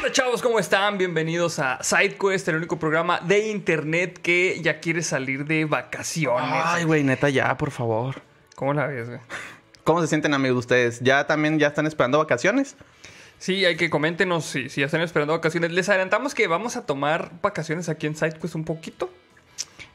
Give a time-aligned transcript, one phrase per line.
[0.00, 0.40] onda, chavos?
[0.40, 0.96] ¿Cómo están?
[0.96, 6.62] Bienvenidos a SideQuest, el único programa de internet que ya quiere salir de vacaciones.
[6.64, 8.22] Ay, güey, neta, ya, por favor.
[8.54, 9.20] ¿Cómo la ves, güey?
[9.84, 11.00] ¿Cómo se sienten, amigos, ustedes?
[11.00, 12.76] ¿Ya también ya están esperando vacaciones?
[13.38, 15.70] Sí, hay que coméntenos si, si ya están esperando vacaciones.
[15.72, 19.10] Les adelantamos que vamos a tomar vacaciones aquí en SideQuest un poquito.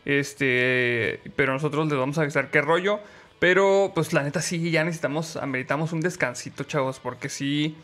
[0.03, 2.99] Este, pero nosotros les vamos a avisar qué rollo.
[3.39, 7.75] Pero, pues la neta sí, ya necesitamos, ameritamos un descansito, chavos, porque sí,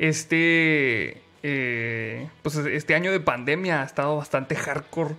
[0.00, 5.14] este, eh, pues este año de pandemia ha estado bastante hardcore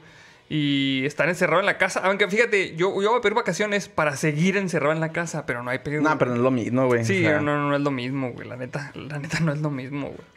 [0.49, 2.01] y estar encerrado en la casa.
[2.03, 5.63] Aunque fíjate, yo, yo voy a pedir vacaciones para seguir encerrado en la casa, pero
[5.63, 6.01] no hay pedido.
[6.01, 7.05] No, pero no es lo mismo, güey.
[7.05, 8.47] Sí, sea, no, no es lo mismo, güey.
[8.47, 10.27] La neta, la neta no es lo mismo, güey.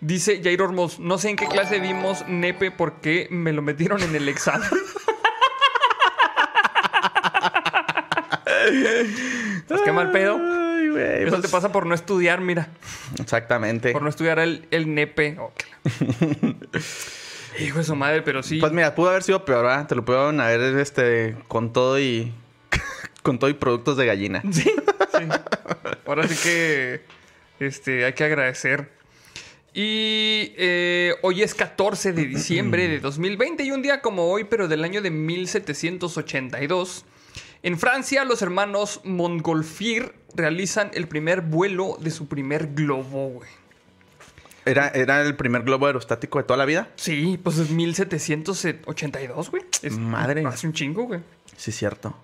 [0.00, 4.16] Dice Jair Ormos, no sé en qué clase vimos nepe porque me lo metieron en
[4.16, 4.68] el examen.
[9.68, 10.61] pues qué mal pedo.
[10.92, 11.22] Güey.
[11.22, 12.68] Eso pues, te pasa por no estudiar, mira.
[13.20, 13.92] Exactamente.
[13.92, 15.36] Por no estudiar el, el nepe.
[15.38, 15.52] Oh,
[17.58, 18.58] Hijo de su madre, pero sí.
[18.58, 19.86] Pues mira, pudo haber sido peor, ¿verdad?
[19.86, 22.32] Te lo pudieron haber, este, con todo y...
[23.22, 24.42] con todo y productos de gallina.
[24.52, 25.28] Sí, sí.
[26.06, 27.02] Ahora sí que
[27.60, 28.90] este, hay que agradecer.
[29.74, 34.68] Y eh, hoy es 14 de diciembre de 2020 y un día como hoy, pero
[34.68, 37.04] del año de 1782,
[37.62, 43.48] en Francia los hermanos Montgolfier realizan el primer vuelo de su primer globo, güey.
[44.64, 46.88] ¿Era, ¿Era el primer globo aerostático de toda la vida?
[46.96, 49.62] Sí, pues es 1782, güey.
[49.82, 50.44] Es- Madre.
[50.46, 51.20] Hace un chingo, güey.
[51.56, 52.16] Sí, cierto.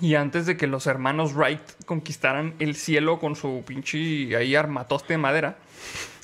[0.00, 5.14] Y antes de que los hermanos Wright conquistaran el cielo con su pinche ahí armatoste
[5.14, 5.56] de madera,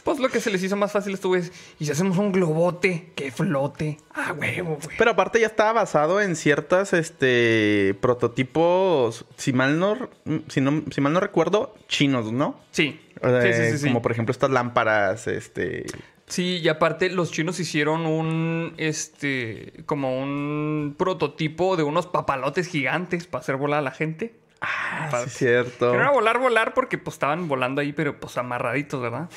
[0.05, 3.13] pues lo que se les hizo más fácil estuvo es, y si hacemos un globote
[3.15, 4.97] que flote, ah, huevo, güey.
[4.99, 10.09] Pero aparte ya estaba basado en ciertas, este, prototipos, si mal no,
[10.49, 12.59] si no, si mal no recuerdo, chinos, ¿no?
[12.71, 13.89] Sí, Eh, sí, sí, sí.
[13.89, 15.87] Como por ejemplo estas lámparas, este...
[16.27, 23.27] Sí, y aparte los chinos hicieron un, este, como un prototipo de unos papalotes gigantes
[23.27, 24.35] para hacer volar a la gente.
[24.63, 25.93] Ah, sí, cierto.
[25.93, 29.29] No era volar, volar porque pues estaban volando ahí, pero pues amarraditos, ¿verdad?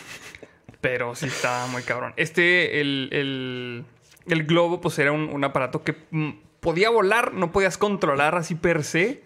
[0.87, 2.13] Pero sí estaba muy cabrón.
[2.15, 3.85] Este, el, el,
[4.27, 6.29] el globo, pues era un, un aparato que mm,
[6.59, 9.21] podía volar, no podías controlar así per se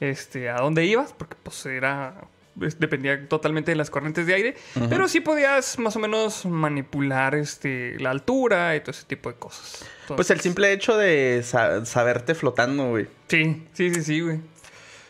[0.00, 2.14] este, a dónde ibas, porque pues era.
[2.56, 4.54] Dependía totalmente de las corrientes de aire,
[4.88, 9.34] pero sí podías más o menos manipular este, la altura y todo ese tipo de
[9.36, 9.84] cosas.
[10.06, 13.08] Pues el simple hecho de sa- saberte flotando, güey.
[13.26, 14.38] Sí, sí, sí, sí, güey.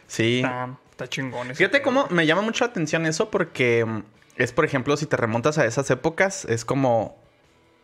[0.07, 0.37] Sí.
[0.37, 1.55] Está, está chingón.
[1.55, 4.03] Fíjate cómo me llama mucho la atención eso porque mm,
[4.37, 7.17] es, por ejemplo, si te remontas a esas épocas, es como,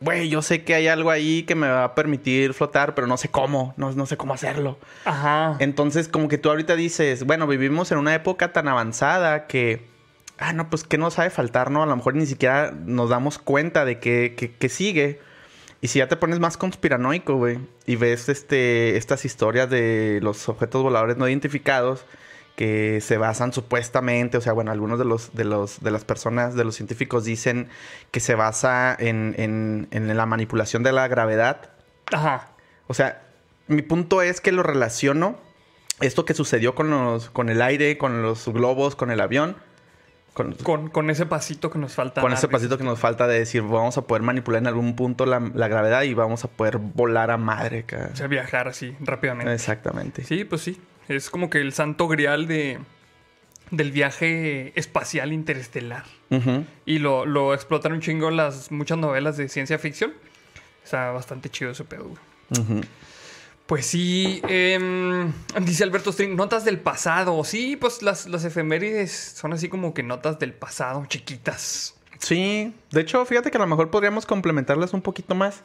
[0.00, 3.16] güey, yo sé que hay algo ahí que me va a permitir flotar, pero no
[3.16, 4.78] sé cómo, no, no sé cómo hacerlo.
[5.05, 5.56] Ajá.
[5.61, 9.87] Entonces, como que tú ahorita dices, bueno, vivimos en una época tan avanzada que,
[10.38, 11.83] ah, no, pues, ¿qué nos sabe faltar, no?
[11.83, 15.21] A lo mejor ni siquiera nos damos cuenta de que, que- que sigue.
[15.82, 20.47] Y si ya te pones más conspiranoico, güey, y ves este, estas historias de los
[20.49, 22.05] objetos voladores no identificados
[22.60, 26.54] que se basan supuestamente, o sea, bueno, algunos de los, de los, de las personas,
[26.54, 27.69] de los científicos dicen
[28.10, 31.70] que se basa en, en- en la manipulación de la gravedad
[32.12, 32.49] Ajá.
[32.87, 33.22] o sea,
[33.66, 35.38] mi punto es que lo relaciono
[36.03, 39.56] esto que sucedió con los, con el aire, con los globos, con el avión,
[40.34, 42.20] con, Con, con ese pasito que nos falta.
[42.20, 45.25] con ese pasito que nos falta de decir, vamos a poder manipular en algún punto
[45.25, 47.87] la, la gravedad y vamos a poder volar a madre.
[48.12, 49.53] O sea, viajar así rápidamente.
[49.54, 50.25] Exactamente.
[50.25, 50.78] Sí, pues sí.
[51.10, 52.78] Es como que el santo grial de,
[53.71, 56.04] del viaje espacial interestelar.
[56.87, 60.12] Y lo, lo explotan un chingo las muchas novelas de ciencia ficción.
[60.84, 62.10] Está bastante chido ese pedo.
[63.66, 65.32] Pues sí, em,
[65.62, 67.43] dice Alberto String, notas del pasado.
[67.44, 71.97] Sí, pues las, las efemérides son así como que notas del pasado, chiquitas.
[72.20, 75.62] Sí, de hecho, fíjate que a lo mejor podríamos complementarlas un poquito más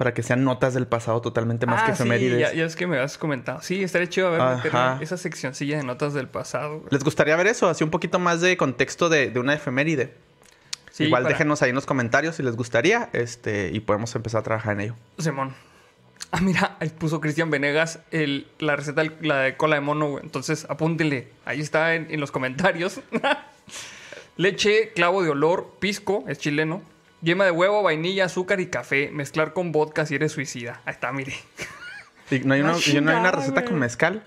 [0.00, 2.40] para que sean notas del pasado totalmente más que Ah, sí, efemérides.
[2.40, 3.60] ya, ya es que me has comentado.
[3.60, 4.72] Sí, estaría chido a ver
[5.02, 6.78] esa seccioncilla de notas del pasado.
[6.78, 6.88] güey.
[6.90, 7.68] ¿Les gustaría ver eso?
[7.68, 10.14] Así un poquito más de contexto de, de una efeméride.
[10.90, 14.40] Sí, Igual para- déjenos ahí en los comentarios si les gustaría este, y podemos empezar
[14.40, 14.94] a trabajar en ello.
[15.18, 15.52] Simón.
[16.32, 20.08] Ah, mira, ahí puso Cristian Venegas el, la receta, del- la de cola de mono,
[20.12, 20.24] güey.
[20.24, 21.28] Entonces, apúntele.
[21.44, 23.00] Ahí está en, en los comentarios.
[24.36, 26.82] Leche, clavo de olor, pisco, es chileno.
[27.22, 29.10] Yema de huevo, vainilla, azúcar y café.
[29.12, 30.80] Mezclar con vodka si eres suicida.
[30.84, 31.34] Ahí está, mire.
[32.30, 34.22] ¿Y no hay una, y no hay una chingada, receta con mezcal?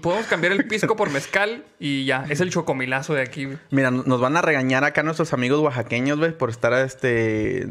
[0.00, 2.26] Podemos cambiar el pisco por mezcal y ya.
[2.28, 3.58] Es el chocomilazo de aquí, güey.
[3.70, 7.66] Mira, nos van a regañar acá nuestros amigos oaxaqueños, güey, por estar este.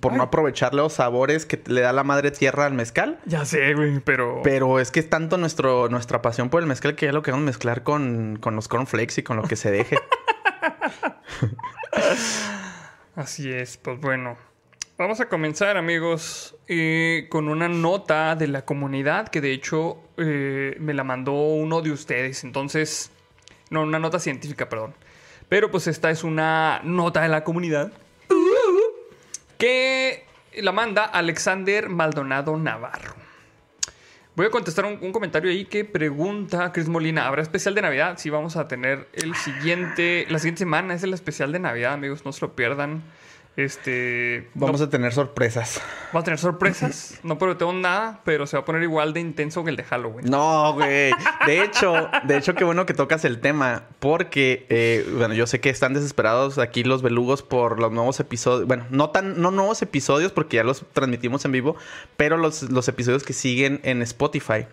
[0.00, 3.18] por no aprovechar los sabores que le da la madre tierra al mezcal.
[3.26, 4.40] Ya sé, güey, pero...
[4.42, 7.44] Pero es que es tanto nuestro, nuestra pasión por el mezcal que ya lo queremos
[7.44, 9.98] mezclar con, con los cornflakes y con lo que se deje.
[13.16, 14.36] Así es, pues bueno.
[14.98, 20.76] Vamos a comenzar, amigos, eh, con una nota de la comunidad que de hecho eh,
[20.80, 22.44] me la mandó uno de ustedes.
[22.44, 23.10] Entonces,
[23.70, 24.94] no, una nota científica, perdón.
[25.48, 27.90] Pero pues esta es una nota de la comunidad
[29.56, 30.24] que
[30.58, 33.25] la manda Alexander Maldonado Navarro.
[34.36, 38.18] Voy a contestar un, comentario ahí que pregunta Chris Molina, ¿habrá especial de Navidad?
[38.18, 42.26] Sí, vamos a tener el siguiente, la siguiente semana es el especial de Navidad, amigos,
[42.26, 43.02] no se lo pierdan.
[43.56, 45.80] Este, Vamos no- a tener sorpresas.
[46.12, 49.64] vamos a tener sorpresas, no prometemos nada, pero se va a poner igual de intenso
[49.64, 50.26] que el de Halloween.
[50.30, 51.10] No, güey.
[51.46, 53.84] De hecho, de hecho, qué bueno que tocas el tema.
[53.98, 58.66] Porque, eh, bueno, yo sé que están desesperados aquí los belugos por los nuevos episodios.
[58.68, 61.76] Bueno, no tan, no nuevos episodios, porque ya los transmitimos en vivo,
[62.18, 64.66] pero los, los episodios que siguen en Spotify.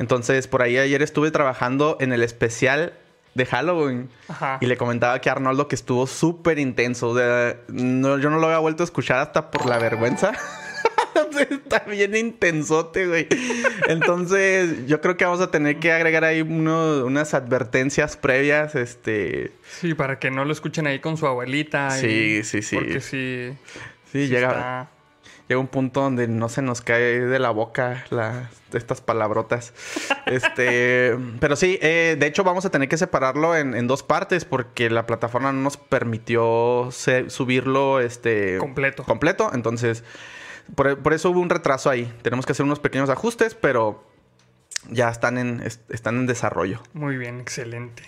[0.00, 2.94] Entonces, por ahí ayer estuve trabajando en el especial
[3.34, 4.08] de Halloween.
[4.28, 4.58] Ajá.
[4.60, 7.08] Y le comentaba que Arnoldo que estuvo súper intenso.
[7.10, 10.32] O sea, no, yo no lo había vuelto a escuchar hasta por la vergüenza.
[11.50, 13.28] Está bien intensote, güey.
[13.88, 18.74] Entonces, yo creo que vamos a tener que agregar ahí uno- unas advertencias previas.
[18.74, 19.52] Este.
[19.80, 21.90] Sí, para que no lo escuchen ahí con su abuelita.
[21.90, 22.06] Sí,
[22.38, 22.76] y- sí, sí.
[22.76, 23.50] Porque sí,
[24.12, 24.90] Sí, sí llega, está-
[25.48, 29.72] llega un punto donde no se nos cae de la boca la- estas palabrotas.
[30.26, 31.16] este.
[31.40, 34.90] Pero sí, eh, de hecho, vamos a tener que separarlo en, en dos partes porque
[34.90, 39.04] la plataforma no nos permitió se- subirlo este, Completo.
[39.04, 39.50] completo.
[39.54, 40.02] Entonces,
[40.74, 42.12] por, por eso hubo un retraso ahí.
[42.22, 44.04] Tenemos que hacer unos pequeños ajustes, pero
[44.90, 46.82] ya están en, es- están en desarrollo.
[46.94, 48.02] Muy bien, excelente.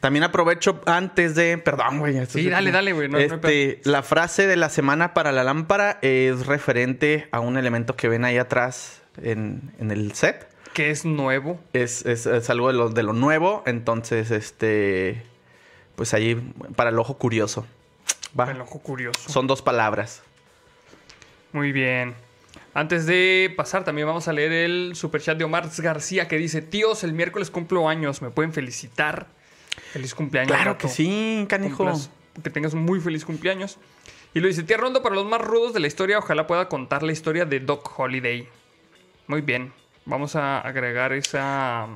[0.00, 1.58] También aprovecho antes de.
[1.58, 2.24] Perdón, güey.
[2.26, 6.46] Sí, dale, dale, güey, no- este, la frase de la semana para la lámpara es
[6.46, 10.48] referente a un elemento que ven ahí atrás en, en el set.
[10.74, 11.58] Que es nuevo.
[11.72, 13.62] Es, es- es algo de lo, de lo nuevo.
[13.66, 15.22] Entonces, este.
[15.96, 16.34] Pues ahí,
[16.76, 17.66] para el ojo curioso.
[18.38, 18.50] Va.
[18.50, 19.30] El ojo curioso.
[19.30, 20.22] Son dos palabras.
[21.52, 22.14] Muy bien.
[22.74, 27.02] Antes de pasar, también vamos a leer el superchat de Omar García que dice: Tíos,
[27.04, 29.28] el miércoles cumplo años, ¿me pueden felicitar?
[29.92, 30.52] Feliz cumpleaños.
[30.54, 31.84] Claro que sí, canijo.
[31.84, 32.10] Cumplas-
[32.42, 33.78] que tengas un muy feliz cumpleaños.
[34.34, 37.02] Y lo dice: Tía Rondo, para los más rudos de la historia, ojalá pueda contar
[37.02, 38.48] la historia de Doc Holiday.
[39.26, 39.72] Muy bien.
[40.04, 41.88] Vamos a agregar esa.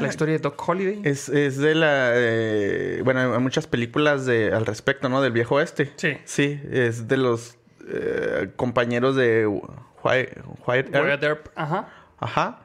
[0.00, 1.00] la historia de Doc Holiday.
[1.04, 2.12] Es, es de la.
[2.14, 5.20] eh, bueno, hay muchas películas de, al respecto, ¿no?
[5.20, 5.92] Del viejo oeste.
[5.96, 6.16] Sí.
[6.24, 7.58] Sí, es de los
[7.88, 11.04] eh, compañeros de Wyatt Wyatt Earp.
[11.04, 11.88] Wyatt Earp, Ajá.
[12.18, 12.60] Ajá.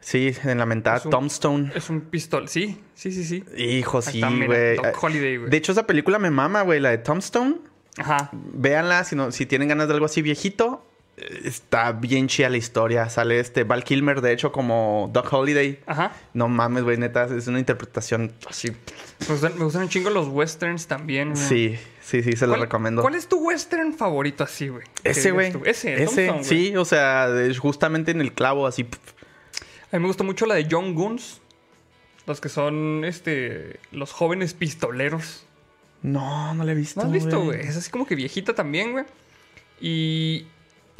[0.00, 1.72] Sí, en la mentada Es un- Tombstone.
[1.74, 2.48] Es un pistol.
[2.48, 3.44] Sí, sí, sí, sí.
[3.56, 4.76] Hijo, sí, güey.
[5.50, 7.56] De hecho, esa película me mama, güey, la de Tombstone.
[7.98, 8.30] Ajá.
[8.32, 10.86] Véanla si, no, si tienen ganas de algo así viejito.
[11.18, 13.10] Eh, Está bien chida la historia.
[13.10, 15.80] Sale este Val Kilmer, de hecho, como Doc Holiday.
[15.86, 16.12] Ajá.
[16.32, 18.70] No mames, güey, neta, es una interpretación así.
[18.70, 21.32] Me gustan, me gustan un chingo los westerns también.
[21.34, 21.42] güey.
[21.44, 23.02] Sí, sí, sí, se lo ¿Cuál- recomiendo.
[23.02, 24.84] ¿Cuál es tu western favorito así, güey?
[25.04, 25.52] Ese, güey.
[25.64, 28.86] Ese, Ese, Tombstone, sí, o sea, justamente en el clavo, así.
[29.92, 31.40] A mí me gusta mucho la de John Guns.
[32.26, 35.44] Los que son, este, los jóvenes pistoleros.
[36.02, 37.00] No, no la he visto.
[37.00, 37.60] ¿No has visto, güey?
[37.60, 39.04] Es así como que viejita también, güey.
[39.80, 40.46] Y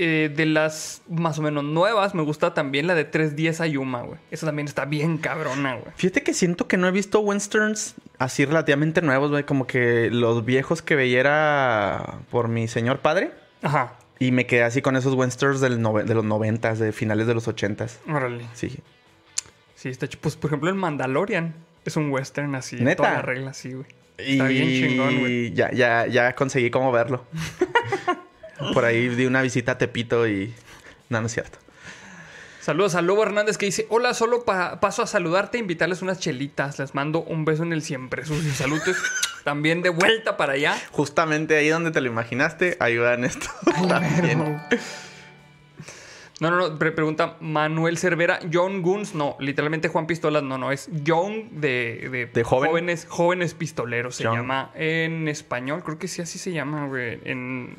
[0.03, 4.19] eh, de las más o menos nuevas, me gusta también la de 310 Ayuma, güey.
[4.31, 5.93] Esa también está bien cabrona, güey.
[5.95, 9.45] Fíjate que siento que no he visto westerns así relativamente nuevos, güey.
[9.45, 13.33] Como que los viejos que veía por mi señor padre.
[13.63, 13.99] Ajá.
[14.21, 17.49] Y me quedé así con esos westerns del de los noventas, de finales de los
[17.49, 18.01] ochentas.
[18.07, 18.45] Órale.
[18.53, 18.79] Sí.
[19.75, 20.19] Sí, está hecho.
[20.21, 21.55] Pues, por ejemplo, el Mandalorian
[21.87, 22.77] es un western así.
[22.77, 22.99] ¿Neta?
[22.99, 23.87] Toda la regla, sí, güey.
[24.19, 25.55] Y Está bien chingón, güey.
[25.55, 27.25] ya, ya, ya conseguí cómo verlo.
[28.75, 30.53] por ahí di una visita a Tepito y...
[31.09, 31.59] No, no es cierto.
[32.71, 36.21] Saludos a Lobo Hernández que dice: Hola, solo pa- paso a saludarte e invitarles unas
[36.21, 36.79] chelitas.
[36.79, 38.25] Les mando un beso en el siempre.
[38.25, 38.97] Sus saludos
[39.45, 40.77] también de vuelta para allá.
[40.93, 43.49] Justamente ahí donde te lo imaginaste, ayudan esto.
[43.89, 44.39] también.
[46.39, 46.79] No, no, no.
[46.79, 48.39] pre- pregunta Manuel Cervera.
[48.53, 49.17] John Guns.
[49.17, 50.45] No, literalmente Juan Pistolas.
[50.45, 50.71] No, no.
[50.71, 52.71] Es John de, de, ¿De joven?
[52.71, 54.15] jóvenes, jóvenes pistoleros.
[54.15, 54.37] Se John.
[54.37, 55.83] llama en español.
[55.85, 57.19] Creo que sí, así se llama, güey.
[57.25, 57.79] En.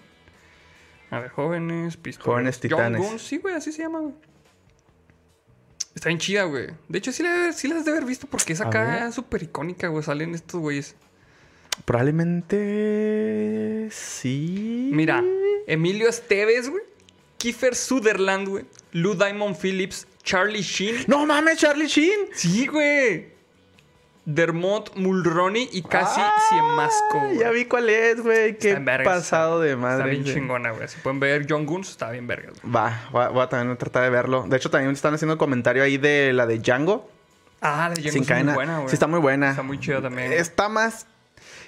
[1.11, 2.25] A ver, jóvenes pistoleros.
[2.33, 2.99] Jóvenes titanes.
[2.99, 3.21] John Guns.
[3.21, 4.15] Sí, güey, así se llama, güey.
[5.95, 6.67] Está bien chida, güey.
[6.87, 9.89] De hecho, sí, la, sí las has de haber visto porque es acá súper icónica,
[9.89, 10.03] güey.
[10.03, 10.95] Salen estos güeyes.
[11.85, 14.89] Probablemente sí.
[14.93, 15.23] Mira,
[15.67, 16.83] Emilio Esteves, güey.
[17.37, 18.65] Kiefer Sutherland, güey.
[18.91, 20.07] Lou Diamond Phillips.
[20.23, 21.05] Charlie Sheen.
[21.07, 22.27] No mames, Charlie Sheen.
[22.33, 23.31] Sí, güey.
[24.25, 27.33] Dermot Mulroney y casi Ciemasco.
[27.39, 28.57] Ya vi cuál es, güey.
[28.57, 30.11] Qué vergas, pasado de madre.
[30.13, 30.87] Está bien chingona, güey.
[30.87, 32.53] Si pueden ver John Guns, está bien vergas.
[32.63, 34.45] Va, va- voy a también tratar de verlo.
[34.47, 37.09] De hecho, también están haciendo comentario ahí de la de Django.
[37.61, 38.89] Ah, la de Django sin está muy buena, güey.
[38.89, 39.49] sí, está muy buena.
[39.49, 40.33] Está muy chida también.
[40.33, 41.07] Está más.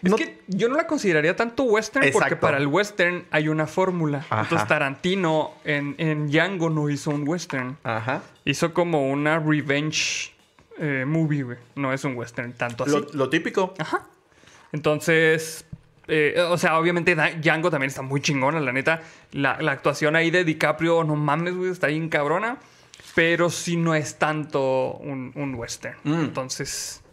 [0.04, 3.66] Es No- que yo no la consideraría tanto western porque para el western hay una
[3.68, 4.20] fórmula.
[4.30, 4.42] Ajá.
[4.42, 7.78] Entonces Tarantino en, en Django no hizo un western.
[7.84, 8.22] Ajá.
[8.46, 10.33] Hizo como una revenge
[10.80, 11.58] eh, movie, güey.
[11.76, 12.92] No es un western tanto así.
[12.92, 13.74] Lo, lo típico.
[13.78, 14.08] Ajá.
[14.72, 15.66] Entonces,
[16.08, 19.02] eh, o sea, obviamente Django también está muy chingona, la neta.
[19.32, 22.58] La, la actuación ahí de DiCaprio, no mames, güey, está bien cabrona.
[23.16, 25.98] Pero sí no es tanto un, un western.
[26.04, 26.14] Mm.
[26.22, 27.04] Entonces,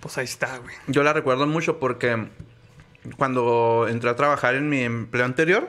[0.00, 0.74] pues ahí está, güey.
[0.88, 2.28] Yo la recuerdo mucho porque
[3.16, 5.68] cuando entré a trabajar en mi empleo anterior,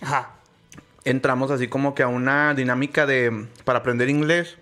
[0.00, 0.32] Ajá.
[1.04, 4.58] entramos así como que a una dinámica de para aprender inglés.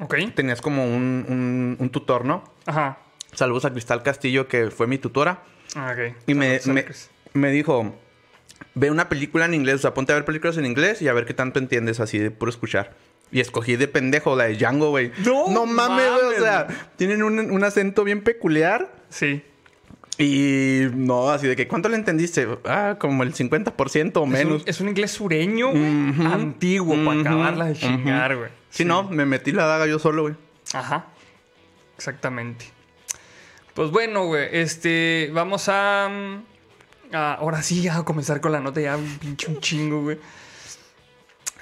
[0.00, 0.14] Ok.
[0.34, 2.44] Tenías como un, un- un tutor, ¿no?
[2.66, 2.98] Ajá.
[3.32, 5.42] Saludos a Cristal Castillo, que fue mi tutora.
[5.76, 6.14] Ah, Ok.
[6.26, 6.84] Y me, me,
[7.32, 7.94] me dijo,
[8.74, 11.12] ve una película en inglés, o sea, ponte a ver películas en inglés y a
[11.12, 12.92] ver qué tanto entiendes así de puro escuchar.
[13.32, 15.10] Y escogí de pendejo la de Django, güey.
[15.24, 16.36] No mames, güey.
[16.38, 18.92] O sea, tienen un, un acento bien peculiar.
[19.08, 19.42] Sí.
[20.18, 22.46] Y no, así de que, ¿cuánto le entendiste?
[22.64, 24.56] Ah, como el 50% o menos.
[24.58, 25.84] Es un, es un inglés sureño, güey.
[26.32, 28.50] Antiguo, para acabarla de chingar, güey.
[28.74, 30.34] Sí, no, me metí la daga yo solo, güey.
[30.72, 31.06] Ajá.
[31.96, 32.66] Exactamente.
[33.74, 34.48] Pues bueno, güey.
[34.52, 35.30] Este.
[35.32, 36.08] Vamos a.
[36.10, 40.18] mm, a- ahora sí, a comenzar con la nota ya un pinche un chingo, güey.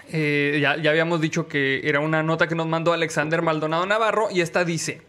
[0.09, 4.29] Eh, ya, ya habíamos dicho que era una nota que nos mandó Alexander Maldonado Navarro
[4.31, 5.03] y esta dice.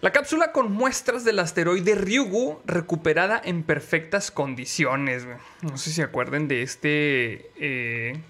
[0.00, 5.26] La cápsula con muestras del asteroide Ryugu recuperada en perfectas condiciones.
[5.26, 5.36] güey.
[5.60, 7.50] No sé si se acuerden de este.
[7.56, 8.20] eh,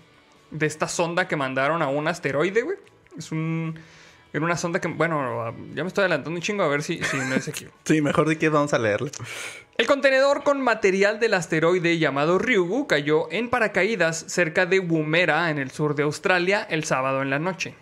[0.50, 2.76] de esta sonda que mandaron a un asteroide, güey.
[3.17, 3.79] Es un.
[4.33, 4.88] Era una sonda que.
[4.88, 7.67] Bueno, ya me estoy adelantando un chingo a ver si, si no es aquí.
[7.85, 9.11] Sí, mejor de que vamos a leerlo.
[9.76, 15.59] El contenedor con material del asteroide llamado Ryugu cayó en paracaídas cerca de Woomera, en
[15.59, 17.75] el sur de Australia, el sábado en la noche.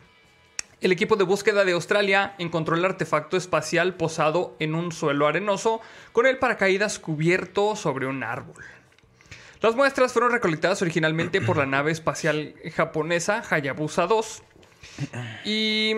[0.81, 5.81] El equipo de búsqueda de Australia encontró el artefacto espacial posado en un suelo arenoso
[6.13, 8.63] con el paracaídas cubierto sobre un árbol.
[9.61, 14.45] Las muestras fueron recolectadas originalmente por la nave espacial japonesa Hayabusa 2
[15.45, 15.95] y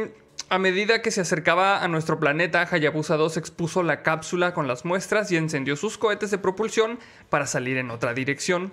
[0.48, 4.84] a medida que se acercaba a nuestro planeta, Hayabusa 2 expuso la cápsula con las
[4.84, 8.72] muestras y encendió sus cohetes de propulsión para salir en otra dirección.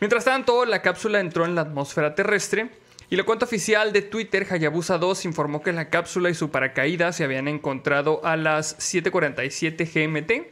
[0.00, 2.70] Mientras tanto, la cápsula entró en la atmósfera terrestre
[3.10, 7.16] y la cuenta oficial de Twitter, Hayabusa 2, informó que la cápsula y su paracaídas
[7.16, 10.50] se habían encontrado a las 7:47 GMT.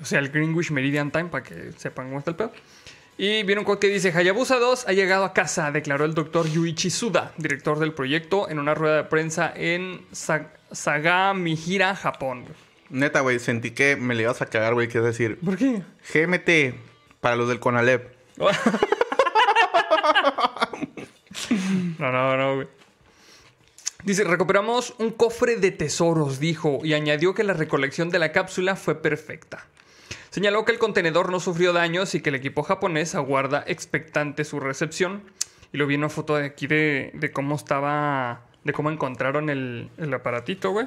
[0.00, 2.52] O sea, el Greenwich Meridian Time, para que sepan cómo está el pedo.
[3.22, 6.48] Y viene un quote que dice, Hayabusa 2 ha llegado a casa, declaró el doctor
[6.48, 12.46] Yuichi Suda, director del proyecto, en una rueda de prensa en Sa- Sagamihira, Japón.
[12.88, 15.82] Neta, güey, sentí que me le ibas a cagar, güey, que es decir, ¿Por qué?
[16.14, 16.74] GMT
[17.20, 18.10] para los del Conalep.
[21.98, 22.68] No, no, no, güey.
[24.04, 28.76] Dice, recuperamos un cofre de tesoros, dijo, y añadió que la recolección de la cápsula
[28.76, 29.66] fue perfecta.
[30.30, 34.60] Señaló que el contenedor no sufrió daños y que el equipo japonés aguarda expectante su
[34.60, 35.22] recepción.
[35.72, 39.50] Y lo vi en una foto de aquí de, de cómo estaba, de cómo encontraron
[39.50, 40.86] el, el aparatito, güey.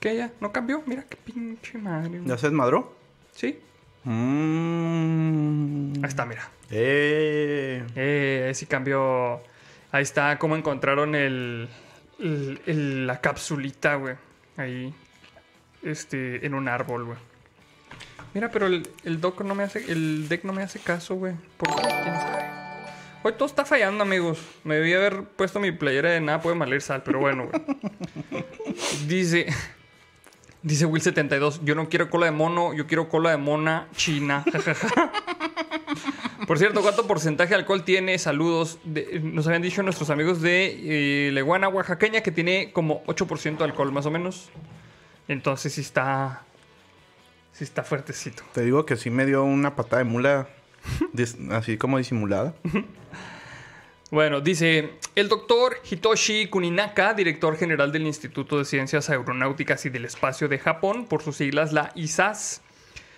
[0.00, 0.30] ¿Qué ya?
[0.40, 0.82] ¿No cambió?
[0.86, 2.20] Mira qué pinche madre.
[2.24, 2.94] ¿Ya se desmadró?
[3.32, 3.58] Sí,
[4.04, 5.92] Mmm.
[6.02, 6.48] ahí está, mira.
[6.70, 7.84] Eh.
[7.96, 9.40] Eh, ahí sí cambió.
[9.92, 11.68] Ahí está cómo encontraron el,
[12.18, 14.14] el- el- la capsulita, güey.
[14.56, 14.94] Ahí.
[15.82, 17.18] Este, en un árbol, güey.
[18.36, 19.90] Mira, pero el, el doc no me hace.
[19.90, 21.32] El deck no me hace caso, güey.
[21.56, 21.80] ¿Por qué?
[21.88, 22.44] ¿Quién sabe?
[23.22, 24.38] Hoy todo está fallando, amigos.
[24.62, 28.44] Me debí haber puesto mi playera de nada puede maler sal, pero bueno, güey.
[29.08, 29.46] Dice.
[30.62, 34.44] Dice Will72, yo no quiero cola de mono, yo quiero cola de mona china.
[36.46, 38.18] Por cierto, ¿cuánto porcentaje de alcohol tiene?
[38.18, 38.78] Saludos.
[38.84, 43.64] De- nos habían dicho nuestros amigos de eh, Leguana, Oaxaqueña, que tiene como 8% de
[43.64, 44.50] alcohol, más o menos.
[45.26, 46.42] Entonces sí está.
[47.56, 48.42] Sí está fuertecito.
[48.52, 50.46] Te digo que sí me dio una patada de mula,
[51.52, 52.54] así como disimulada.
[54.10, 60.04] Bueno, dice el doctor Hitoshi Kuninaka, director general del Instituto de Ciencias Aeronáuticas y del
[60.04, 62.60] Espacio de Japón, por sus siglas la ISAS,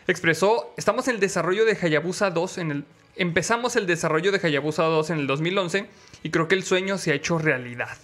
[0.07, 2.85] expresó, estamos en el desarrollo de Hayabusa 2 en el...
[3.17, 5.87] Empezamos el desarrollo de Hayabusa 2 en el 2011
[6.23, 7.99] y creo que el sueño se ha hecho realidad.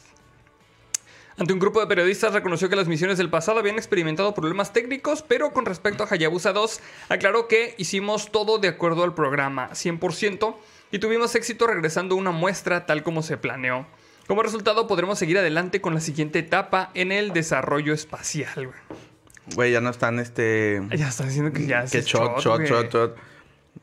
[1.37, 5.23] Ante un grupo de periodistas reconoció que las misiones del pasado habían experimentado problemas técnicos,
[5.23, 10.55] pero con respecto a Hayabusa 2 aclaró que hicimos todo de acuerdo al programa, 100%,
[10.93, 13.85] y tuvimos éxito regresando una muestra tal como se planeó.
[14.29, 18.71] Como resultado podremos seguir adelante con la siguiente etapa en el desarrollo espacial.
[19.55, 19.73] güey.
[19.73, 20.81] Ya no están este.
[20.97, 23.17] Ya está diciendo que ya Que shot, shot, shot, shot.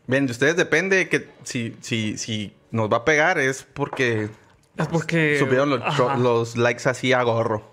[0.07, 4.29] Bien, de ustedes depende que si, si, si nos va a pegar es porque
[4.77, 5.37] Es porque...
[5.39, 5.91] subieron los, Ajá.
[5.97, 7.63] shot- los likes así a gorro.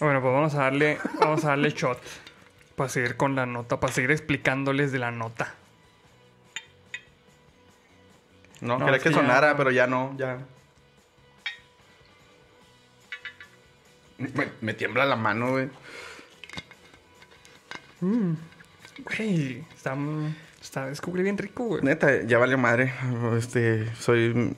[0.00, 2.00] Bueno, pues vamos a darle, vamos a darle shot.
[2.74, 5.54] Para seguir con la nota, para seguir explicándoles de la nota.
[8.60, 10.38] No, No, quería es que que ya- sonara, pero ya no, ya.
[14.18, 15.68] Me, me tiembla la mano, güey.
[18.00, 19.96] Güey, está,
[20.60, 21.82] está, descubrí bien rico, güey.
[21.82, 22.92] Neta, ya valió madre.
[23.36, 24.54] Este, soy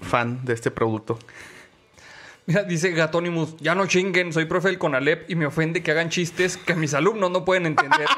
[0.00, 1.18] fan de este producto.
[2.46, 6.08] Mira, dice Gatonimus, ya no chinguen, soy profe del Conalep y me ofende que hagan
[6.08, 8.08] chistes que mis alumnos no pueden entender.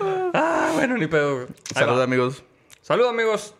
[0.34, 1.46] ah, bueno, ni pedo.
[1.72, 2.42] Saludos, amigos.
[2.82, 3.54] Salud, amigos.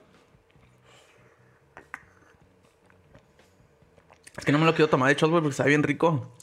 [4.37, 6.35] Es que no me lo quiero tomar de güey, porque está bien rico.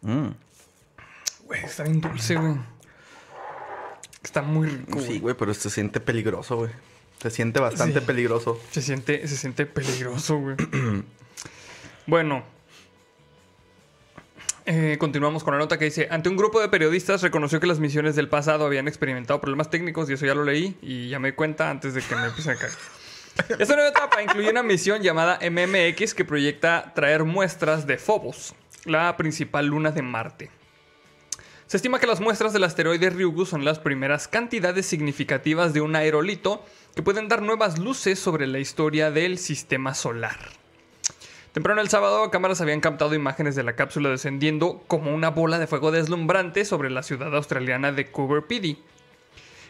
[0.00, 0.28] Mm.
[1.44, 2.71] Güey, está bien dulce, güey.
[4.22, 5.34] Está muy rico, Sí, güey.
[5.38, 6.70] pero se siente peligroso, güey.
[7.20, 8.06] Se siente bastante Sí.
[8.06, 8.60] peligroso.
[8.70, 10.56] Se siente, se siente peligroso, güey.
[12.06, 12.44] bueno.
[14.64, 17.80] Eh, continuamos con la nota que dice, ante un grupo de periodistas reconoció que las
[17.80, 21.30] misiones del pasado habían experimentado problemas técnicos y eso ya lo leí y ya me
[21.30, 22.72] di cuenta antes de que me empiecen a caer.
[23.58, 29.16] Esta nueva etapa incluye una misión llamada MMX que proyecta traer muestras de Phobos, la
[29.16, 30.50] principal luna de Marte.
[31.72, 35.96] Se estima que las muestras del asteroide Ryugu son las primeras cantidades significativas de un
[35.96, 36.62] aerolito
[36.94, 40.36] que pueden dar nuevas luces sobre la historia del sistema solar.
[41.54, 45.66] Temprano el sábado, cámaras habían captado imágenes de la cápsula descendiendo como una bola de
[45.66, 48.72] fuego deslumbrante sobre la ciudad australiana de Coober Pedy.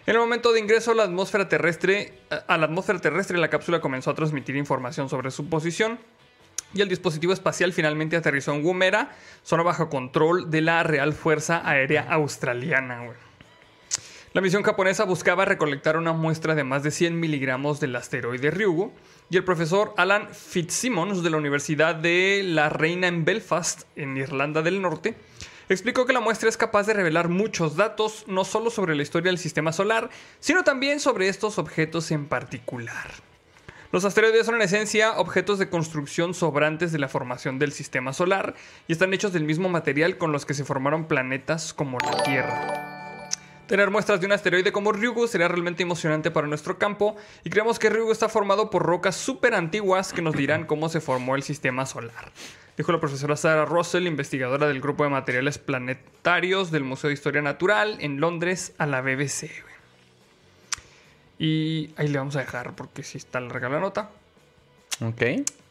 [0.04, 2.14] En el momento de ingreso a la atmósfera terrestre,
[2.48, 6.00] a la atmósfera terrestre, la cápsula comenzó a transmitir información sobre su posición
[6.74, 9.12] y el dispositivo espacial finalmente aterrizó en Woomera,
[9.42, 13.02] zona bajo control de la Real Fuerza Aérea Australiana.
[14.34, 18.90] La misión japonesa buscaba recolectar una muestra de más de 100 miligramos del asteroide Ryugu
[19.28, 24.62] y el profesor Alan Fitzsimmons de la Universidad de la Reina en Belfast, en Irlanda
[24.62, 25.16] del Norte,
[25.68, 29.30] explicó que la muestra es capaz de revelar muchos datos, no solo sobre la historia
[29.30, 30.08] del sistema solar,
[30.40, 33.31] sino también sobre estos objetos en particular.
[33.92, 38.54] Los asteroides son en esencia objetos de construcción sobrantes de la formación del sistema solar
[38.88, 43.28] y están hechos del mismo material con los que se formaron planetas como la Tierra.
[43.66, 47.78] Tener muestras de un asteroide como Ryugu sería realmente emocionante para nuestro campo y creemos
[47.78, 51.42] que Ryugu está formado por rocas súper antiguas que nos dirán cómo se formó el
[51.42, 52.32] sistema solar.
[52.78, 57.42] Dijo la profesora Sarah Russell, investigadora del grupo de materiales planetarios del Museo de Historia
[57.42, 59.50] Natural en Londres a la BBC.
[61.42, 64.10] Y ahí le vamos a dejar porque si está larga la nota.
[65.00, 65.22] Ok.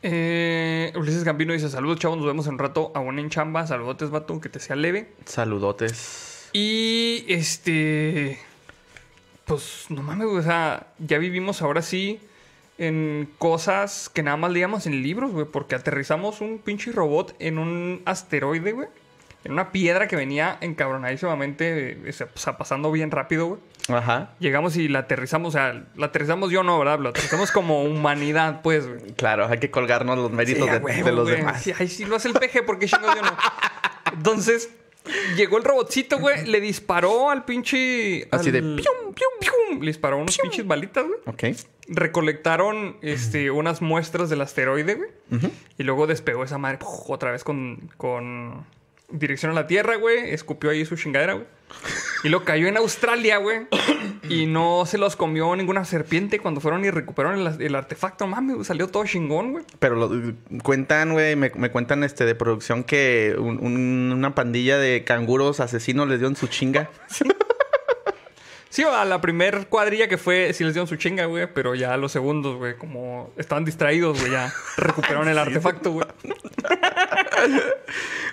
[0.04, 2.18] Eh, Ulises Gambino dice: Saludos, chavos.
[2.18, 2.92] Nos vemos en un rato.
[2.94, 3.66] Aún en chamba.
[3.66, 4.42] Saludotes, vato.
[4.42, 5.14] Que te sea leve.
[5.24, 6.50] Saludotes.
[6.52, 8.38] Y este.
[9.46, 10.40] Pues no mames, güey.
[10.40, 12.20] O sea, ya vivimos ahora sí
[12.78, 15.46] en cosas que nada más leíamos en libros, güey.
[15.46, 18.90] Porque aterrizamos un pinche robot en un asteroide, güey.
[19.44, 23.62] En una piedra que venía encabronadísimamente, o sea, sea, pasando bien rápido, güey.
[23.90, 24.34] Ajá.
[24.40, 27.00] Llegamos y la aterrizamos, o sea, la aterrizamos yo no, ¿verdad?
[27.00, 29.14] Lo aterrizamos como humanidad, pues, güey.
[29.16, 31.38] Claro, hay que colgarnos los méritos Sí, de, huevo, de los güey.
[31.38, 31.62] demás.
[31.62, 33.36] Sí, ay, sí lo hace el peje, porque chingados yo no.
[34.14, 34.70] Entonces,
[35.36, 38.28] llegó el robotcito, güey, le disparó al pinche.
[38.32, 39.80] Así de pium, pium, pium.
[39.82, 41.20] Le disparó unos pinches balitas, güey.
[41.26, 41.58] Ok.
[41.88, 45.10] Recolectaron este, unas muestras del asteroide, güey.
[45.78, 46.78] Y luego despegó esa madre
[47.08, 48.66] otra vez con, con
[49.12, 50.32] dirección a la Tierra, güey.
[50.32, 51.46] Escupió ahí su chingadera, güey.
[52.24, 53.62] Y lo cayó en Australia, güey.
[54.30, 58.28] Y no se los comió ninguna serpiente cuando fueron y recuperaron el, el artefacto.
[58.28, 59.64] Mami, salió todo chingón, güey.
[59.80, 64.78] Pero lo- cuentan, güey, me, me cuentan este de producción que un- un- una pandilla
[64.78, 66.90] de canguros asesinos les dio en su chinga.
[68.72, 71.94] Sí, a la primer cuadrilla que fue, sí les dieron su chinga, güey, pero ya
[71.94, 76.08] a los segundos, güey, como estaban distraídos, güey, ya recuperaron el artefacto, güey.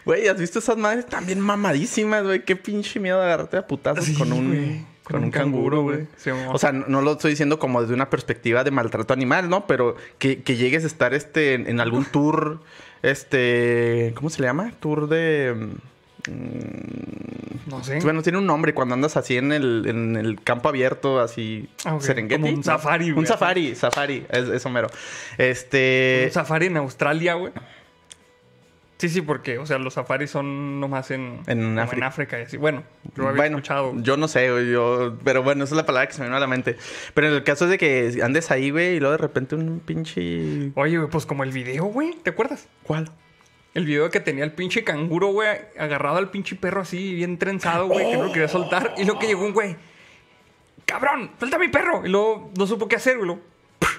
[0.05, 2.42] Güey, ¿has visto esas madres también mamadísimas, güey?
[2.42, 6.07] Qué pinche miedo de agarrarte a putazos Sí, con un, con un canguro, güey.
[6.16, 9.51] Sí, o sea, no, no lo estoy diciendo como desde una perspectiva de maltrato animal,
[9.51, 9.66] ¿no?
[9.66, 12.61] Pero que, que llegues a estar este, en, en algún tour,
[13.03, 14.12] este...
[14.14, 14.72] ¿Cómo se le llama?
[14.81, 15.74] Tour de...
[16.28, 18.00] mm, no sé.
[18.00, 21.68] Bueno, tiene un nombre cuando andas así en el, en el campo abierto, así.
[21.84, 22.02] Ah, ok.
[22.02, 22.40] Serengeti.
[22.40, 23.18] Como un safari, güey.
[23.18, 24.26] Un safari, safari.
[24.30, 24.88] Es, eso mero.
[25.36, 26.24] Este.
[26.26, 27.52] Un safari en Australia, güey.
[28.98, 32.08] Sí, sí, porque, o sea, los safaris son nomás en, En África.
[32.08, 32.56] África y así.
[32.56, 32.82] Bueno,
[33.14, 33.94] lo había bueno, escuchado.
[33.98, 36.40] yo no sé, yo, pero bueno, esa es la palabra que se me vino a
[36.40, 36.76] la mente.
[37.14, 39.78] Pero en el caso es de que andes ahí, güey, y luego de repente un
[39.78, 40.72] pinche.
[40.74, 42.66] Oye, güey, pues como el video, güey, ¿te acuerdas?
[42.82, 43.08] ¿Cuál?
[43.78, 47.86] El video que tenía el pinche canguro, güey, agarrado al pinche perro así, bien trenzado,
[47.86, 48.94] güey, que no lo quería soltar.
[48.96, 49.76] Y luego que llegó un güey,
[50.84, 52.04] cabrón, suelta a mi perro.
[52.04, 53.28] Y luego no supo qué hacer, güey.
[53.28, 53.42] luego,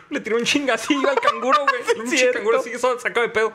[0.09, 1.81] Le tiró un chingacillo al canguro, güey.
[1.95, 2.39] Un pinche cierto.
[2.39, 3.53] canguro así, eso sacado de pedo.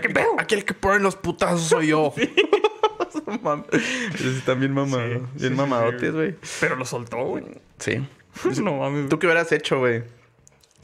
[0.00, 0.36] ¿Qué pedo?
[0.38, 2.10] Aquí el que pone los putazos soy yo.
[4.14, 5.12] Esos Están bien mamados.
[5.12, 6.34] Sí, bien sí, sí, mamadotes, sí, güey.
[6.60, 7.44] Pero lo soltó, güey.
[7.76, 8.02] Sí.
[8.62, 9.10] No mames.
[9.10, 10.02] ¿Tú qué hubieras hecho, güey?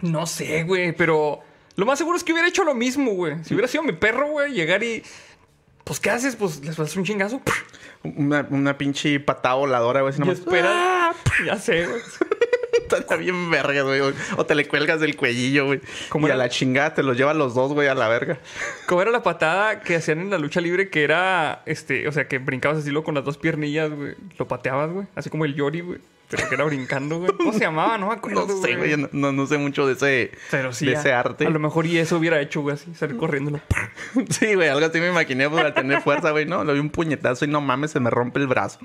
[0.02, 1.40] No sé, güey, pero
[1.76, 3.42] lo más seguro es que hubiera hecho lo mismo, güey.
[3.44, 5.02] Si hubiera sido mi perro, güey, llegar y.
[5.84, 6.36] Pues, ¿qué haces?
[6.36, 7.40] Pues les vas a un chingazo.
[8.02, 10.10] Una, una pinche patada voladora, güey.
[10.12, 10.38] así Y nomás.
[10.38, 11.14] espera.
[11.44, 12.00] Ya sé, güey.
[12.98, 14.00] Está bien verga, güey.
[14.36, 15.80] O te le cuelgas del cuellillo, güey.
[16.08, 18.38] ¿Cómo Y a la chingada te los lleva los dos, güey, a la verga.
[18.86, 20.90] ¿Cómo era la patada que hacían en la lucha libre?
[20.90, 24.14] Que era, este, o sea, que brincabas así lo con las dos piernillas, güey.
[24.38, 25.06] Lo pateabas, güey.
[25.14, 25.98] Así como el Yori, güey.
[26.28, 27.32] Pero que era brincando, güey.
[27.36, 27.98] ¿Cómo se llamaba?
[27.98, 28.96] No me acuerdo, No sé, güey.
[29.10, 30.86] No, no- sé mucho de ese, Pero sí.
[30.86, 31.44] de ese arte.
[31.44, 33.60] A lo mejor y eso hubiera hecho, güey, así, salir corriendo.
[34.30, 36.46] Sí, güey, algo así me imaginé para tener fuerza, güey.
[36.46, 38.78] No, le doy un puñetazo y no mames, se me rompe el brazo.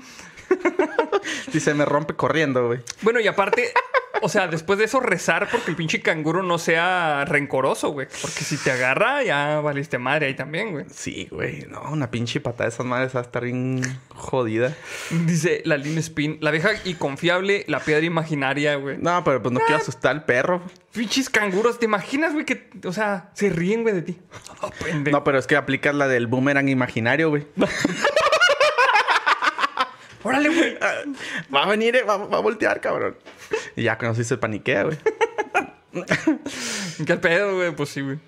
[1.52, 2.80] y se me rompe corriendo, güey.
[3.02, 3.72] Bueno, y aparte,
[4.22, 8.08] o sea, después de eso rezar porque el pinche canguro no sea rencoroso, güey.
[8.20, 10.86] Porque si te agarra, ya valiste madre ahí también, güey.
[10.90, 11.66] Sí, güey.
[11.68, 14.74] No, una pinche patada de esas madres va a estar bien jodida.
[15.10, 18.96] Dice la Lin Spin, la vieja y confiable, la piedra imaginaria, güey.
[18.98, 20.62] No, pero pues no quiero asustar al perro.
[20.92, 22.44] Pinches canguros, ¿te imaginas, güey?
[22.46, 24.18] Que, o sea, se ríen, güey, de ti.
[24.62, 24.70] Oh.
[25.10, 27.46] No, pero es que aplicas la del boomerang imaginario, güey.
[30.26, 30.78] Órale, güey.
[31.54, 33.16] Va a venir, eh, va, va a voltear, cabrón.
[33.76, 34.98] Y ya cuando sí se paniquea, güey.
[37.06, 37.70] ¿Qué pedo, güey?
[37.74, 38.18] Pues sí, güey.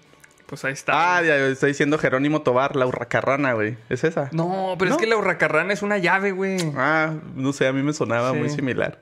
[0.46, 1.16] Pues ahí está.
[1.18, 3.76] Ah, ya estoy diciendo Jerónimo Tobar, la hurracarrana, güey.
[3.90, 4.30] ¿Es esa?
[4.32, 4.96] No, pero ¿No?
[4.96, 6.56] es que la hurracarrana es una llave, güey.
[6.76, 8.38] Ah, no sé, a mí me sonaba Sí.
[8.38, 8.98] muy similar.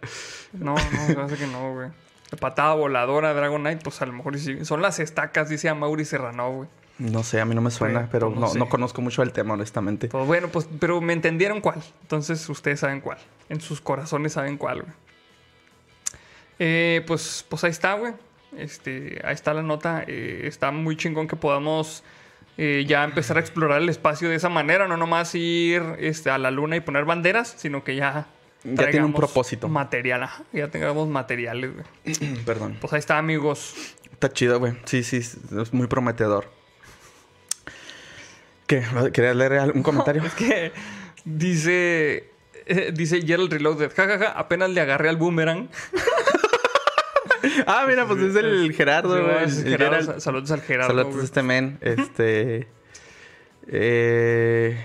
[0.53, 1.89] No, no, se hace que no, güey.
[2.33, 4.65] La patada voladora, Dragon Knight, pues a lo mejor sí.
[4.65, 6.69] Son las estacas, dice a Mauri Serrano, güey.
[6.99, 9.33] No sé, a mí no me suena, Güey, pero pues no, no conozco mucho el
[9.33, 10.09] tema, honestamente.
[10.09, 11.83] Pues bueno, pues, pero me entendieron cuál.
[12.03, 13.19] Entonces ustedes saben cuál.
[13.49, 14.95] En sus corazones saben cuál, güey.
[16.59, 18.15] Eh, pues, pues ahí está, güey.
[18.57, 20.05] Este, ahí está la nota.
[20.07, 22.03] Eh, está muy chingón que podamos
[22.57, 24.89] eh, ya empezar a explorar el espacio de esa manera.
[24.89, 28.27] No nomás ir este, a la luna y poner banderas, sino que ya.
[28.65, 29.69] Ya tiene un propósito.
[29.69, 32.37] Material, ya tengamos materiales, güey.
[32.47, 32.79] Perdón.
[32.81, 33.75] Pues ahí está, amigos.
[34.11, 34.73] Está chido, güey.
[34.87, 36.56] Sí, sí, es muy prometedor.
[38.67, 38.83] ¿Qué?
[39.13, 40.25] ¿Querías leer algún comentario?
[40.25, 40.73] Es que
[41.25, 42.31] dice.
[42.67, 43.93] eh, dice Gerald Reloaded.
[43.95, 45.69] Jajaja, apenas le agarré al boomerang.
[47.67, 49.17] ah, mira, pues es el Gerardo,
[49.49, 50.21] Sí, güey.
[50.21, 50.89] Saludos al Gerardo.
[50.97, 51.79] Saludos a este men.
[51.81, 52.67] Este.
[53.69, 54.77] eh,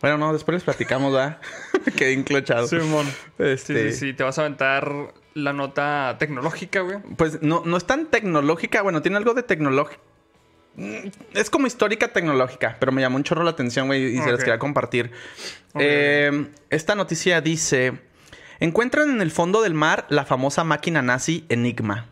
[0.00, 1.38] Bueno, no, después les platicamos, ¿verdad?
[1.96, 2.66] Quedé enclochado.
[2.66, 3.06] Simón.
[3.06, 3.12] Sí,
[3.44, 4.92] Este, sí, sí, te vas a aventar
[5.34, 6.98] la nota tecnológica, güey.
[7.16, 8.82] Pues no, no es tan tecnológica.
[8.82, 10.00] Bueno, tiene algo de tecnológica.
[11.32, 14.40] Es como histórica tecnológica, pero me llamó un chorro la atención, güey, y se las
[14.40, 15.10] quería compartir.
[15.74, 17.94] Eh, esta noticia dice:
[18.60, 22.06] Encuentran en el fondo del mar la famosa máquina nazi Enigma.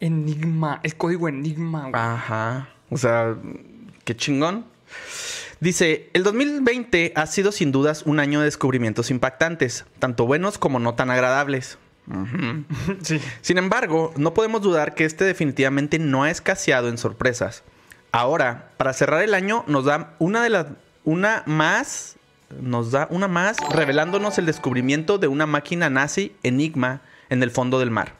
[0.00, 1.94] Enigma, el código Enigma, güey.
[1.94, 2.68] Ajá.
[2.90, 3.36] O sea,
[4.04, 4.66] qué chingón.
[5.60, 10.78] Dice, el 2020 ha sido sin dudas un año de descubrimientos impactantes, tanto buenos como
[10.78, 11.78] no tan agradables.
[13.02, 13.20] Sí.
[13.42, 17.64] Sin embargo, no podemos dudar que este definitivamente no ha escaseado en sorpresas.
[18.12, 20.66] Ahora, para cerrar el año, nos da una de las.
[21.04, 22.16] Una más.
[22.60, 27.78] Nos da una más, revelándonos el descubrimiento de una máquina nazi Enigma en el fondo
[27.78, 28.14] del mar.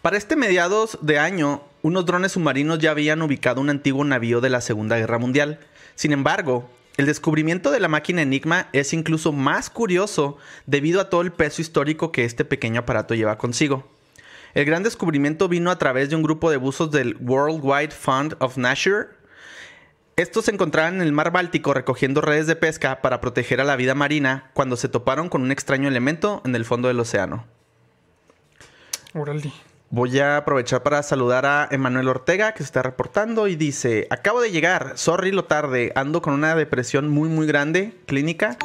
[0.00, 4.48] Para este mediados de año, unos drones submarinos ya habían ubicado un antiguo navío de
[4.48, 5.60] la Segunda Guerra Mundial.
[5.94, 11.20] Sin embargo, el descubrimiento de la máquina Enigma es incluso más curioso debido a todo
[11.20, 13.95] el peso histórico que este pequeño aparato lleva consigo.
[14.56, 18.36] El gran descubrimiento vino a través de un grupo de buzos del World Wide Fund
[18.38, 19.08] of Nature.
[20.16, 23.76] Estos se encontraban en el mar Báltico recogiendo redes de pesca para proteger a la
[23.76, 27.44] vida marina cuando se toparon con un extraño elemento en el fondo del océano.
[29.90, 34.40] Voy a aprovechar para saludar a Emanuel Ortega que se está reportando y dice, acabo
[34.40, 38.56] de llegar, sorry lo tarde, ando con una depresión muy muy grande, clínica.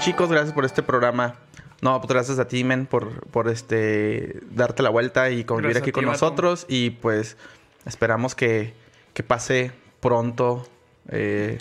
[0.00, 1.36] Chicos, gracias por este programa.
[1.82, 5.82] No, pues gracias a ti, men, por, por este darte la vuelta y convivir Gracias
[5.82, 6.12] aquí ti, con vato.
[6.12, 6.66] nosotros.
[6.68, 7.36] Y pues
[7.84, 8.74] esperamos que,
[9.12, 10.66] que pase pronto.
[11.08, 11.58] eh,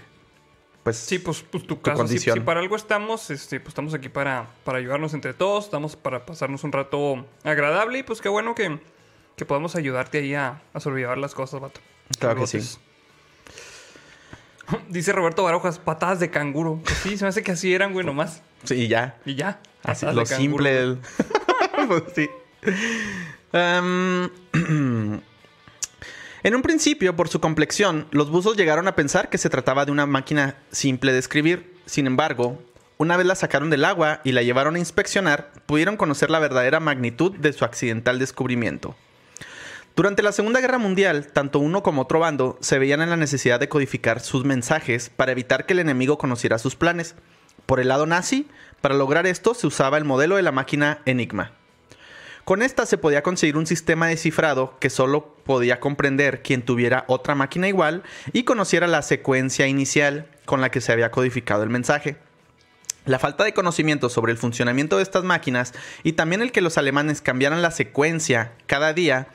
[0.83, 4.47] pues Sí, pues, pues tu caso, si, para algo estamos, este, pues estamos aquí para,
[4.63, 8.79] para ayudarnos entre todos, estamos para pasarnos un rato agradable y pues qué bueno que,
[9.35, 11.81] que podamos ayudarte ahí a, a sobrellevar las cosas, vato.
[12.19, 12.79] Claro que Saludotes.
[14.89, 16.79] Dice Roberto Barojas, patadas de canguro.
[16.83, 18.41] Pues sí, se me hace que así eran, güey, nomás.
[18.63, 19.17] sí, ya.
[19.25, 19.59] Y ya.
[19.85, 20.97] Así, lo simple.
[21.87, 22.29] Pues sí.
[26.45, 29.91] En un principio, por su complexión, los buzos llegaron a pensar que se trataba de
[29.91, 31.75] una máquina simple de escribir.
[31.85, 32.61] Sin embargo,
[32.97, 36.79] una vez la sacaron del agua y la llevaron a inspeccionar, pudieron conocer la verdadera
[36.79, 38.95] magnitud de su accidental descubrimiento.
[39.95, 43.59] Durante la Segunda Guerra Mundial, tanto uno como otro bando se veían en la necesidad
[43.59, 47.15] de codificar sus mensajes para evitar que el enemigo conociera sus planes.
[47.65, 48.47] Por el lado nazi,
[48.81, 51.51] para lograr esto se usaba el modelo de la máquina Enigma.
[52.45, 57.03] Con esta se podía conseguir un sistema de cifrado que solo podía comprender quien tuviera
[57.07, 61.71] otra máquina igual y conociera la secuencia inicial con la que se había codificado el
[61.71, 62.17] mensaje.
[63.05, 66.77] La falta de conocimiento sobre el funcionamiento de estas máquinas y también el que los
[66.77, 69.27] alemanes cambiaran la secuencia cada día,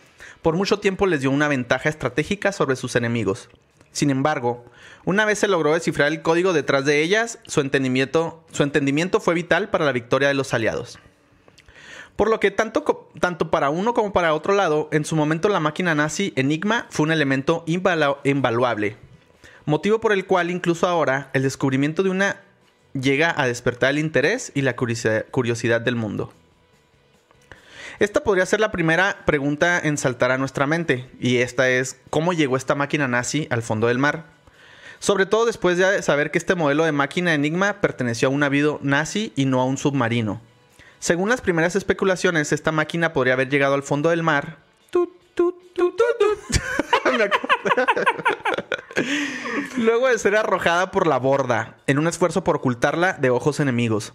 [0.43, 3.49] por mucho tiempo les dio una ventaja estratégica sobre sus enemigos.
[3.93, 4.65] Sin embargo,
[5.05, 9.35] una vez se logró descifrar el código detrás de ellas, su entendimiento, su entendimiento fue
[9.35, 10.99] vital para la victoria de los aliados.
[12.17, 15.59] Por lo que tanto, tanto, para uno como para otro lado, en su momento la
[15.59, 18.97] máquina nazi Enigma fue un elemento invaluable.
[19.65, 22.41] Motivo por el cual incluso ahora el descubrimiento de una
[22.93, 26.33] llega a despertar el interés y la curiosidad del mundo.
[28.01, 32.33] Esta podría ser la primera pregunta en saltar a nuestra mente, y esta es, ¿cómo
[32.33, 34.25] llegó esta máquina nazi al fondo del mar?
[35.01, 38.79] Sobre todo después de saber que este modelo de máquina Enigma perteneció a un navío
[38.83, 40.41] nazi y no a un submarino.
[40.99, 44.57] Según las primeras especulaciones, esta máquina podría haber llegado al fondo del mar.
[49.77, 54.15] Luego de ser arrojada por la borda, en un esfuerzo por ocultarla de ojos enemigos.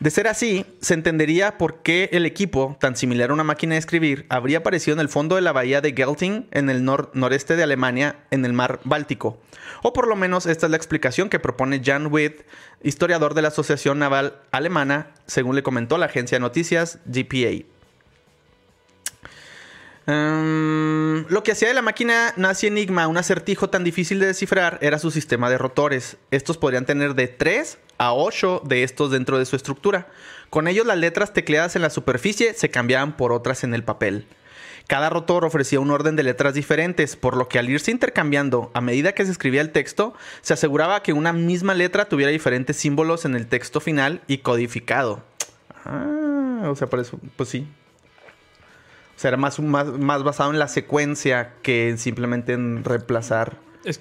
[0.00, 3.80] De ser así, se entendería por qué el equipo, tan similar a una máquina de
[3.80, 7.62] escribir, habría aparecido en el fondo de la bahía de Gelting, en el noreste de
[7.62, 9.38] Alemania, en el mar Báltico.
[9.82, 12.44] O por lo menos esta es la explicación que propone Jan Witt,
[12.82, 17.66] historiador de la Asociación Naval Alemana, según le comentó la agencia de noticias GPA.
[20.10, 24.78] Em, lo que hacía de la máquina nazi Enigma un acertijo tan difícil de descifrar
[24.80, 26.16] era su sistema de rotores.
[26.32, 30.08] Estos podrían tener de 3 a 8 de estos dentro de su estructura.
[30.48, 34.26] Con ellos las letras tecleadas en la superficie se cambiaban por otras en el papel.
[34.88, 38.80] Cada rotor ofrecía un orden de letras diferentes, por lo que al irse intercambiando a
[38.80, 43.24] medida que se escribía el texto, se aseguraba que una misma letra tuviera diferentes símbolos
[43.24, 45.22] en el texto final y codificado.
[45.84, 47.68] Ah, o sea, por eso, pues sí,
[49.20, 53.58] o sea, era más, más, basado en la secuencia que simplemente en reemplazar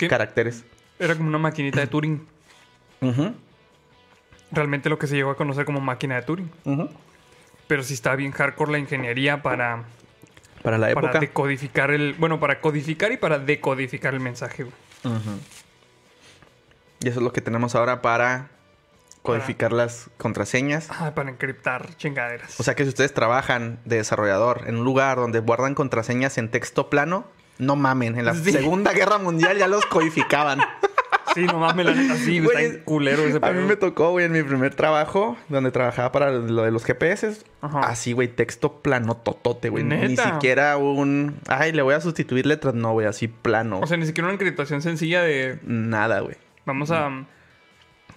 [0.08, 0.64] caracteres.
[0.98, 2.26] Era como una maquinita de Turing.
[4.50, 6.50] Realmente lo que se llegó a conocer como máquina de Turing.
[7.68, 9.84] Pero sí está bien hardcore la ingeniería para...
[10.64, 11.08] Para la época.
[11.08, 12.14] Para decodificar el...
[12.18, 14.68] Bueno, para codificar y para decodificar el mensaje.
[17.02, 18.52] Y eso es lo que tenemos ahora para
[19.22, 20.88] codificar las contraseñas.
[20.90, 22.60] Ah, para encriptar chingaderas.
[22.60, 26.50] O sea que si ustedes trabajan de desarrollador en un lugar donde guardan contraseñas en
[26.50, 27.26] texto plano,
[27.58, 28.18] no mamen.
[28.18, 30.60] En la Segunda Guerra Mundial ya los codificaban.
[31.36, 34.32] Sí, no mames, la neta, sí, está culero ese A mí me tocó, güey, en
[34.32, 37.38] mi primer trabajo, donde trabajaba para lo de los GPS.
[37.62, 39.84] Así, güey, texto plano totote, güey.
[39.84, 41.40] Ni siquiera un.
[41.48, 42.74] Ay, le voy a sustituir letras.
[42.74, 43.80] No, güey, así plano.
[43.80, 45.60] O sea, ni siquiera una encriptación sencilla de.
[45.64, 46.36] Nada, güey.
[46.66, 47.10] Vamos a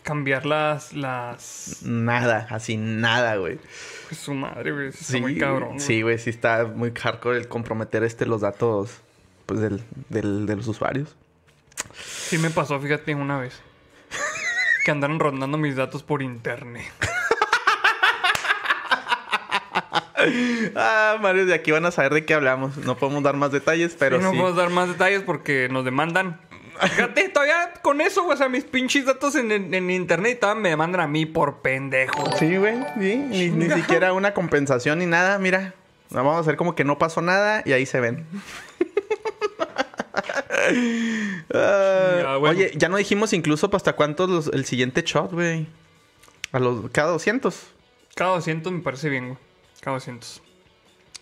[0.03, 1.79] cambiar las, las...
[1.83, 3.59] Nada, así nada, güey.
[4.09, 4.89] Pues su madre, güey.
[4.89, 5.81] Está muy cabrón.
[5.81, 9.01] Sí, güey, sí está muy hardcore el comprometer este los datos
[9.47, 11.15] pues del, del, de los usuarios.
[11.95, 13.61] Sí me pasó, fíjate, una vez.
[14.85, 16.93] que andaron rondando mis datos por internet.
[20.77, 22.77] ah, Mario, de aquí van a saber de qué hablamos.
[22.79, 24.23] No podemos dar más detalles, pero sí.
[24.23, 26.41] No podemos dar más detalles porque nos demandan.
[26.83, 28.35] Fíjate, todavía con eso, güey.
[28.35, 32.37] O sea, mis pinches datos en, en, internet todavía me mandan a mí por pendejo.
[32.39, 32.77] Sí, güey.
[32.99, 33.51] Sí.
[33.51, 35.39] Ni, siquiera una compensación ni nada.
[35.39, 35.75] Mira,
[36.11, 38.27] vamos a hacer como que no pasó nada y ahí se ven.
[41.55, 45.67] Ah, oye, ya no dijimos incluso hasta cuántos el siguiente shot, güey.
[46.53, 47.67] A los, cada 200.
[48.15, 49.39] Cada 200 me parece bien, güey.
[49.81, 50.43] Cada 200.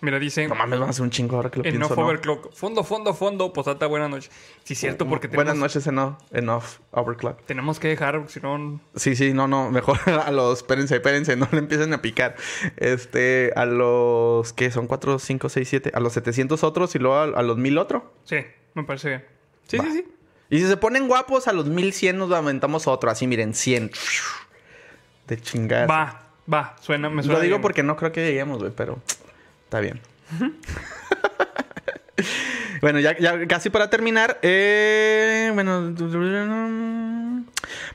[0.02, 0.48] Mira, dice.
[0.48, 1.92] No mames, van a hacer un chingo ahora que lo en pienso.
[1.92, 2.54] Off Overclock.
[2.54, 3.52] Fondo, fondo, fondo.
[3.52, 4.30] Posata, buenas noches.
[4.64, 5.44] Sí, cierto, porque tenemos.
[5.44, 7.44] Buenas noches en, off, en Off Overclock.
[7.44, 8.80] Tenemos que dejar, si no.
[8.94, 9.70] Sí, sí, no, no.
[9.70, 10.58] Mejor a los.
[10.58, 11.36] Espérense, espérense.
[11.36, 12.36] No le empiecen a picar.
[12.76, 13.52] Este.
[13.56, 14.52] A los.
[14.54, 14.70] ¿Qué?
[14.70, 15.92] Son 4, 5, 6, 7.
[15.94, 18.02] A los 700 otros y luego a, los 1000 otros.
[18.24, 18.36] Sí,
[18.74, 19.24] me parece bien.
[19.66, 20.04] Sí, sí, sí.
[20.48, 23.10] Y si se ponen guapos, a los 1100 nos aumentamos otro.
[23.10, 23.90] Así, miren, 100.
[25.28, 25.86] De chingada.
[25.86, 26.76] Va, va.
[26.80, 27.38] Suena, me suena.
[27.38, 28.98] Lo digo porque no creo que lleguemos, güey, pero.
[29.70, 30.00] Está bien.
[32.82, 34.40] bueno, ya, casi para terminar.
[34.42, 35.94] Eh, bueno.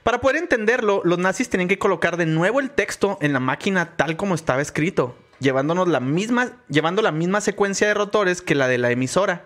[0.03, 3.97] Para poder entenderlo, los nazis tenían que colocar de nuevo el texto en la máquina
[3.97, 8.69] tal como estaba escrito, llevándonos la misma, llevando la misma secuencia de rotores que la
[8.69, 9.43] de la emisora.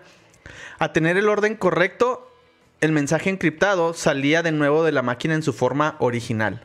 [0.78, 2.32] A tener el orden correcto,
[2.80, 6.64] el mensaje encriptado salía de nuevo de la máquina en su forma original.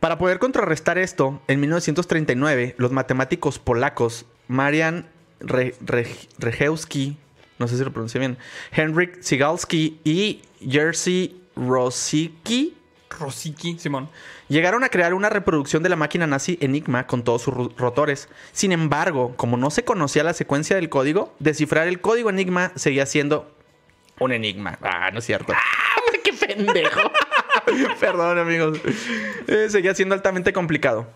[0.00, 5.08] Para poder contrarrestar esto, en 1939, los matemáticos polacos Marian
[5.40, 7.16] Rejewski
[7.58, 8.38] no sé si lo pronuncié bien,
[8.70, 12.76] Henrik Sigalski y Jerzy Rosicki
[13.18, 14.08] Rosicki, Simón.
[14.48, 18.28] Llegaron a crear una reproducción de la máquina nazi Enigma con todos sus ro- rotores.
[18.52, 23.06] Sin embargo, como no se conocía la secuencia del código, descifrar el código Enigma seguía
[23.06, 23.50] siendo
[24.20, 24.78] un enigma.
[24.82, 25.52] Ah, no es cierto.
[25.56, 27.10] ¡Ah, qué pendejo!
[28.00, 28.78] Perdón, amigos.
[29.48, 31.08] Eh, seguía siendo altamente complicado.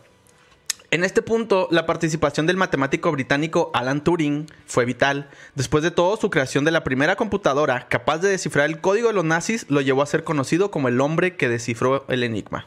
[0.93, 5.31] En este punto, la participación del matemático británico Alan Turing fue vital.
[5.55, 9.15] Después de todo, su creación de la primera computadora capaz de descifrar el código de
[9.15, 12.67] los nazis lo llevó a ser conocido como el hombre que descifró el enigma.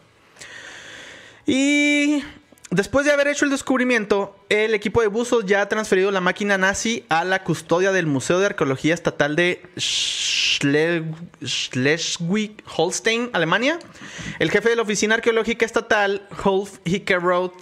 [1.45, 2.23] Y
[2.71, 6.57] después de haber hecho el descubrimiento, el equipo de buzos ya ha transferido la máquina
[6.57, 13.77] nazi a la custodia del Museo de Arqueología Estatal de Schle- Schleswig-Holstein, Alemania.
[14.39, 17.53] El jefe de la oficina arqueológica estatal, Rolf Hickeroth,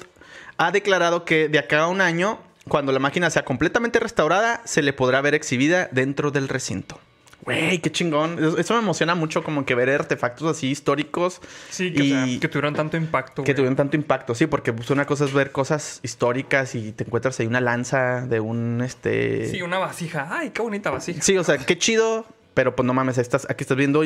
[0.58, 4.82] ha declarado que de acá a un año, cuando la máquina sea completamente restaurada, se
[4.82, 7.00] le podrá ver exhibida dentro del recinto.
[7.42, 8.40] Güey, qué chingón.
[8.58, 11.42] Eso- me emociona mucho, como que ver artefactos así históricos.
[11.70, 13.44] Sí, que, o sea, que tuvieron tanto impacto.
[13.44, 13.56] Que güey.
[13.56, 17.38] tuvieron tanto impacto, sí, porque pues, una cosa es ver cosas históricas y te encuentras
[17.42, 19.50] ahí una lanza de un este.
[19.50, 20.30] Sí, una vasija.
[20.32, 21.22] Ay, qué bonita vasija.
[21.22, 24.04] Sí, o sea, qué chido, pero pues no mames, estás, aquí estás viendo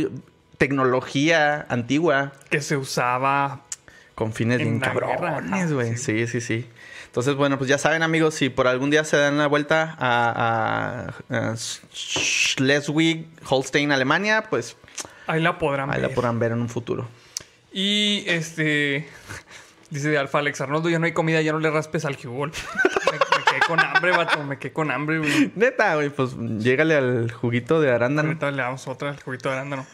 [0.57, 3.61] tecnología antigua Que se usaba.
[4.17, 5.95] Con fines En bien cabrones, güey.
[5.95, 6.25] Sí.
[6.25, 6.65] sí, sí,
[7.05, 11.13] Entonces, bueno, pues ya saben, amigos, si por algún día se dan la vuelta a,
[11.29, 14.75] a- a Schleswig, Holstein, Alemania, pues
[15.27, 16.15] Ahí la podrán ahí la ver.
[16.15, 17.07] podrán ver en un futuro.
[17.71, 19.07] Y este.
[19.91, 22.51] Dice de Alfa Alex Arnoldo: Ya no hay comida, ya no le raspes al jugol.
[23.05, 24.43] me, me quedé con hambre, vato.
[24.43, 25.51] Me quedé con hambre, güey.
[25.55, 28.29] Neta, güey, pues llégale al juguito de arándano.
[28.29, 29.85] Ahorita le damos otra al juguito de arándano.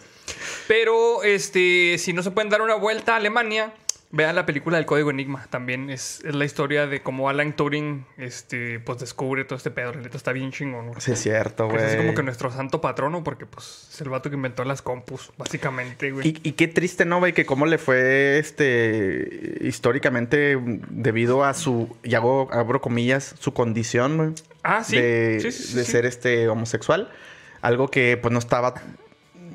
[0.68, 3.74] Pero, este, si no se pueden dar una vuelta a Alemania,
[4.14, 5.48] vean la película del Código Enigma.
[5.50, 9.92] También es, es la historia de cómo Alan Turing, este, pues descubre todo este pedo.
[9.92, 11.02] La neta está bien chingón, güey.
[11.02, 11.84] Sí, es cierto, güey.
[11.84, 15.34] Es como que nuestro santo patrono, porque pues es el vato que inventó las compus,
[15.38, 16.28] básicamente, güey.
[16.28, 17.34] Y, y qué triste, ¿no, güey?
[17.34, 24.18] Que cómo le fue, este, históricamente, debido a su, y hago, abro comillas, su condición,
[24.18, 24.30] güey.
[24.62, 24.96] Ah, sí.
[24.96, 27.12] De, Sí, sí, sí, de ser, este, homosexual.
[27.62, 28.76] Algo que, pues, no estaba...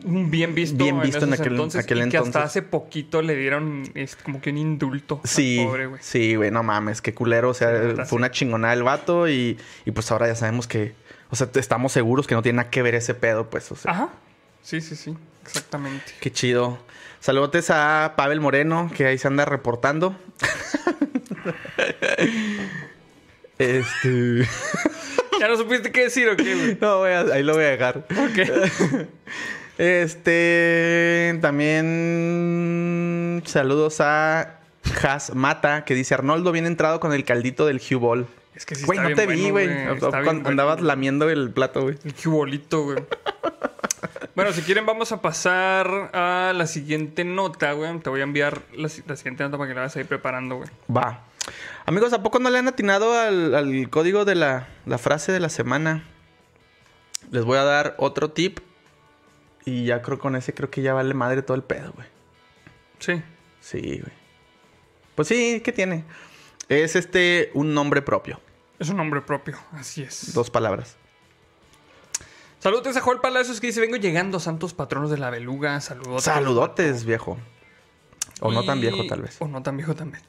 [0.04, 3.36] bien visto, bien visto en esos aquel- entonces, aquel y que hasta hace poquito le
[3.36, 6.00] dieron es como que un indulto Sí, al pobre, güey.
[6.02, 7.50] sí, güey, no mames, qué culero.
[7.50, 8.14] O sea, Sí, fue sí.
[8.16, 10.94] una chingonada el vato y, y, pues ahora ya sabemos que...
[11.30, 13.92] O sea, estamos seguros que no tiene nada que ver ese pedo, pues, o sea...
[13.92, 14.08] Ajá.
[14.62, 15.14] Sí, sí, sí.
[15.44, 16.12] Exactamente.
[16.20, 16.78] Qué chido.
[17.20, 20.16] Saludos a Pavel Moreno, que ahí se anda reportando.
[23.58, 24.46] este.
[25.40, 26.78] ¿Ya no supiste qué decir o qué, güey?
[26.80, 28.06] No, ahí lo voy a dejar.
[28.10, 28.38] Ok.
[29.78, 31.38] Este.
[32.08, 33.42] También.
[33.46, 34.58] Saludos a
[35.02, 38.26] Has Mata, que dice: Arnoldo, bien entrado con el caldito del Hugh Ball.
[38.54, 39.68] Es que sí Güey, no te vi, güey.
[39.70, 40.82] Andabas bueno.
[40.82, 41.96] lamiendo el plato, güey.
[42.04, 42.98] El cubolito, güey.
[44.34, 47.98] bueno, si quieren vamos a pasar a la siguiente nota, güey.
[48.00, 50.56] Te voy a enviar la, si- la siguiente nota para que la vayas ahí preparando,
[50.56, 50.68] güey.
[50.94, 51.20] Va.
[51.86, 55.38] Amigos, ¿a poco no le han atinado al, al código de la, la frase de
[55.40, 56.02] la semana?
[57.30, 58.58] Les voy a dar otro tip.
[59.68, 62.06] Y ya creo con ese, creo que ya vale madre todo el pedo, güey.
[62.98, 63.22] Sí.
[63.60, 64.12] Sí, güey.
[65.14, 66.04] Pues sí, ¿qué tiene?
[66.68, 68.40] Es este un nombre propio.
[68.78, 70.32] Es un nombre propio, así es.
[70.32, 70.96] Dos palabras.
[72.60, 75.80] Saludos a Joel Palacios que dice, vengo llegando, santos patronos de la beluga.
[75.80, 76.24] Saludos.
[76.24, 77.36] Saludotes, viejo.
[78.40, 79.36] O no tan viejo, tal vez.
[79.40, 80.22] O no tan viejo también.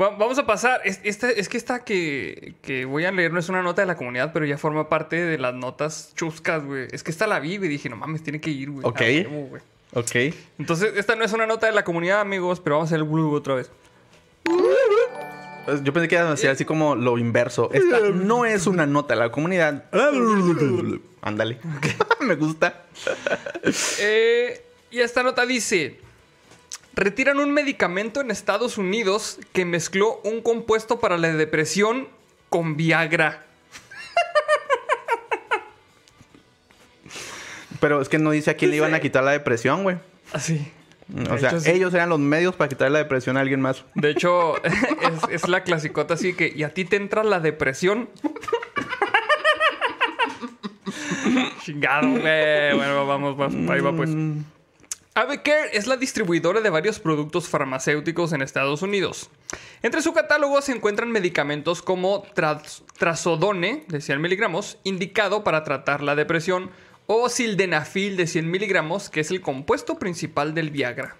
[0.00, 0.80] Va- Vamos a pasar.
[0.84, 3.86] Es, esta- es que esta que, que voy a leer no es una nota de
[3.86, 6.88] la comunidad, pero ya forma parte de las notas chuscas, güey.
[6.90, 8.84] Es que esta la vi y dije, no mames, tiene que ir, güey.
[8.86, 9.00] Ok.
[9.00, 9.62] A huevo, güey.
[9.94, 10.34] Ok.
[10.58, 13.08] Entonces, esta no es una nota de la comunidad, amigos, pero vamos a hacer el
[13.08, 13.70] blue otra vez.
[15.82, 17.70] Yo pensé que iba a decir así como lo inverso.
[17.72, 19.84] Esta no es una nota de la comunidad.
[21.22, 21.58] Ándale.
[22.20, 22.82] Me gusta.
[24.00, 25.96] Eh, y esta nota dice:
[26.96, 32.08] Retiran un medicamento en Estados Unidos que mezcló un compuesto para la depresión
[32.48, 33.44] con Viagra.
[37.80, 39.96] Pero es que no dice a quién le iban a quitar la depresión, güey.
[40.32, 40.70] Así.
[41.30, 43.84] O sea, ellos eran los medios para quitarle la depresión a alguien más.
[43.94, 48.08] De hecho, es, es la clasicota así que, ¿y a ti te entra la depresión?
[51.62, 52.74] Chingado, güey.
[52.74, 54.10] Bueno, vamos, vamos, ahí va pues.
[55.16, 59.30] Avecare es la distribuidora de varios productos farmacéuticos en Estados Unidos.
[59.82, 66.02] Entre su catálogo se encuentran medicamentos como tras- trazodone de 100 miligramos, indicado para tratar
[66.02, 66.72] la depresión,
[67.06, 71.16] o sildenafil de 100 miligramos, que es el compuesto principal del Viagra.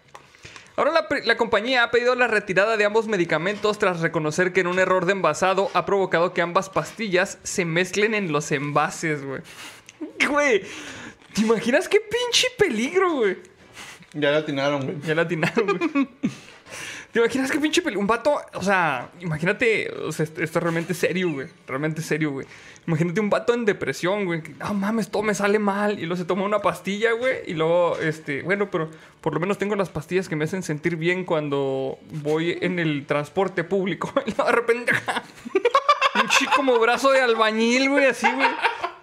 [0.77, 4.67] Ahora la, la compañía ha pedido la retirada de ambos medicamentos tras reconocer que en
[4.67, 9.43] un error de envasado ha provocado que ambas pastillas se mezclen en los envases, güey.
[10.29, 10.63] Güey,
[11.33, 13.54] ¿te imaginas qué pinche peligro, güey?
[14.15, 15.01] Ya la atinaron, güey.
[15.03, 16.09] Ya la atinaron, güey.
[17.15, 18.01] ¿Te imaginas qué pinche peligro?
[18.01, 21.47] Un vato, o sea, imagínate, o sea, esto, es realmente serio, güey.
[21.65, 22.45] Realmente serio, güey.
[22.89, 24.43] Imagínate un vato en depresión, güey.
[24.43, 26.01] que, No mames, todo me sale mal.
[26.01, 27.37] Y luego se toma una pastilla, güey.
[27.47, 28.91] Y luego, este, bueno, pero
[29.21, 33.07] por lo menos tengo las pastillas que me hacen sentir bien cuando voy en el
[33.07, 34.13] transporte público.
[34.27, 34.93] Y luego de repente,
[36.15, 38.49] pinche como brazo de albañil, güey, así, güey.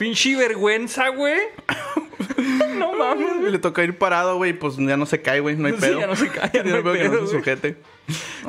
[0.01, 1.39] Pinche vergüenza, güey.
[2.75, 3.51] No mames.
[3.51, 5.99] Le toca ir parado, güey, pues ya no se cae, güey, no hay Sí, pedo.
[5.99, 7.77] ya no se cae, Ya no hay pedo que no se sujete.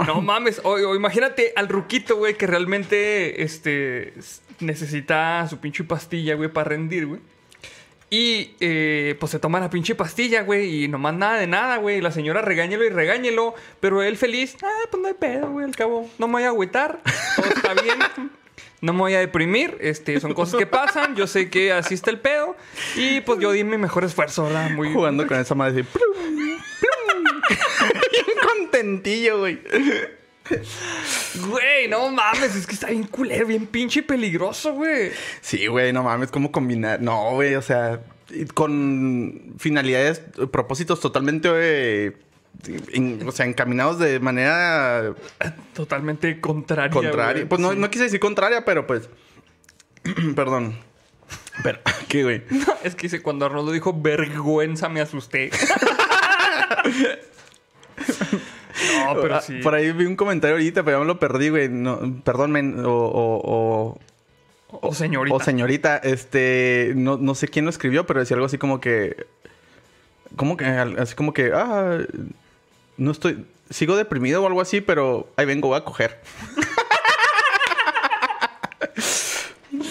[0.07, 4.15] No mames, o, o imagínate al ruquito, güey, que realmente este,
[4.61, 7.21] necesita su pinche pastilla, güey, para rendir, güey.
[8.09, 12.01] Y eh, pues se toma la pinche pastilla, güey, y nomás nada de nada, güey.
[12.01, 15.77] La señora regáñelo y regáñelo, pero él feliz, ah, pues no hay pedo, güey, al
[15.77, 17.01] cabo, no me voy a agüitar,
[17.37, 17.99] todo está bien.
[18.83, 22.11] No me voy a deprimir, este, son cosas que pasan, yo sé que así está
[22.11, 22.57] el pedo.
[22.97, 24.71] Y pues yo di mi mejor esfuerzo, ¿verdad?
[24.71, 25.89] Muy, Jugando con esa madre así.
[25.91, 27.25] plum, plum.
[28.13, 29.61] Bien contentillo, güey.
[31.49, 35.13] Güey, no mames, es que está bien culero, bien pinche peligroso, güey.
[35.41, 37.01] Sí, güey, no mames, ¿cómo combinar?
[37.01, 42.13] No, güey, o sea, y con finalidades, propósitos totalmente, eh,
[42.93, 45.15] en- o sea, encaminados de manera
[45.75, 46.91] Totalmente contraria.
[46.91, 47.49] contraria.
[47.49, 47.79] Pues no, Sí.
[47.79, 49.09] no quise decir contraria, pero pues.
[50.37, 50.77] Perdón.
[51.63, 51.79] Pero,
[52.09, 52.43] ¿qué, güey?
[52.83, 55.51] Es que dice, cuando Arnoldo dijo vergüenza me asusté.
[59.07, 59.61] no, pero Ah, sí.
[59.63, 61.69] Por ahí vi un comentario ahorita, pero ya me lo perdí, güey.
[61.69, 63.99] No, perdón, men, o, o,
[64.71, 65.37] o- O señorita.
[65.37, 69.27] o señorita, este, no, no sé quién lo escribió, pero decía algo así como que,
[70.37, 71.99] como que, así como que, ah,
[72.97, 76.21] no estoy, sigo deprimido o algo así, pero ahí vengo, voy a coger.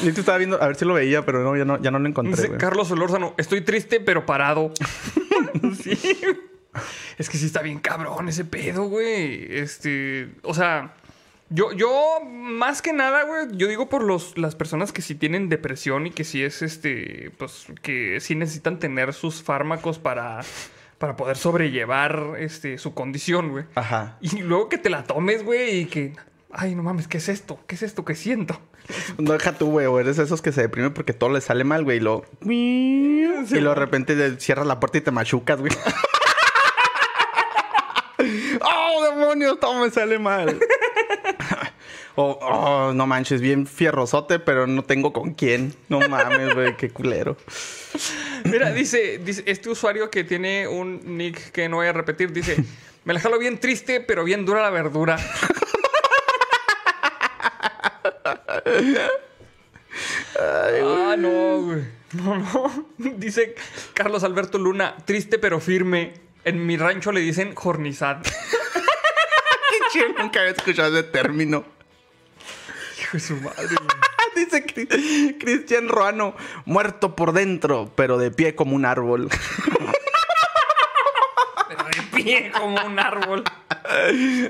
[0.03, 1.99] Y te estaba viendo, a ver si lo veía, pero no, ya no, ya no
[1.99, 2.57] lo encontré, Dice.
[2.57, 4.71] Carlos Solórzano, estoy triste pero parado.
[5.81, 5.97] sí.
[7.17, 9.45] Es que sí está bien cabrón ese pedo, güey.
[9.49, 10.95] Este, o sea,
[11.49, 15.49] yo, yo más que nada, güey, yo digo por los, las personas que sí tienen
[15.49, 20.41] depresión y que sí es, este, pues, que sí necesitan tener sus fármacos para,
[21.01, 23.65] para poder sobrellevar, este, su condición, güey.
[23.73, 24.17] Ajá.
[24.21, 26.13] Y luego que te la tomes, güey, y que,
[26.51, 27.59] ay, no mames, ¿qué es esto?
[27.65, 28.61] ¿Qué es esto que siento?
[29.17, 31.83] No deja tú, güey, o eres esos que se deprimen porque todo les sale mal,
[31.83, 32.23] güey, y lo...
[32.41, 35.71] y luego de repente le cierras la puerta y te machucas, güey.
[38.61, 39.59] ¡Oh, demonios!
[39.59, 40.59] Todo me sale mal.
[42.15, 45.73] O, oh, no manches, bien fierrosote, pero no tengo con quién.
[45.89, 47.37] No mames, güey, qué culero.
[48.45, 52.57] Mira, dice, dice, este usuario que tiene un nick que no voy a repetir, dice,
[53.03, 55.17] me la jalo bien triste, pero bien dura la verdura.
[60.39, 62.01] ah, no, güey.
[62.13, 62.87] No, no.
[63.17, 63.55] Dice
[63.93, 66.13] Carlos Alberto Luna, triste pero firme.
[66.43, 68.21] En mi rancho le dicen jornizad.
[68.23, 71.63] Qué chido, nunca había escuchado ese término.
[72.99, 74.01] Hijo de su madre, güey.
[74.45, 76.35] Dice Cri- Cristian Ruano,
[76.65, 79.29] muerto por dentro, pero de pie como un árbol.
[81.67, 83.43] Pero de pie como un árbol.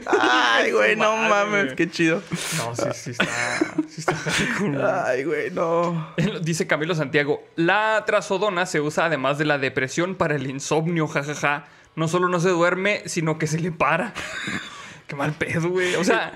[0.07, 1.75] Ay, güey, no madre, mames, güey.
[1.75, 2.21] qué chido.
[2.57, 3.25] No, sí, sí está.
[3.87, 4.15] Sí está
[4.57, 4.81] cool.
[4.81, 6.13] Ay, güey, no.
[6.41, 11.65] Dice Camilo Santiago, la trazodona se usa además de la depresión para el insomnio, jajaja.
[11.95, 14.13] No solo no se duerme, sino que se le para.
[15.07, 15.95] Qué mal pedo, güey.
[15.95, 16.33] O sea,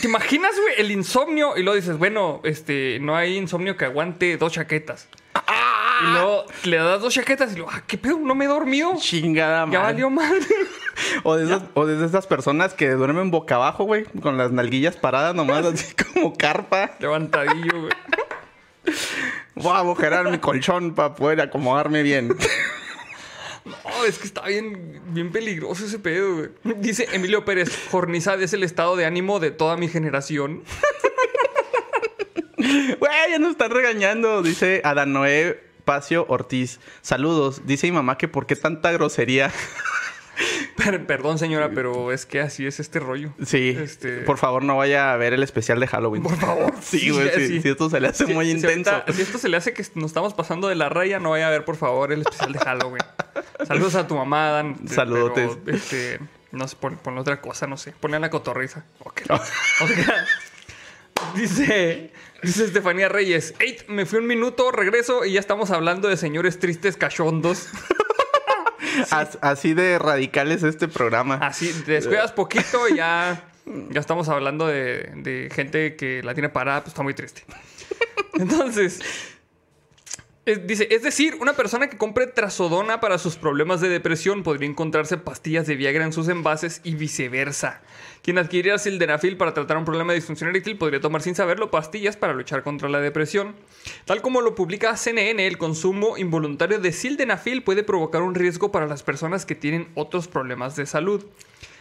[0.00, 1.56] ¿te imaginas, güey, el insomnio?
[1.56, 5.08] Y luego dices, bueno, este, no hay insomnio que aguante dos chaquetas.
[6.00, 8.18] Y luego le das dos chaquetas y luego, ah, ¿qué pedo?
[8.18, 8.94] ¿No me he dormido?
[8.98, 9.78] Chingada Ya madre.
[9.80, 10.38] valió mal.
[11.22, 14.96] O de, esas, o de esas personas que duermen boca abajo, güey, con las nalguillas
[14.96, 16.90] paradas nomás, así como carpa.
[16.98, 17.92] Levantadillo, güey.
[19.54, 22.36] Voy a agujerar mi colchón para poder acomodarme bien.
[23.64, 26.48] No, es que está bien, bien peligroso ese pedo, güey.
[26.78, 30.62] Dice Emilio Pérez, jornizad es el estado de ánimo de toda mi generación.
[32.58, 36.80] Güey, ya nos están regañando, dice Adanoé Pacio Ortiz.
[37.02, 37.62] Saludos.
[37.66, 39.52] Dice mi mamá que por qué tanta grosería.
[40.76, 43.32] Per- perdón, señora, pero es que así es este rollo.
[43.44, 46.22] Sí, Este- por favor no vaya a ver el especial de Halloween.
[46.22, 46.72] Por favor.
[46.82, 48.90] Sí, güey, sí, sí, esto se le hace Si- muy si intenso.
[48.90, 51.48] ahorita- Si, esto se le hace que nos estamos pasando de la raya, no vaya
[51.48, 53.02] a ver, por favor, el especial de Halloween.
[53.66, 54.76] Saludos a tu mamá, Dan.
[54.82, 55.50] este, Saludotes.
[55.64, 56.20] pero, este,
[56.52, 57.92] no sé, pon, ponle otra cosa, no sé.
[57.92, 58.84] Ponle a la cotorriza.
[59.00, 59.22] Ok.
[59.30, 60.26] O sea,
[61.34, 63.54] dice, dice Estefanía Reyes.
[63.58, 67.68] Ey, me fui un minuto, regreso y ya estamos hablando de señores tristes cachondos.
[69.10, 71.36] As- así de radical es este programa.
[71.42, 73.42] Así, te descuidas poquito y ya,
[73.90, 77.44] ya estamos hablando de, de gente que la tiene parada, pues está muy triste.
[78.34, 79.00] Entonces,
[80.48, 84.66] Es- dice, es decir, una persona que compre trazodona para sus problemas de depresión podría
[84.66, 87.82] encontrarse pastillas de Viagra en sus envases y viceversa.
[88.22, 92.16] Quien adquiriera sildenafil para tratar un problema de disfunción eréctil podría tomar sin saberlo pastillas
[92.16, 93.56] para luchar contra la depresión.
[94.06, 98.86] Tal como lo publica CNN, el consumo involuntario de sildenafil puede provocar un riesgo para
[98.86, 101.26] las personas que tienen otros problemas de salud.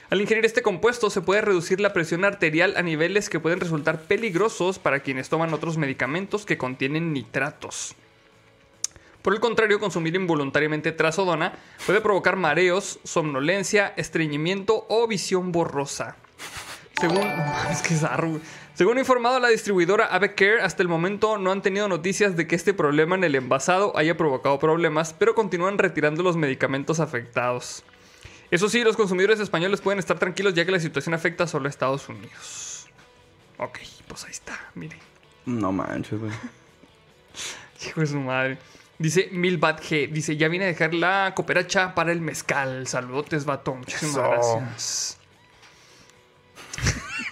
[0.10, 4.02] Al ingerir este compuesto se puede reducir la presión arterial a niveles que pueden resultar
[4.02, 7.96] peligrosos para quienes toman otros medicamentos que contienen nitratos.
[9.28, 11.52] Por el contrario, consumir involuntariamente trazodona
[11.86, 16.16] puede provocar mareos, somnolencia, estreñimiento o visión borrosa.
[16.98, 17.28] Según,
[17.70, 18.40] es que zarro.
[18.74, 22.74] Según informado la distribuidora Avecare, hasta el momento no han tenido noticias de que este
[22.74, 27.84] problema en el envasado haya provocado problemas, pero continúan retirando los medicamentos afectados.
[28.50, 31.70] Eso sí, los consumidores españoles pueden estar tranquilos ya que la situación afecta solo a
[31.70, 32.88] Estados Unidos.
[33.58, 35.00] Ok, pues ahí está, miren.
[35.46, 36.32] No manches, güey.
[37.86, 38.58] Hijo de su madre.
[39.00, 40.12] Dice Milbat G.
[40.12, 42.88] Dice, ya vine a dejar la cooperacha para el mezcal.
[42.88, 43.76] Saludotes, vato.
[43.76, 44.60] Muchísimas Eso.
[44.60, 45.18] gracias.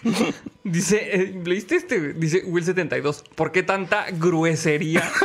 [0.63, 2.13] Dice, eh, ¿leíste este?
[2.13, 3.23] Dice Will72.
[3.35, 5.09] ¿Por qué tanta gruesería?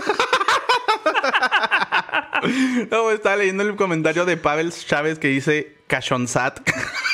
[2.91, 6.61] No, estaba leyendo el comentario de Pavel Chávez que dice Cachonzat.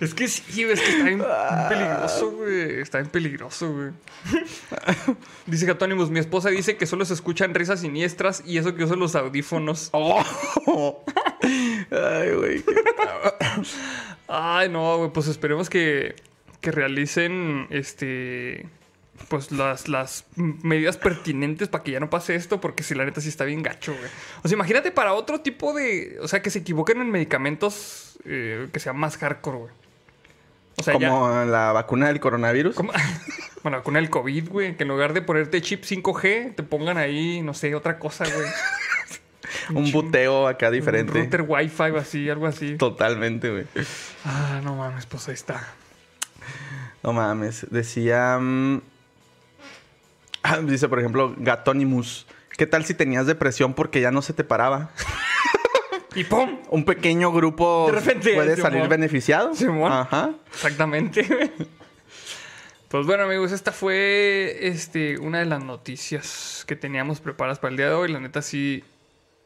[0.00, 1.22] es que sí, es que está bien
[1.68, 2.80] peligroso, güey.
[2.80, 3.90] Está bien peligroso, güey.
[5.46, 8.96] Dice Gatónimos, mi esposa dice que solo se escuchan risas siniestras y eso que uso
[8.96, 9.90] los audífonos.
[9.92, 10.24] Oh.
[11.90, 12.64] Ay, güey.
[14.28, 16.14] Ay, no, güey, pues esperemos que,
[16.60, 18.66] que realicen este.
[19.28, 23.20] Pues las, las medidas pertinentes para que ya no pase esto, porque si la neta
[23.20, 24.10] sí está bien gacho, güey.
[24.42, 26.16] O sea, imagínate para otro tipo de.
[26.22, 29.79] O sea, que se equivoquen en medicamentos eh, que sean más hardcore, güey.
[30.80, 31.10] O sea, ya.
[31.10, 32.74] Como la vacuna del coronavirus.
[32.74, 32.92] ¿Cómo?
[33.62, 37.42] Bueno, con el COVID, güey, que en lugar de ponerte chip 5G, te pongan ahí,
[37.42, 38.48] no sé, otra cosa, güey.
[39.74, 41.12] Un buteo acá diferente.
[41.12, 42.76] Un router Wi-Fi o así, algo así.
[42.78, 43.66] Totalmente, güey.
[44.24, 45.62] Ah, no mames, pues ahí está.
[47.02, 47.66] No mames.
[47.70, 48.38] Decía.
[48.40, 48.80] mm,
[50.42, 52.26] ah, dice, por ejemplo, Gatonimus.
[52.56, 54.90] ¿Qué tal si tenías depresión porque ya no se te paraba?
[56.14, 56.58] Y ¡pum!
[56.70, 58.72] Un pequeño grupo De repente, puede Simón.
[58.72, 59.54] salir beneficiado.
[59.54, 59.92] Simón.
[59.92, 60.30] Ajá.
[60.52, 61.52] Exactamente.
[62.88, 67.76] Pues bueno, amigos, esta fue este, una de las noticias que teníamos preparadas para el
[67.76, 68.10] día de hoy.
[68.10, 68.82] La neta sí,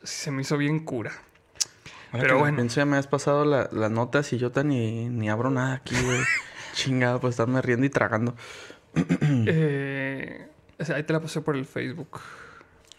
[0.03, 1.12] sí se me hizo bien cura.
[2.11, 2.57] Ahora Pero bueno.
[2.57, 5.75] pienso, ya me has pasado la- las notas y yo tan ni, ni abro nada
[5.75, 6.21] aquí, güey.
[6.73, 8.35] Chingado, pues estarme riendo y tragando.
[9.47, 10.49] Eh,
[10.95, 12.21] ahí te la pasé por el Facebook.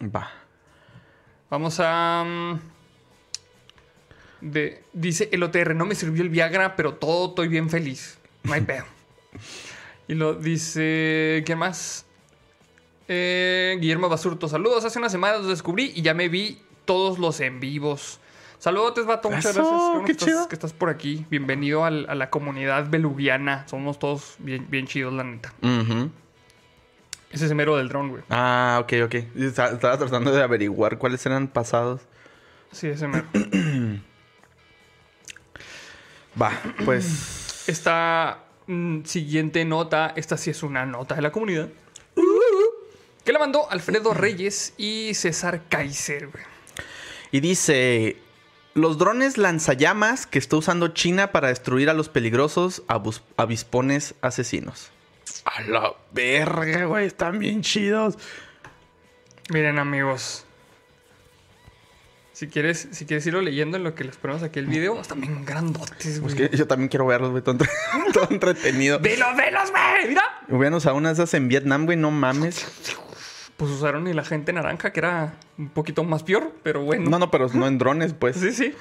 [0.02, 0.30] Va.
[1.50, 2.58] Vamos a...
[4.40, 8.18] De, dice el OTR, no me sirvió el Viagra, pero todo estoy bien feliz.
[8.44, 8.84] No hay pedo.
[10.08, 11.42] y lo dice...
[11.46, 12.04] ¿Quién más?
[13.08, 14.84] Eh, Guillermo Basurto, saludos.
[14.84, 18.20] Hace unas semanas los descubrí y ya me vi todos los en vivos.
[18.58, 19.30] Saludos, vato.
[19.30, 19.66] Muchas gracias.
[19.66, 20.48] Qué bueno qué que estás, chido.
[20.48, 21.24] que estás por aquí.
[21.30, 23.66] Bienvenido al- a la comunidad belugiana.
[23.68, 25.52] Somos todos bien, bien chidos, la neta.
[27.30, 28.22] Ese es el mero del dron, güey.
[28.30, 29.14] Ah, ok, ok.
[29.36, 32.00] Estaba tratando de averiguar cuáles eran pasados.
[32.72, 33.26] Sí, ese mero.
[36.40, 36.52] Va,
[36.84, 37.64] pues.
[37.66, 41.68] Esta mm, siguiente nota, esta sí es una nota de la comunidad.
[43.24, 46.44] Que la mandó Alfredo Reyes y César Kaiser, güey.
[47.32, 48.18] Y dice:
[48.74, 54.92] Los drones lanzallamas que está usando China para destruir a los peligrosos abus- avispones asesinos.
[55.44, 57.06] A la verga, güey.
[57.06, 58.16] Están bien chidos.
[59.50, 60.45] Miren, amigos.
[62.36, 65.22] Si quieres, si quieres irlo leyendo en lo que les ponemos aquí el video, están
[65.22, 66.34] bien grandotes, güey.
[66.42, 67.42] Es que yo también quiero verlos, güey.
[67.42, 67.70] Todo, entre-
[68.12, 68.98] todo entretenido.
[68.98, 70.08] ¡Velos, velos, güey!
[70.08, 70.22] ¡Mira!
[70.50, 71.96] Hubieran usado una de esas en Vietnam, güey.
[71.96, 72.66] No mames.
[73.56, 77.08] Pues usaron el agente naranja, que era un poquito más peor, pero bueno.
[77.08, 78.36] No, no, pero no en drones, pues.
[78.36, 78.74] Sí, sí.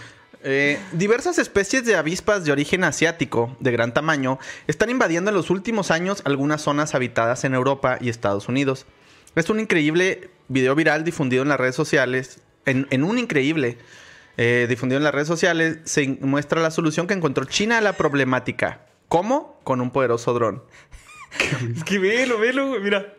[0.43, 4.37] Eh, diversas especies de avispas de origen asiático, de gran tamaño,
[4.67, 8.85] están invadiendo en los últimos años algunas zonas habitadas en Europa y Estados Unidos.
[9.33, 12.41] Es un increíble video viral difundido en las redes sociales.
[12.65, 13.77] En, en un increíble
[14.37, 17.93] eh, difundido en las redes sociales se muestra la solución que encontró China a la
[17.93, 18.81] problemática.
[19.07, 19.59] ¿Cómo?
[19.63, 20.63] Con un poderoso dron.
[21.75, 23.13] Es que velo, velo, güey, mira.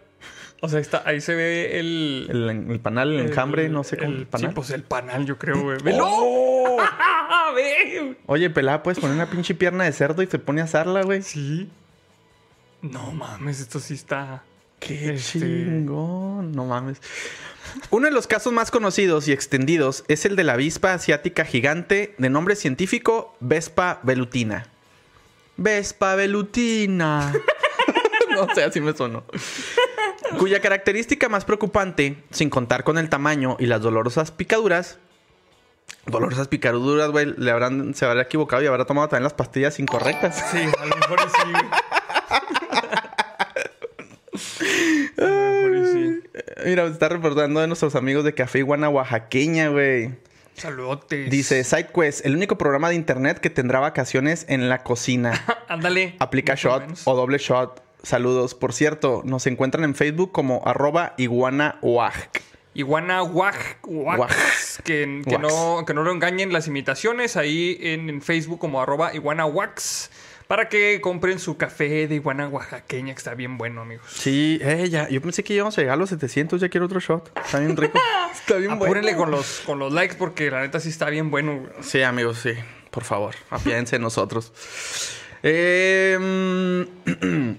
[0.62, 2.26] O sea, está, ahí se ve el...
[2.30, 4.10] El, el panal, el enjambre, no sé cómo.
[4.10, 4.48] el- El panal.
[4.50, 5.78] Sí, pues el panal, yo creo, güey.
[5.84, 6.06] ¡Velo!
[6.08, 6.78] ¡Oh!
[8.26, 11.22] Oye, pelada, puedes poner una pinche pierna de cerdo y se pone a asarla, güey.
[11.22, 11.68] Sí.
[12.82, 14.42] No mames, esto sí está...
[14.78, 17.00] Qué Este- chingón, no mames.
[17.90, 22.14] Uno de los casos más conocidos y extendidos es el de la avispa asiática gigante
[22.18, 24.68] de nombre científico Vespa velutina.
[25.56, 27.32] Vespa velutina.
[28.30, 29.24] no sé, así me sonó.
[30.38, 34.98] cuya característica más preocupante, sin contar con el tamaño y las dolorosas picaduras,
[36.06, 40.50] dolorosas picaduras, güey, le habrán, se habrá equivocado y habrá tomado también las pastillas incorrectas.
[40.50, 41.64] Sí, a lo mejor sí, güey.
[45.18, 46.25] A lo mejor sí.
[46.64, 50.10] Mira, se está reportando de nuestros amigos de Café Iguana Oaxaqueña, güey.
[50.54, 51.30] Saludotes.
[51.30, 55.44] Dice SideQuest, el único programa de internet que tendrá vacaciones en la cocina.
[55.68, 56.16] Ándale.
[56.18, 57.02] Aplica shot menos.
[57.06, 57.82] o doble shot.
[58.02, 58.54] Saludos.
[58.54, 62.42] Por cierto, nos encuentran en Facebook como arroba iguana oaxac.
[62.76, 64.82] Iguana Wax, Wax.
[64.84, 65.40] Que, que Wax.
[65.42, 70.10] no, que no lo engañen las imitaciones ahí en, en Facebook como arroba iguana wax
[70.46, 74.06] para que compren su café de iguana oaxaqueña que está bien bueno amigos.
[74.08, 75.08] Sí, eh, ya.
[75.08, 76.60] Yo pensé que íbamos a llegar a los 700.
[76.60, 77.36] Ya quiero otro shot.
[77.44, 77.98] Está bien rico.
[78.32, 79.18] está bien Apúrenle bueno.
[79.18, 81.56] con los, con los likes porque la neta sí está bien bueno.
[81.58, 81.70] güey.
[81.80, 82.52] Sí, amigos, sí.
[82.90, 84.52] Por favor, apiádense en nosotros.
[85.48, 86.86] Eh,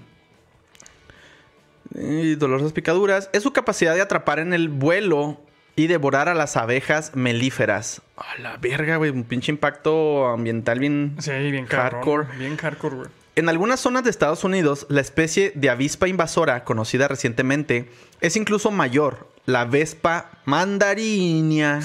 [1.95, 3.29] y dolorosas picaduras.
[3.31, 5.39] Es su capacidad de atrapar en el vuelo
[5.77, 8.01] y devorar a las abejas melíferas.
[8.17, 9.11] A la verga, güey.
[9.11, 11.15] Un pinche impacto ambiental bien...
[11.19, 12.37] Sí, bien cabrón, Hardcore.
[12.37, 13.09] Bien hardcore, güey.
[13.35, 18.71] En algunas zonas de Estados Unidos, la especie de avispa invasora, conocida recientemente, es incluso
[18.71, 19.29] mayor.
[19.45, 21.81] La Vespa mandarinia.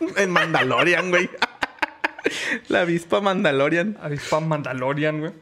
[0.16, 1.28] en Mandalorian, güey.
[2.68, 3.98] la avispa Mandalorian.
[4.00, 5.32] Avispa Mandalorian, güey.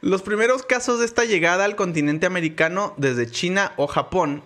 [0.00, 4.42] Los primeros casos de esta llegada al continente americano desde China o Japón,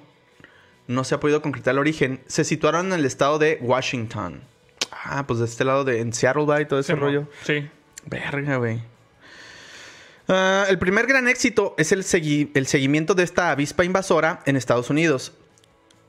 [0.87, 4.41] no se ha podido concretar el origen, se situaron en el estado de Washington.
[4.93, 6.61] Ah, pues de este lado de en Seattle, ¿va?
[6.61, 7.29] y todo ese Sí, rollo.
[7.45, 7.69] Sí.
[8.07, 8.81] Verga, güey.
[10.29, 14.57] Ah, el primer gran éxito es el, segui- el seguimiento de esta avispa invasora en
[14.57, 15.33] Estados Unidos.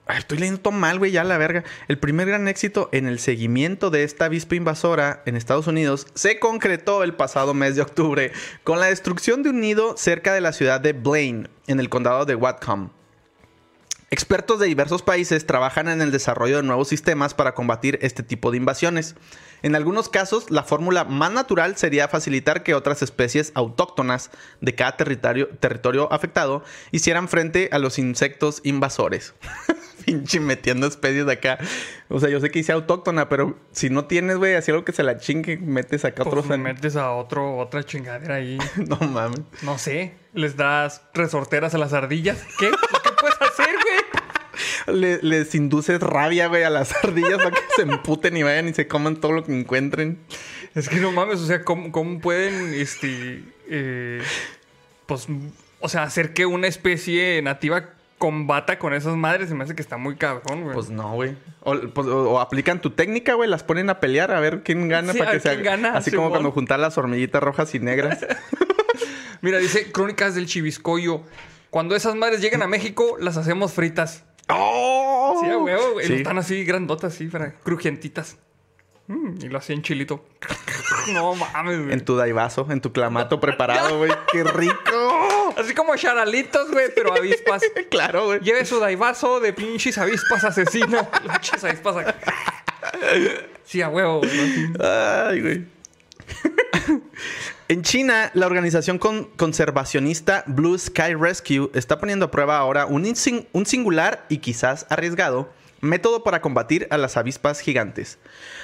[0.08, 1.64] Ay, estoy leyendo todo mal, güey, ya la verga.
[1.88, 6.38] El primer gran éxito en el seguimiento de esta avispa invasora en Estados Unidos se
[6.40, 8.32] concretó el pasado mes de octubre
[8.64, 12.26] con la destrucción de un nido cerca de la ciudad de Blaine, en el condado
[12.26, 12.90] de Whatcom.
[14.12, 18.52] Expertos de diversos países trabajan en el desarrollo de nuevos sistemas para combatir este tipo
[18.52, 19.16] de invasiones.
[19.64, 24.30] En algunos casos, la fórmula más natural sería facilitar que otras especies autóctonas
[24.62, 29.34] de cada territorio, territorio afectado hicieran frente a los insectos invasores.
[30.06, 31.58] Pinche metiendo especies de acá.
[32.10, 34.92] O sea, yo sé que hice autóctona, pero si no tienes, güey, así algo que
[34.92, 36.60] se la chingue, metes acá Pues otros.
[36.60, 38.60] metes a otro, otra chingadera ahí.
[38.78, 39.42] No mames.
[39.64, 40.14] No sé.
[40.34, 42.38] Les das resorteras a las ardillas.
[42.60, 42.70] ¿Qué?
[42.70, 43.65] ¿Qué puedes hacer?
[44.88, 48.74] Le- les induces rabia, güey, a las ardillas para que se emputen y vayan y
[48.74, 50.20] se coman todo lo que encuentren.
[50.76, 54.22] Es que no mames, o sea, ¿cómo, cómo pueden, este, eh,
[55.06, 55.28] pues,
[55.80, 59.50] o sea, hacer que una especie nativa combata con esas madres?
[59.50, 60.74] Se me hace que está muy cabrón, güey.
[60.74, 61.36] Pues no, güey.
[61.62, 64.88] O, pues, o- o aplican tu técnica, güey, las ponen a pelear a ver quién
[64.90, 68.26] gana Sí, para que quién gana, así como cuando juntar las hormiguitas rojas y negras.
[69.42, 71.22] Mira, dice Crónicas del Chiviscoyo.
[71.70, 74.24] Cuando esas madres lleguen a México, las hacemos fritas.
[74.50, 75.40] ¡Oh!
[75.44, 76.08] Sí, a huevo, güey.
[76.08, 76.14] Sí.
[76.14, 78.38] Están así grandotas, así, para crujientitas.
[79.08, 80.26] Mm, y lo hacían chilito.
[81.14, 81.94] no mames, güey.
[81.94, 84.12] En tu daivazo, en tu clamato preparado, güey.
[84.32, 85.54] ¡Qué rico!
[85.58, 87.62] Así como charalitos, güey, pero avispas.
[87.90, 88.40] claro, güey.
[88.40, 91.08] Lleve su daivazo de pinches avispas asesinas.
[91.08, 91.98] Pinches avispas.
[91.98, 92.16] acá.
[93.64, 94.70] Sí, a huevo, güey.
[94.80, 95.66] Ay, güey.
[97.68, 103.12] En China, la organización con- conservacionista Blue Sky Rescue está poniendo a prueba ahora un,
[103.54, 105.52] un singular y quizás arriesgado
[105.82, 108.18] método para combatir a las avispas gigantes.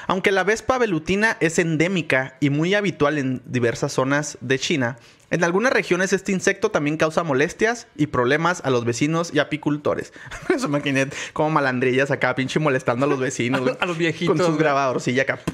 [0.08, 4.98] Aunque la vespa velutina es endémica y muy habitual en diversas zonas de China,
[5.30, 10.14] en algunas regiones este insecto también causa molestias y problemas a los vecinos y apicultores.
[10.50, 13.62] Eso me imaginé como malandrillas acá, pinche molestando a los vecinos.
[13.80, 15.40] A los viejitos, Con sus grabadores y acá.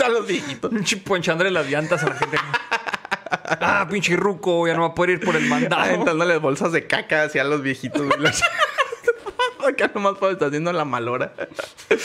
[0.00, 0.70] a los viejitos.
[0.72, 2.36] Un chip ponchándole las llantas a la gente.
[3.62, 5.82] Ah, pinche ruco, ya no va a poder ir por el mandado.
[5.82, 8.02] Aventándole bolsas de caca hacia los viejitos.
[8.02, 8.18] güey.
[8.20, 8.42] Los-
[9.68, 11.32] Acá nomás está haciendo la malora.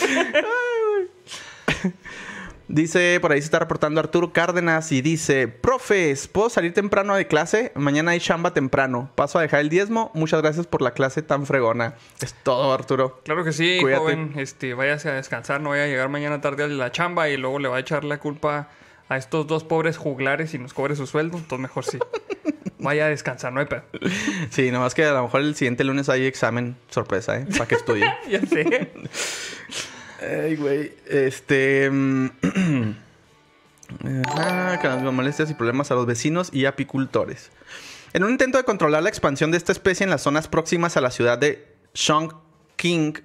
[2.68, 7.28] Dice, por ahí se está reportando Arturo Cárdenas y dice, profes, ¿puedo salir temprano de
[7.28, 7.70] clase?
[7.76, 9.08] Mañana hay chamba temprano.
[9.14, 10.10] Paso a dejar el diezmo.
[10.14, 11.94] Muchas gracias por la clase tan fregona.
[12.20, 13.20] Es todo, Arturo.
[13.24, 14.02] Claro que sí, Cuídate.
[14.02, 14.32] joven.
[14.36, 17.60] Este, váyase a descansar, no vaya a llegar mañana tarde a la chamba y luego
[17.60, 18.68] le va a echar la culpa
[19.08, 21.38] a estos dos pobres juglares y nos cobre su sueldo.
[21.38, 21.98] Entonces mejor sí.
[22.78, 23.82] Vaya a descansar, no hay pedo.
[24.50, 27.46] Sí, nomás que a lo mejor el siguiente lunes hay examen sorpresa, ¿eh?
[27.56, 28.04] Para que estudie.
[28.28, 28.90] Ya sé.
[30.26, 30.92] Ay, güey.
[31.06, 31.90] Este.
[34.26, 37.50] ah, molestias y problemas a los vecinos y apicultores.
[38.12, 41.00] En un intento de controlar la expansión de esta especie en las zonas próximas a
[41.00, 43.22] la ciudad de Chongqing,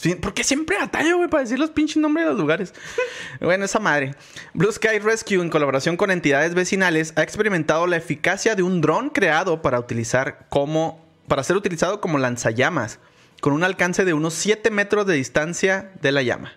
[0.00, 2.72] Sí, porque siempre batallo, güey, para decir los pinches nombres de los lugares.
[3.40, 4.14] bueno, esa madre.
[4.54, 9.10] Blue Sky Rescue, en colaboración con entidades vecinales, ha experimentado la eficacia de un dron
[9.10, 11.06] creado para utilizar como.
[11.28, 12.98] para ser utilizado como lanzallamas,
[13.40, 16.52] con un alcance de unos 7 metros de distancia de la llama.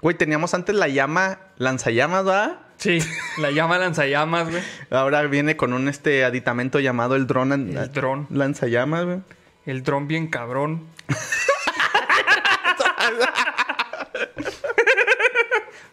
[0.00, 2.58] Güey, teníamos antes la llama lanzallamas, ¿verdad?
[2.78, 2.98] Sí,
[3.38, 4.62] la llama lanzallamas, güey.
[4.90, 7.52] Ahora viene con un este aditamento llamado el dron.
[7.52, 8.26] El dron.
[8.30, 9.18] Lanzallamas, güey.
[9.66, 10.88] El dron bien cabrón.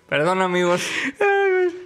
[0.10, 0.82] Perdón, amigos.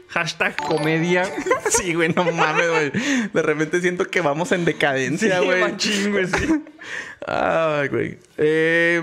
[0.07, 1.29] Hashtag comedia.
[1.77, 2.91] Sí, güey, no mames, güey.
[3.33, 5.61] De repente siento que vamos en decadencia, Sí, güey.
[5.61, 6.63] machín, güey, sí.
[7.25, 8.17] Ay, güey.
[8.37, 8.97] Eh,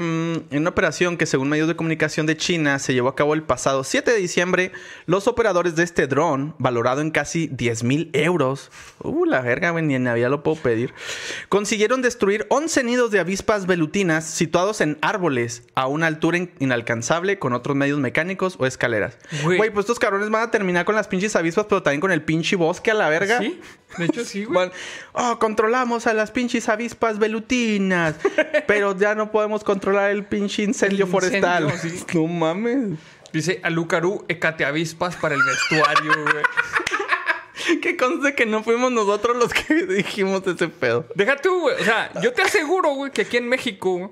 [0.51, 3.43] en una operación que según medios de comunicación de China se llevó a cabo el
[3.43, 4.73] pasado 7 de diciembre,
[5.07, 8.71] los operadores de este dron, valorado en casi 10 mil euros,
[9.03, 10.93] uh, la verga, güey, ni en Navidad lo puedo pedir,
[11.49, 17.39] consiguieron destruir 11 nidos de avispas velutinas situados en árboles a una altura in- inalcanzable
[17.39, 19.16] con otros medios mecánicos o escaleras.
[19.45, 19.57] Güey.
[19.57, 22.23] Güey, pues estos cabrones van a terminar con las pinches avispas, pero también con el
[22.23, 23.38] pinche bosque a la verga.
[23.40, 23.61] Sí,
[23.98, 24.54] de hecho sí, güey.
[24.54, 24.72] Bueno,
[25.14, 28.14] oh, controlamos a las pinches avispas velutinas,
[28.68, 31.64] pero ya no podemos controlar el pinche incendio, El forestal.
[31.64, 32.04] incendio, sí.
[32.14, 32.98] No mames.
[33.32, 36.44] Dice Alucarú Ecate avispas para el vestuario, güey.
[37.82, 41.06] Que conste que no fuimos nosotros los que dijimos ese pedo.
[41.14, 41.76] Deja tú, güey.
[41.80, 44.11] O sea, yo te aseguro, güey, que aquí en México, güey,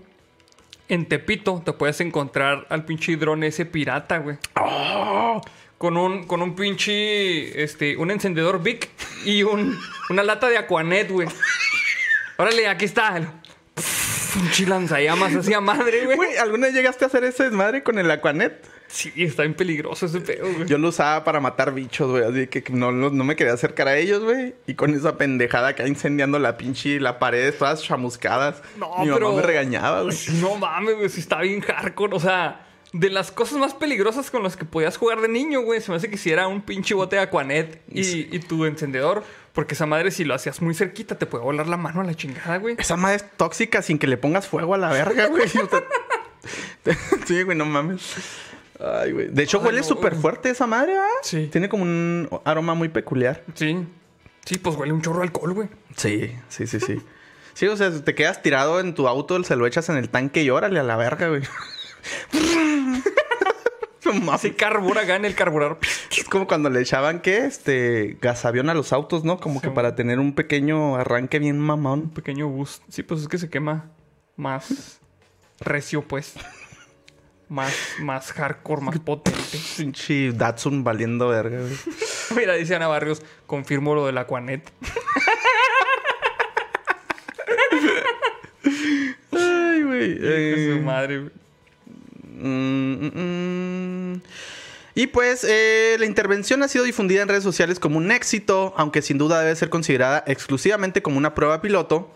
[0.89, 4.37] en Tepito, te puedes encontrar al pinche dron ese pirata, güey.
[4.61, 5.41] Oh.
[5.79, 8.89] Con un, con un pinche, este, un encendedor Vic
[9.25, 9.79] y un,
[10.11, 11.29] una lata de Aquanet, güey.
[12.37, 13.41] Órale, aquí está.
[14.35, 16.17] Pinche lanzallamas así a madre, güey.
[16.17, 18.67] Güey, ¿alguna vez llegaste a hacer ese desmadre con el Aquanet?
[18.89, 20.67] Sí, está bien peligroso ese pedo, güey.
[20.67, 22.25] Yo lo usaba para matar bichos, güey.
[22.25, 24.55] Así que no, no, no me quería acercar a ellos, güey.
[24.67, 28.63] Y con esa pendejada acá incendiando la pinche, la pared, todas chamuscadas.
[28.79, 30.17] No, Mi pero- mamá me regañaba, güey.
[30.41, 32.17] No mames, güey, sí está bien hardcore.
[32.17, 35.81] O sea, de las cosas más peligrosas con las que podías jugar de niño, güey,
[35.81, 39.25] se me hace que si era un pinche bote de Aquanet y, y tu encendedor.
[39.53, 42.15] Porque esa madre, si lo hacías muy cerquita, te puede volar la mano a la
[42.15, 42.77] chingada, güey.
[42.79, 45.49] Esa madre es tóxica sin que le pongas fuego a la verga, güey.
[47.27, 48.15] Sí, güey, no mames.
[48.81, 49.29] Ay, güey.
[49.29, 51.09] De hecho, Ay, huele no, súper fuerte esa madre, ¿ah?
[51.23, 51.49] Sí.
[51.51, 53.43] Tiene como un aroma muy peculiar.
[53.55, 53.85] Sí.
[54.45, 55.69] Sí, pues huele un chorro de alcohol, güey.
[55.97, 57.03] Sí, sí, sí, sí.
[57.55, 60.43] Sí, o sea, te quedas tirado en tu auto, se lo echas en el tanque
[60.43, 61.43] y órale a la verga, güey.
[64.33, 65.79] Así carbura acá en el carburador.
[66.17, 67.45] Es como cuando le echaban, ¿qué?
[67.45, 69.39] Este, gasavión a los autos, ¿no?
[69.39, 69.73] Como que Sí.
[69.75, 72.01] para tener un pequeño arranque bien mamón.
[72.01, 72.83] Un pequeño boost.
[72.89, 73.91] Sí, pues es que se quema
[74.37, 75.01] más
[75.61, 76.35] recio, pues.
[77.51, 79.41] Más, más hardcore, más potente.
[79.77, 81.77] Pinche Datsun valiendo verga, güey.
[82.37, 84.71] Mira, dice Ana Barrios, confirmo lo del Aquanet.
[89.33, 90.17] Ay, güey.
[90.19, 91.31] Su Eh, madre, güey.
[92.39, 94.23] Mm, mm, mm.
[94.95, 99.01] Y pues eh, la intervención ha sido difundida en redes sociales como un éxito, aunque
[99.01, 102.11] sin duda debe ser considerada exclusivamente como una prueba piloto.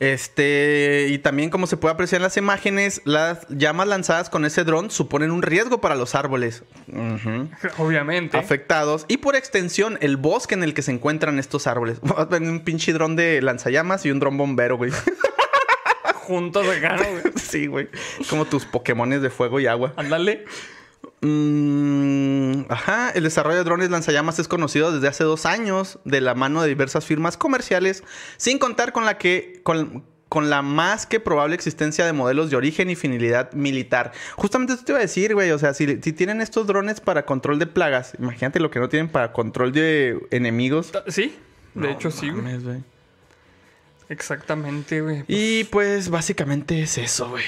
[0.00, 4.64] Este, y también como se puede apreciar en las imágenes, las llamas lanzadas con ese
[4.64, 6.62] dron suponen un riesgo para los árboles
[7.76, 8.38] Obviamente.
[8.38, 11.98] afectados y por extensión el bosque en el que se encuentran estos árboles.
[12.30, 14.90] Un pinche dron de lanzallamas y un dron bombero, güey.
[16.30, 17.22] Juntos acá, ¿no, güey?
[17.36, 17.88] sí, güey.
[18.28, 19.92] Como tus Pokémones de fuego y agua.
[19.96, 20.44] Ándale.
[21.22, 26.36] Mm, ajá, el desarrollo de drones lanzallamas es conocido desde hace dos años de la
[26.36, 28.04] mano de diversas firmas comerciales,
[28.36, 32.56] sin contar con la que con, con la más que probable existencia de modelos de
[32.56, 34.12] origen y finalidad militar.
[34.36, 37.26] Justamente esto te iba a decir, güey, o sea, si, si tienen estos drones para
[37.26, 40.92] control de plagas, imagínate lo que no tienen para control de enemigos.
[41.08, 41.34] Sí,
[41.74, 42.84] de No hecho sí, güey.
[44.10, 45.24] Exactamente, güey.
[45.28, 47.44] Y pues básicamente es eso, güey.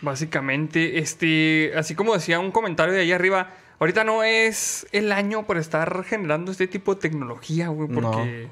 [0.00, 5.46] Básicamente, este, así como decía un comentario de ahí arriba, ahorita no es el año
[5.46, 8.48] para estar generando este tipo de tecnología, güey, porque,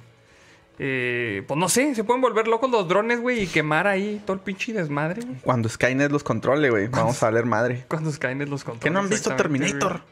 [0.78, 4.35] eh, pues no sé, se pueden volver locos los drones, güey, y quemar ahí todo
[4.35, 5.37] el pinche desmadre, güey.
[5.41, 7.85] Cuando Skynet los controle, güey, vamos a valer madre.
[7.89, 8.83] Cuando Skynet los controla.
[8.83, 10.03] ¿Qué no han visto Terminator?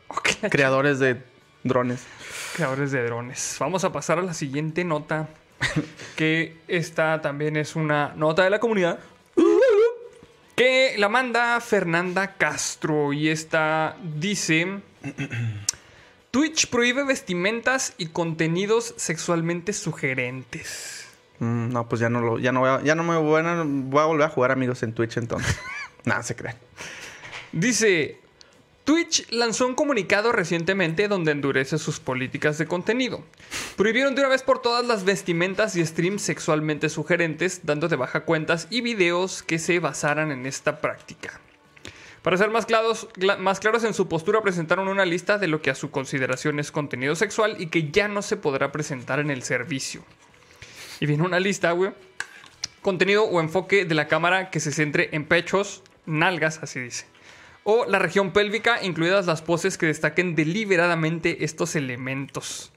[0.51, 1.23] Creadores de
[1.65, 2.03] drones.
[2.55, 3.57] creadores de drones.
[3.61, 5.29] Vamos a pasar a la siguiente nota.
[6.17, 8.99] que esta también es una nota de la comunidad.
[10.57, 13.13] Que la manda Fernanda Castro.
[13.13, 14.81] Y esta dice:
[16.31, 21.07] Twitch prohíbe vestimentas y contenidos sexualmente sugerentes.
[21.41, 23.63] Mm, no, pues ya no lo, ya no voy a, ya no me voy a,
[23.65, 25.59] voy a volver a jugar amigos en Twitch entonces.
[26.05, 26.57] Nada, se crean.
[27.53, 28.20] Dice,
[28.85, 33.23] Twitch lanzó un comunicado recientemente donde endurece sus políticas de contenido.
[33.77, 38.25] Prohibieron de una vez por todas las vestimentas y streams sexualmente sugerentes, dando de baja
[38.25, 41.41] cuentas y videos que se basaran en esta práctica.
[42.23, 43.09] Para ser más claros,
[43.39, 46.71] más claros en su postura, presentaron una lista de lo que a su consideración es
[46.71, 50.05] contenido sexual y que ya no se podrá presentar en el servicio.
[51.01, 51.93] Y viene una lista, güey.
[52.83, 57.07] Contenido o enfoque de la cámara que se centre en pechos, nalgas, así dice.
[57.65, 62.73] O la región pélvica, incluidas las poses que destaquen deliberadamente estos elementos.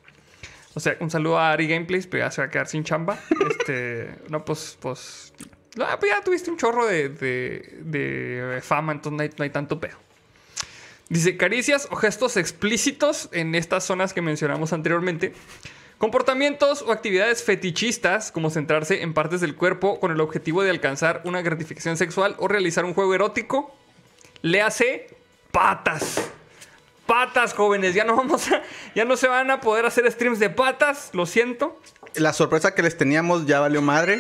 [0.76, 3.18] O sea, un saludo a Ari Gameplays, pero ya se va a quedar sin chamba.
[3.50, 5.34] Este, no, pues, pues,
[5.76, 9.50] no, pues ya tuviste un chorro de, de- de fama, entonces no hay, no hay
[9.52, 9.98] tanto pedo.
[11.10, 15.34] Dice, caricias o gestos explícitos en estas zonas que mencionamos anteriormente.
[15.98, 21.22] Comportamientos o actividades fetichistas, como centrarse en partes del cuerpo con el objetivo de alcanzar
[21.24, 23.74] una gratificación sexual o realizar un juego erótico.
[24.44, 25.08] Léase
[25.52, 26.22] patas.
[27.06, 27.96] Patas, jóvenes.
[27.96, 28.62] Ya no vamos a,
[28.94, 31.80] ya no se van a poder hacer streams de patas, lo siento.
[32.16, 34.20] La sorpresa que les teníamos ya valió madre.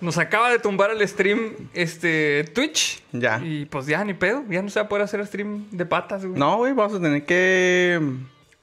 [0.00, 3.02] Nos acaba de tumbar el stream este Twitch.
[3.12, 3.40] Ya.
[3.42, 6.24] Y pues ya ni pedo, ya no se va a poder hacer stream de patas,
[6.24, 6.38] güey.
[6.38, 8.00] No, güey, vamos a tener que.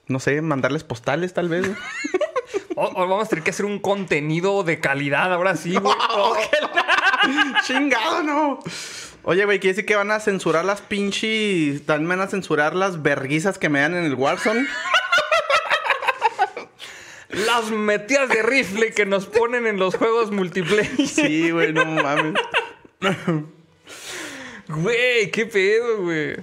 [0.07, 1.65] No sé, mandarles postales tal vez.
[2.75, 5.95] O, o vamos a tener que hacer un contenido de calidad ahora sí, güey.
[7.65, 8.59] Chingado, no.
[9.23, 11.85] Oye, güey, quiere decir que van a censurar las pinches.
[11.85, 14.67] También van a censurar las verguizas que me dan en el Warzone.
[17.29, 21.07] Las metidas de rifle que nos ponen en los juegos multiplayer.
[21.07, 22.35] Sí, güey, no mames.
[24.67, 26.35] Güey, qué pedo, güey.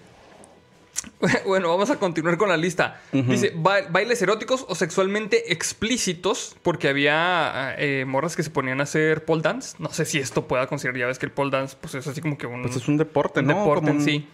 [1.46, 3.00] Bueno, vamos a continuar con la lista.
[3.12, 8.84] Dice, ba- bailes eróticos o sexualmente explícitos, porque había eh, morras que se ponían a
[8.84, 9.76] hacer pole dance.
[9.78, 12.20] No sé si esto pueda considerar, ya ves que el pole dance pues es así
[12.20, 13.58] como que un, Pues es un deporte, un ¿no?
[13.58, 14.28] deporte Como en un- sí.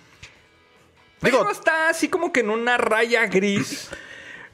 [1.23, 3.91] Digo- Pero está así como que en una raya gris.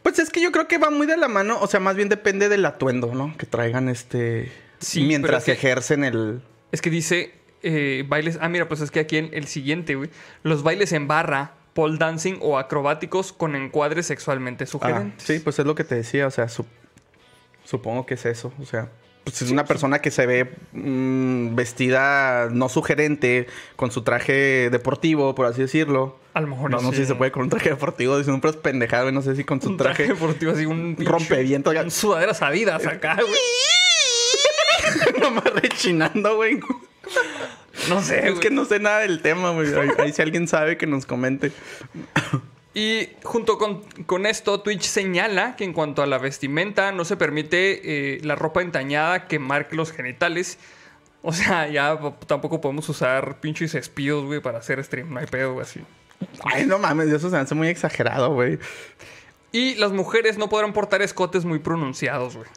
[0.03, 1.61] Pues es que yo creo que va muy de la mano.
[1.61, 3.37] O sea, más bien depende del atuendo, ¿no?
[3.37, 4.51] Que traigan este.
[4.81, 6.43] Sí, mientras que- ejercen el.
[6.73, 8.37] Es que dice eh, bailes.
[8.41, 10.11] Ah, mira, pues es que aquí en el siguiente, güey.
[10.43, 15.27] Los bailes en barra, pole dancing o acrobáticos con encuadres sexualmente Ah, sugerentes.
[15.27, 16.27] sí, pues es lo que te decía.
[16.27, 16.67] O sea, su-
[17.65, 18.53] supongo que es eso.
[18.61, 18.89] O sea,
[19.25, 23.47] pues es una persona que se ve mm, vestida no sugerente,
[23.77, 26.19] con su traje deportivo, por así decirlo.
[26.35, 28.55] A lo mejor No, no sé si se puede con un traje deportivo, diciendo un
[28.61, 29.15] pendejadas, güey.
[29.15, 30.13] No sé si con su Un traje traje.
[30.15, 31.83] deportivo así, un Rompeviento, ya.
[31.83, 33.41] un sudaderas adidas acá, güey.
[35.21, 36.59] Nomás rechinando, güey.
[37.89, 38.41] No sé, Es güey.
[38.41, 39.73] que no sé nada del tema, güey.
[39.75, 41.53] Ahí, ahí si alguien sabe que nos comente.
[42.75, 47.17] Y junto con, con esto, Twitch señala que en cuanto a la vestimenta, no se
[47.17, 50.59] permite eh, la ropa entañada que marque los genitales.
[51.21, 55.13] O sea, ya tampoco podemos usar pinches espíos, güey, para hacer stream.
[55.13, 55.81] No hay pedo, güey, así.
[56.45, 58.59] Ay, no mames, eso se hace muy exagerado, güey.
[59.53, 62.49] Y las mujeres no podrán portar escotes muy pronunciados, güey.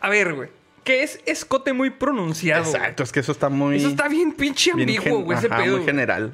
[0.00, 0.48] A ver, güey.
[0.84, 2.64] ¿Qué es escote muy pronunciado?
[2.64, 3.76] Exacto, es que eso está muy.
[3.76, 5.76] Eso está bien pinche ambiguo, güey, ese ajá, pedo.
[5.76, 6.32] muy general.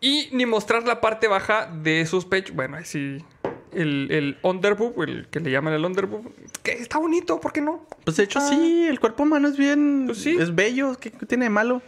[0.00, 2.54] Y ni mostrar la parte baja de sus pechos.
[2.54, 3.24] Bueno, ahí sí.
[3.72, 6.30] El, el underboob, el que le llaman el underboob.
[6.62, 7.86] Que está bonito, ¿por qué no?
[8.04, 8.48] Pues de hecho, Ah.
[8.48, 10.04] sí, el cuerpo humano es bien.
[10.06, 10.36] Pues sí.
[10.38, 10.96] Es bello.
[11.00, 11.82] ¿Qué, qué tiene de malo?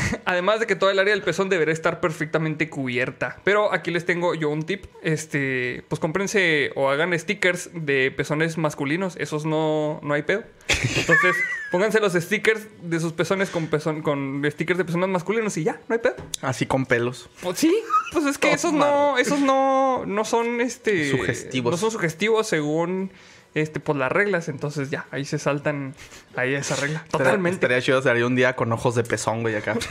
[0.24, 3.40] Además de que toda el área del pezón deberá estar perfectamente cubierta.
[3.44, 4.86] Pero aquí les tengo yo un tip.
[5.02, 9.16] Este, pues cómprense o hagan stickers de pezones masculinos.
[9.16, 10.44] Esos no, no hay pedo.
[10.68, 11.36] Entonces,
[11.70, 15.80] pónganse los stickers de sus pezones con pezón, con stickers de pezones masculinos y ya,
[15.88, 16.16] no hay pedo.
[16.42, 17.28] Así con pelos.
[17.42, 17.74] Pues sí,
[18.12, 21.70] pues es que esos no, esos no, no son este Sugestivos.
[21.70, 23.10] No son sugestivos según
[23.56, 24.48] este, pues las reglas.
[24.48, 25.94] Entonces ya, ahí se saltan
[26.36, 27.04] ahí esa regla.
[27.10, 27.56] Totalmente.
[27.56, 29.76] Estaría chido, sería un día con ojos de pezón, güey, acá.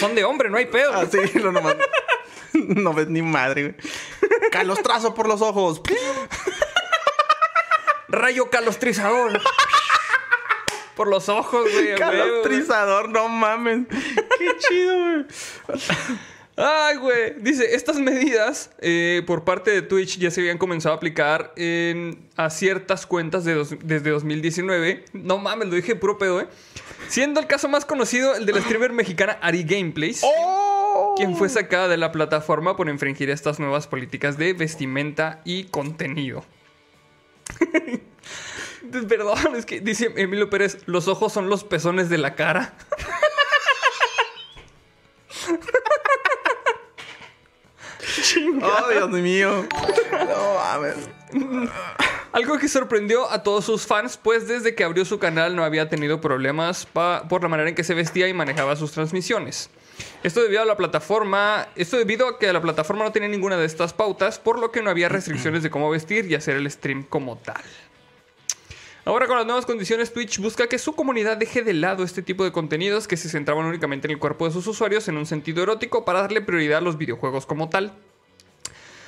[0.00, 0.92] Son de hombre, no hay pedo.
[0.94, 1.76] Así, lo nomás.
[2.54, 3.76] No ves ni madre, güey.
[4.50, 5.82] Calostrazo por los ojos.
[8.08, 9.40] Rayo calostrizador.
[10.96, 11.94] Por los ojos, güey.
[11.94, 13.86] Calostrizador, no mames.
[14.38, 15.26] Qué chido, güey.
[16.60, 17.34] Ay, güey.
[17.38, 22.28] Dice, estas medidas eh, por parte de Twitch ya se habían comenzado a aplicar en,
[22.36, 25.04] a ciertas cuentas de dos- desde 2019.
[25.12, 26.48] No mames, lo dije puro pedo, ¿eh?
[27.08, 30.22] Siendo el caso más conocido el de la streamer mexicana Ari Gameplays.
[30.24, 31.14] ¡Oh!
[31.16, 36.44] quien fue sacada de la plataforma por infringir estas nuevas políticas de vestimenta y contenido.
[39.08, 42.74] Perdón, es que dice Emilio Pérez, los ojos son los pezones de la cara.
[48.62, 49.66] ¡Oh, Dios mío!
[50.12, 50.96] No mames.
[52.32, 55.88] Algo que sorprendió a todos sus fans, pues desde que abrió su canal no había
[55.88, 59.70] tenido problemas por la manera en que se vestía y manejaba sus transmisiones.
[60.22, 63.66] Esto debido a la plataforma, esto debido a que la plataforma no tenía ninguna de
[63.66, 67.02] estas pautas, por lo que no había restricciones de cómo vestir y hacer el stream
[67.02, 67.62] como tal.
[69.08, 72.44] Ahora con las nuevas condiciones, Twitch busca que su comunidad deje de lado este tipo
[72.44, 75.62] de contenidos que se centraban únicamente en el cuerpo de sus usuarios en un sentido
[75.62, 77.94] erótico para darle prioridad a los videojuegos como tal.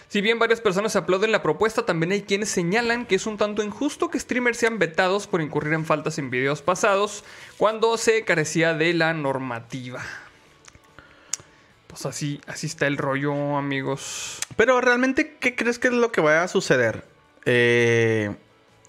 [0.08, 3.62] Si bien varias personas aplauden la propuesta, también hay quienes señalan que es un tanto
[3.62, 7.22] injusto que streamers sean vetados por incurrir en faltas en videos pasados
[7.58, 10.02] cuando se carecía de la normativa.
[11.88, 14.38] Pues así, así está el rollo, amigos.
[14.56, 17.04] Pero realmente, ¿qué crees que es lo que va a suceder?
[17.44, 18.34] Eh,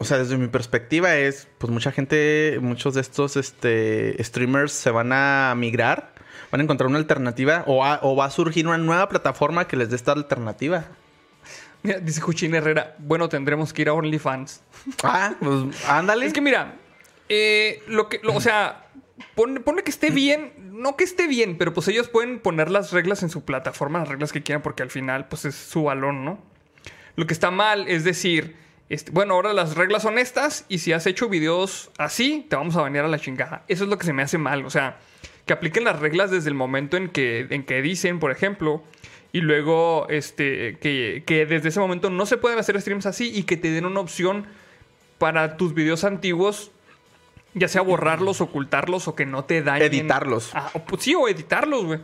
[0.02, 4.92] o sea, desde mi perspectiva es, pues mucha gente, muchos de estos este, streamers se
[4.92, 6.14] van a migrar,
[6.52, 9.78] van a encontrar una alternativa o, a- o va a surgir una nueva plataforma que
[9.78, 10.86] les dé esta alternativa.
[11.84, 14.62] Mira, dice Juchín Herrera, bueno, tendremos que ir a OnlyFans.
[15.04, 16.26] Ah, pues ándale.
[16.26, 16.76] Es que mira,
[17.30, 18.88] eh, lo que, lo- o sea,
[19.36, 22.92] pon- ponle que esté bien, no que esté bien, pero pues ellos pueden poner las
[22.92, 26.26] reglas en su plataforma, las reglas que quieran, porque al final, pues es su balón,
[26.26, 26.40] ¿no?
[27.16, 28.56] Lo que está mal es decir,
[28.94, 32.76] este, bueno, ahora las reglas son estas, y si has hecho videos así, te vamos
[32.76, 33.64] a banear a la chingada.
[33.68, 34.98] Eso es lo que se me hace mal, o sea,
[35.46, 38.84] que apliquen las reglas desde el momento en que, en que dicen, por ejemplo,
[39.32, 43.44] y luego este, que, que desde ese momento no se pueden hacer streams así y
[43.44, 44.46] que te den una opción
[45.18, 46.72] para tus videos antiguos,
[47.54, 49.88] ya sea borrarlos, ocultarlos o que no te dañen.
[49.88, 50.52] Editarlos.
[50.54, 52.00] Ah, o, pues, sí, o editarlos, güey.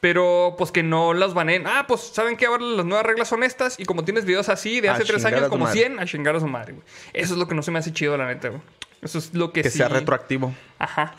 [0.00, 1.64] Pero pues que no las baneen.
[1.66, 3.78] Ah, pues saben que ahora las nuevas reglas son estas.
[3.78, 5.80] Y como tienes videos así de A hace tres años, como madre.
[5.80, 6.84] 100, a chingar a su madre, güey.
[7.12, 8.62] Eso es lo que no se me hace chido, la neta, güey.
[9.02, 9.78] Eso es lo que, que sí.
[9.78, 10.54] sea retroactivo.
[10.78, 11.14] Ajá.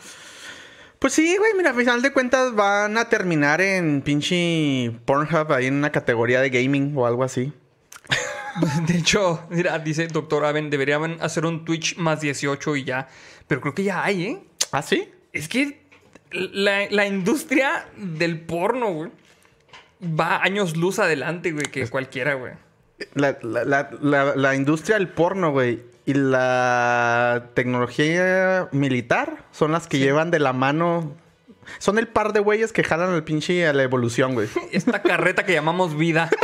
[0.98, 5.66] Pues sí, güey, mira, al final de cuentas van a terminar en pinche Pornhub, ahí
[5.66, 7.52] en una categoría de gaming o algo así.
[8.86, 13.08] De hecho, mira, dice Doctor Aven, deberían hacer un Twitch más 18 y ya.
[13.48, 14.44] Pero creo que ya hay, ¿eh?
[14.70, 15.10] ¿Ah, sí?
[15.32, 15.81] Es que
[16.32, 19.10] la, la industria del porno, güey,
[20.02, 22.52] va años luz adelante, güey, que cualquiera, güey.
[23.14, 23.64] La, la-
[24.00, 30.38] la- la- industria del porno, güey, y la tecnología militar son las que llevan de
[30.38, 31.14] la mano.
[31.78, 34.48] Son el par de güeyes que jalan al pinche a la evolución, güey.
[34.72, 36.28] Esta carreta que llamamos vida.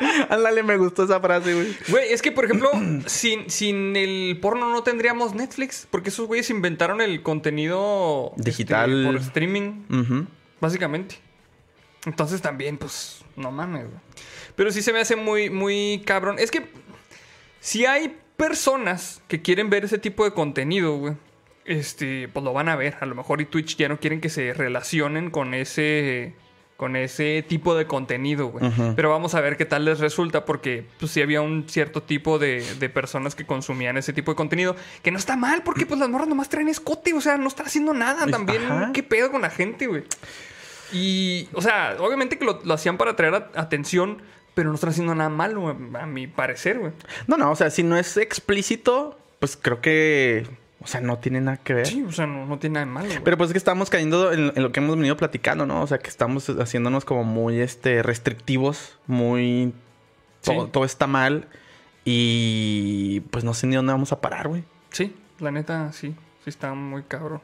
[0.28, 1.76] Ándale, me gustó esa frase, güey.
[1.88, 2.70] Güey, es que, por ejemplo,
[3.06, 9.04] sin, sin el porno no tendríamos Netflix, porque esos güeyes inventaron el contenido este, Digital.
[9.06, 10.26] por streaming,
[10.60, 11.16] básicamente.
[12.06, 14.00] Entonces también, pues, no mames, güey.
[14.56, 16.36] Pero sí se me hace muy, muy cabrón.
[16.38, 16.68] Es que
[17.60, 21.14] si hay personas que quieren ver ese tipo de contenido, güey,
[21.64, 22.96] este, pues lo van a ver.
[23.00, 26.34] A lo mejor y Twitch ya no quieren que se relacionen con ese,
[26.78, 28.70] con ese tipo de contenido, güey.
[28.94, 32.38] Pero vamos a ver qué tal les resulta, porque pues sí había un cierto tipo
[32.38, 35.98] de, de personas que consumían ese tipo de contenido, que no está mal, porque pues
[35.98, 38.62] las morras nomás traen escote, o sea, no están haciendo nada también.
[38.64, 38.92] ajá.
[38.94, 40.04] ¿Qué pedo con la gente, güey?
[40.92, 44.22] Y, o sea, obviamente que lo, lo hacían para atraer a- atención,
[44.54, 45.68] pero no están haciendo nada malo,
[46.00, 46.92] a mi parecer, güey.
[47.26, 50.46] No, no, o sea, si no es explícito, pues creo que.
[50.80, 51.86] O sea, no tiene nada que ver.
[51.86, 53.06] Sí, o sea, no, no tiene nada de malo.
[53.08, 53.20] güey.
[53.24, 55.82] Pero pues es que estamos cayendo en, en lo que hemos venido platicando, ¿no?
[55.82, 59.72] O sea, que estamos haciéndonos como muy este restrictivos, muy
[60.44, 61.48] todo, todo está mal
[62.04, 64.64] y pues no sé ni dónde vamos a parar, güey.
[64.90, 66.14] Sí, la neta, sí.
[66.44, 67.40] Sí está muy cabrón.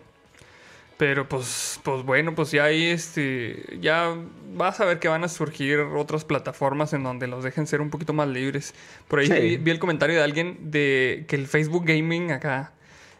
[0.97, 3.79] Pero pues, pues bueno, pues ya ahí este.
[3.81, 4.15] Ya
[4.55, 7.91] vas a ver que van a surgir otras plataformas en donde los dejen ser un
[7.91, 8.75] poquito más libres.
[9.09, 9.33] Por ahí Sí.
[9.35, 12.73] vi, vi el comentario de alguien de que el Facebook Gaming acá.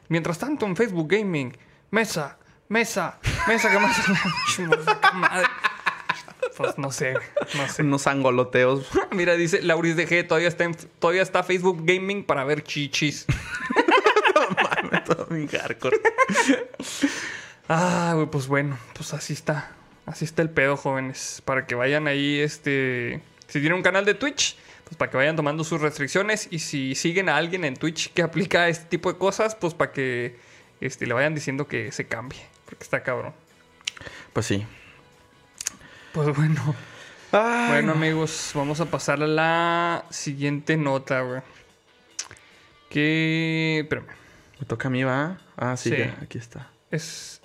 [0.09, 1.57] Mientras tanto, en Facebook Gaming,
[1.91, 2.39] mesa,
[2.69, 3.97] mesa, mesa, que más.
[5.15, 5.47] madre.
[6.57, 7.15] Pues no sé,
[7.57, 7.83] no sé.
[7.83, 8.87] Unos angoloteos.
[9.11, 13.27] Mira, dice Lauris DG, todavía está, en- todavía está Facebook Gaming para ver chichis.
[15.07, 16.01] todo mi hardcore.
[17.69, 19.73] Ah, güey, pues bueno, pues así está.
[20.07, 21.43] Así está el pedo, jóvenes.
[21.45, 23.21] Para que vayan ahí, este.
[23.49, 24.57] Si tienen un canal de Twitch,
[24.97, 26.49] para que vayan tomando sus restricciones.
[26.51, 29.93] Y si siguen a alguien en Twitch que aplica este tipo de cosas, pues para
[29.93, 30.37] que
[30.81, 32.41] este, le vayan diciendo que se cambie.
[32.65, 33.33] Porque está cabrón.
[34.33, 34.67] Pues sí.
[36.13, 36.75] Pues bueno.
[37.33, 37.93] Ay, bueno, no.
[37.95, 41.41] amigos, vamos a pasar a la siguiente nota, güey.
[42.89, 43.81] Que.
[43.83, 44.07] Espérame.
[44.61, 45.39] Me toca a mí, ¿va?
[45.57, 45.97] Ah, sí, Sí.
[45.99, 46.71] ya, aquí está.
[46.91, 47.41] Es.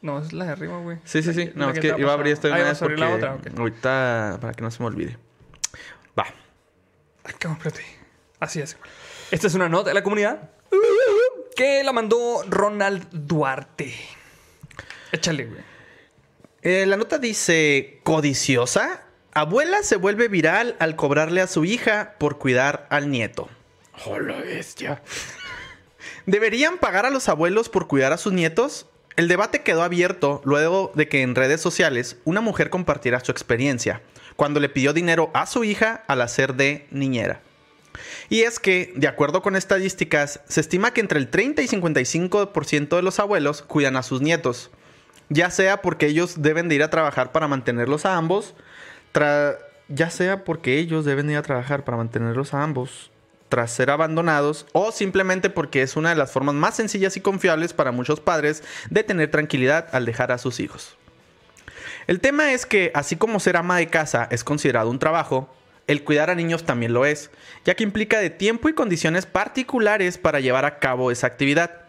[0.00, 0.98] No, es la de arriba, güey.
[1.04, 1.52] Sí, sí, sí.
[1.54, 3.10] No, es que va iba a abrir esto de Ah, una ¿ibas vez abrir la
[3.10, 3.52] porque otra?
[3.60, 5.16] ahorita para que no se me olvide.
[7.24, 7.84] Ay, cabrón, espérate.
[8.40, 8.76] Así es.
[9.30, 10.50] Esta es una nota de la comunidad
[11.54, 13.94] que la mandó Ronald Duarte.
[15.12, 15.60] Échale, güey.
[16.62, 19.02] Eh, la nota dice, codiciosa,
[19.32, 23.48] abuela se vuelve viral al cobrarle a su hija por cuidar al nieto.
[24.06, 25.02] Oh, la bestia.
[26.26, 28.86] ¿Deberían pagar a los abuelos por cuidar a sus nietos?
[29.16, 34.00] El debate quedó abierto luego de que en redes sociales una mujer compartiera su experiencia
[34.36, 37.40] cuando le pidió dinero a su hija al hacer de niñera.
[38.28, 42.96] Y es que, de acuerdo con estadísticas, se estima que entre el 30 y 55%
[42.96, 44.70] de los abuelos cuidan a sus nietos,
[45.28, 48.54] ya sea porque ellos deben de ir a trabajar para mantenerlos a ambos,
[49.88, 53.10] ya sea porque ellos deben ir a trabajar para mantenerlos a ambos
[53.52, 57.74] tras ser abandonados o simplemente porque es una de las formas más sencillas y confiables
[57.74, 60.96] para muchos padres de tener tranquilidad al dejar a sus hijos.
[62.06, 65.48] El tema es que, así como ser ama de casa es considerado un trabajo,
[65.86, 67.30] el cuidar a niños también lo es,
[67.64, 71.82] ya que implica de tiempo y condiciones particulares para llevar a cabo esa actividad.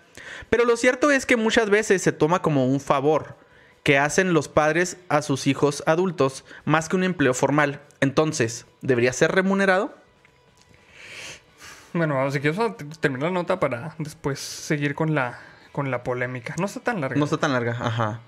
[0.49, 3.37] Pero lo cierto es que muchas veces se toma como un favor
[3.83, 7.81] que hacen los padres a sus hijos adultos más que un empleo formal.
[7.99, 9.93] Entonces, ¿debería ser remunerado?
[11.93, 12.59] Bueno, vamos, si quieres
[12.99, 15.39] terminar la nota para después seguir con la,
[15.71, 16.55] con la polémica.
[16.57, 17.17] No está tan larga.
[17.17, 18.21] No está tan larga, ajá.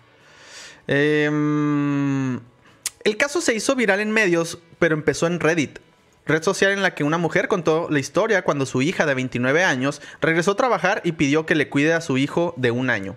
[0.87, 2.39] Em,
[3.03, 5.79] el caso se hizo viral en medios, pero empezó en Reddit,
[6.25, 9.63] red social en la que una mujer contó la historia cuando su hija de 29
[9.63, 13.15] años regresó a trabajar y pidió que le cuide a su hijo de un año.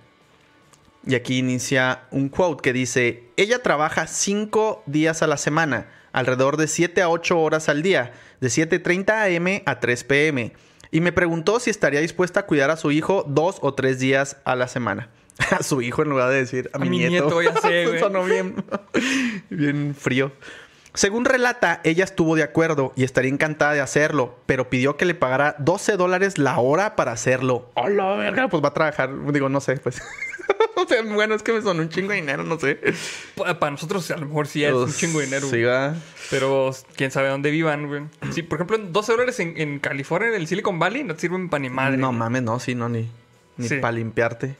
[1.06, 6.56] Y aquí inicia un quote que dice, ella trabaja 5 días a la semana, alrededor
[6.56, 10.52] de 7 a 8 horas al día, de 7.30 am a 3 pm,
[10.90, 14.36] y me preguntó si estaría dispuesta a cuidar a su hijo dos o tres días
[14.44, 15.10] a la semana.
[15.50, 17.40] a su hijo en lugar de decir a, mi, nieto.
[17.42, 18.64] ya sé, Sonó bien,
[19.50, 20.32] bien frío.
[20.94, 25.14] Según relata, ella estuvo de acuerdo y estaría encantada de hacerlo, pero pidió que le
[25.14, 27.70] pagara 12 dólares la hora para hacerlo.
[27.74, 28.48] ¡Hola, verga!
[28.48, 29.10] Pues va a trabajar.
[29.32, 30.02] Digo, no sé, pues.
[30.76, 32.80] o sea, bueno, es que me son un chingo de dinero, no sé.
[33.36, 35.46] Para nosotros a lo mejor sí es un chingo de dinero.
[35.46, 35.94] Sí, va.
[36.30, 38.02] Pero quién sabe dónde vivan, güey.
[38.32, 41.60] Sí, por ejemplo, 12 dólares en, California, en el Silicon Valley, no te sirven para
[41.60, 41.96] ni madre.
[41.96, 43.08] No mames, no, sí, no, ni,
[43.56, 44.56] ni para limpiarte.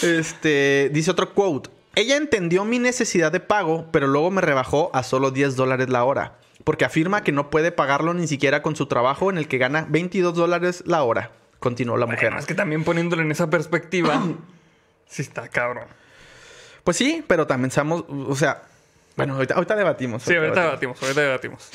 [0.00, 1.70] Este, dice otro quote.
[1.94, 6.04] Ella entendió mi necesidad de pago, pero luego me rebajó a solo 10 dólares la
[6.04, 6.38] hora.
[6.64, 9.86] Porque afirma que no puede pagarlo ni siquiera con su trabajo en el que gana
[9.90, 11.32] 22 dólares la hora.
[11.58, 12.32] Continuó la mujer.
[12.38, 14.22] es que también poniéndolo en esa perspectiva,
[15.06, 15.84] sí está cabrón.
[16.82, 18.62] Pues sí, pero también seamos, o sea,
[19.16, 20.22] bueno, ahorita, debatimos.
[20.22, 21.68] sí, ahorita debatimos, ahorita debatimos.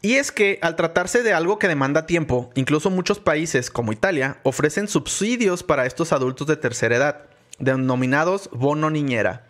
[0.00, 4.38] Y es que al tratarse de algo que demanda tiempo, incluso muchos países como Italia
[4.44, 9.46] ofrecen subsidios para estos adultos de tercera edad denominados bono niñera.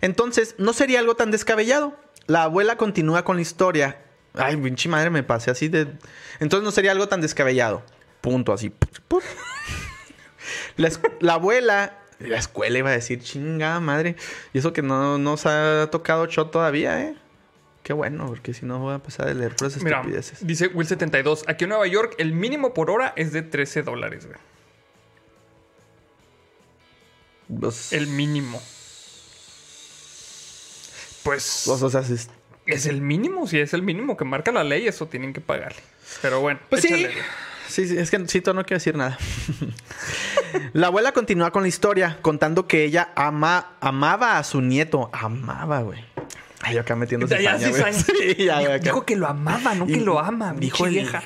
[0.00, 1.98] Entonces, no sería algo tan descabellado.
[2.26, 4.02] La abuela continúa con la historia.
[4.34, 5.88] Ay, pinche madre, me pasé así de.
[6.40, 7.82] Entonces no sería algo tan descabellado.
[8.20, 8.72] Punto, así.
[10.76, 11.98] La, abuela.
[12.18, 14.16] La escuela iba a decir, chinga madre.
[14.52, 17.16] Y eso que no nos ha tocado show todavía, ¿eh?
[17.82, 20.02] Qué bueno, porque si no voy a empezar a leer por Mira,
[20.40, 21.44] Dice Will72.
[21.46, 24.38] Aquí en Nueva York, el mínimo por hora es de 13 dólares, güey.
[27.92, 28.62] El mínimo.
[31.22, 31.66] Pues.
[31.68, 32.28] O sea, es...
[32.66, 32.86] es...
[32.86, 33.46] el mínimo.
[33.46, 35.80] Si es el mínimo que marca la ley, eso tienen que pagarle.
[36.22, 37.06] Pero bueno, pues sí.
[37.68, 39.18] Sí, sí, es que sí, no quiero decir nada.
[40.72, 45.10] la abuela continúa con la historia, contando que ella ama, amaba a su nieto.
[45.12, 46.04] Amaba, güey.
[46.62, 47.58] Ay, yo acá metiendo ya,
[47.92, 50.54] sí, ya, Dijo que lo amaba, no que lo ama.
[50.56, 51.22] Dijo vieja.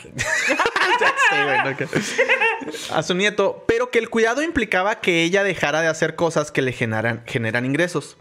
[2.92, 6.62] a su nieto, pero que el cuidado implicaba que ella dejara de hacer cosas que
[6.62, 8.16] le generan, generan ingresos.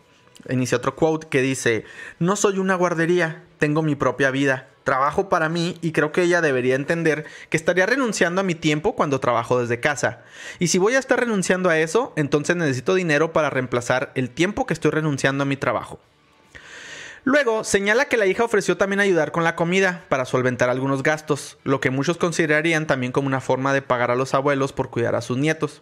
[0.47, 1.85] Inicia otro quote que dice,
[2.19, 6.41] no soy una guardería, tengo mi propia vida, trabajo para mí y creo que ella
[6.41, 10.23] debería entender que estaría renunciando a mi tiempo cuando trabajo desde casa.
[10.57, 14.65] Y si voy a estar renunciando a eso, entonces necesito dinero para reemplazar el tiempo
[14.65, 15.99] que estoy renunciando a mi trabajo.
[17.23, 21.57] Luego, señala que la hija ofreció también ayudar con la comida para solventar algunos gastos,
[21.63, 25.15] lo que muchos considerarían también como una forma de pagar a los abuelos por cuidar
[25.15, 25.81] a sus nietos.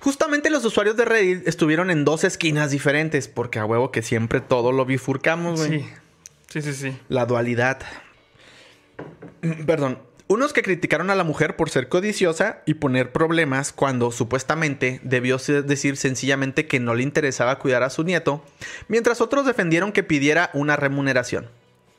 [0.00, 4.40] Justamente los usuarios de Reddit estuvieron en dos esquinas diferentes, porque a huevo que siempre
[4.40, 5.80] todo lo bifurcamos, güey.
[5.80, 5.88] Sí.
[6.48, 6.98] Sí, sí, sí.
[7.08, 7.80] La dualidad.
[9.66, 9.98] Perdón.
[10.28, 15.38] Unos que criticaron a la mujer por ser codiciosa y poner problemas cuando supuestamente debió
[15.38, 18.42] decir sencillamente que no le interesaba cuidar a su nieto,
[18.88, 21.48] mientras otros defendieron que pidiera una remuneración.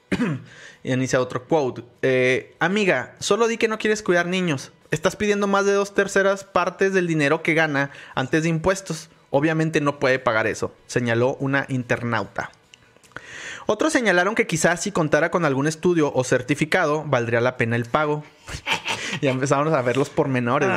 [0.83, 1.83] y inicia otro quote.
[2.01, 4.73] Eh, amiga, solo di que no quieres cuidar niños.
[4.91, 9.09] Estás pidiendo más de dos terceras partes del dinero que gana antes de impuestos.
[9.29, 12.51] Obviamente no puede pagar eso, señaló una internauta.
[13.67, 17.83] Otros señalaron que quizás si contara con algún estudio o certificado, valdría la pena el
[17.83, 18.23] pago.
[19.21, 20.69] ya empezamos a ver los pormenores,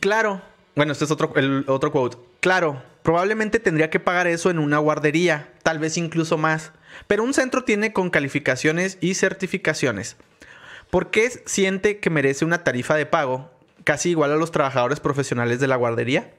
[0.00, 0.40] Claro.
[0.74, 2.16] Bueno, este es otro, el otro quote.
[2.40, 6.72] Claro, probablemente tendría que pagar eso en una guardería, tal vez incluso más.
[7.06, 10.16] Pero un centro tiene con calificaciones y certificaciones.
[10.90, 13.50] ¿Por qué siente que merece una tarifa de pago
[13.84, 16.32] casi igual a los trabajadores profesionales de la guardería?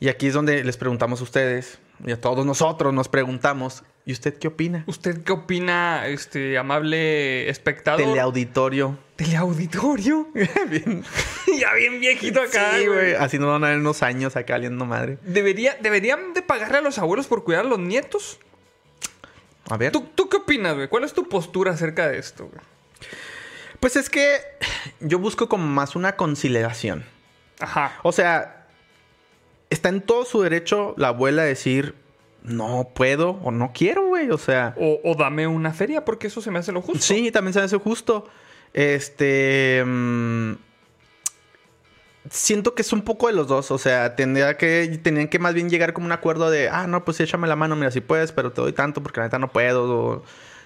[0.00, 4.12] Y aquí es donde les preguntamos a ustedes y a todos nosotros nos preguntamos, ¿y
[4.12, 4.84] usted qué opina?
[4.86, 8.00] ¿Usted qué opina, este amable espectador?
[8.06, 8.96] Teleauditorio.
[9.16, 10.28] ¿Teleauditorio?
[10.70, 11.04] Bien-
[11.58, 13.14] ya bien viejito acá, Sí, güey.
[13.14, 15.18] Así nos van a ver unos años acá liendo madre.
[15.22, 18.38] ¿Debería, ¿Deberían de pagarle a los abuelos por cuidar a los nietos?
[19.68, 19.90] A ver.
[19.92, 20.88] ¿Tú, tú qué opinas, güey?
[20.88, 22.60] ¿Cuál es tu postura acerca de esto, güey?
[23.80, 24.38] Pues es que
[25.00, 27.04] yo busco como más una conciliación.
[27.58, 27.98] Ajá.
[28.02, 28.66] O sea,
[29.70, 31.94] está en todo su derecho la abuela a decir,
[32.46, 34.30] no puedo o no quiero, güey.
[34.30, 37.02] O sea, O, o dame una feria, porque eso se me hace lo justo.
[37.02, 38.26] sí, también se me hace justo.
[38.72, 39.82] Este...
[39.84, 40.52] mm,
[42.30, 43.70] siento que es un poco de los dos.
[43.70, 47.04] O sea, tendría que, tenían que más bien llegar como un acuerdo de, ah, no,
[47.04, 49.48] pues échame la mano, mira, si puedes, pero te doy tanto porque la neta no
[49.48, 49.84] puedo.
[49.94, 50.22] O,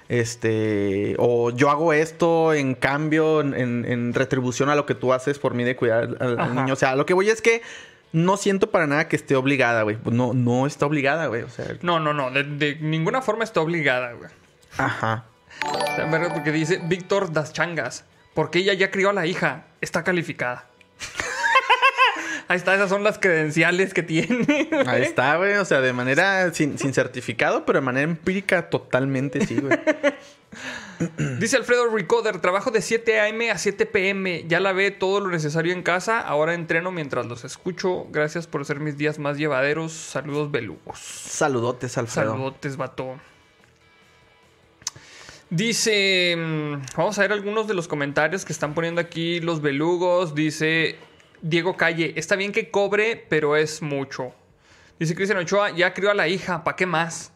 [0.08, 5.54] este, o yo hago esto en cambio, en, retribución a lo que tú haces por
[5.54, 6.72] mí de cuidar al, niño.
[6.72, 7.62] O sea, lo que voy es que
[8.12, 9.98] no siento para nada que esté obligada, güey.
[10.10, 11.42] No, no está obligada, güey.
[11.42, 12.30] O sea, No, no, no.
[12.30, 14.30] De, de ninguna forma está obligada, güey.
[14.78, 15.24] ajá.
[16.34, 18.04] Porque dice Víctor Das Changas.
[18.34, 19.64] Porque ella ya crió a la hija.
[19.80, 20.66] Está calificada.
[22.48, 24.68] Ahí está, esas son las credenciales que tiene.
[24.86, 25.54] Ahí está, güey.
[25.54, 29.78] O sea, de manera sin, sin certificado, pero de manera empírica totalmente sí, güey.
[31.38, 33.50] Dice Alfredo Ricoder, trabajo de 7 a.m.
[33.50, 34.44] a 7 p.m.
[34.48, 36.20] Ya la ve todo lo necesario en casa.
[36.20, 38.06] Ahora entreno mientras los escucho.
[38.10, 39.92] Gracias por hacer mis días más llevaderos.
[39.92, 40.98] Saludos belugos.
[40.98, 42.32] Saludotes, Alfredo.
[42.32, 43.18] Saludotes, vato.
[45.48, 50.34] Dice, mm, vamos a ver algunos de los comentarios que están poniendo aquí los belugos.
[50.34, 50.96] Dice
[51.42, 54.32] Diego Calle, está bien que cobre, pero es mucho.
[54.98, 57.32] Dice Cristian Ochoa, ya crió a la hija, ¿para qué más?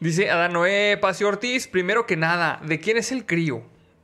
[0.00, 3.62] Dice Adán Noé Pacio Ortiz, primero que nada, ¿de quién es el crío?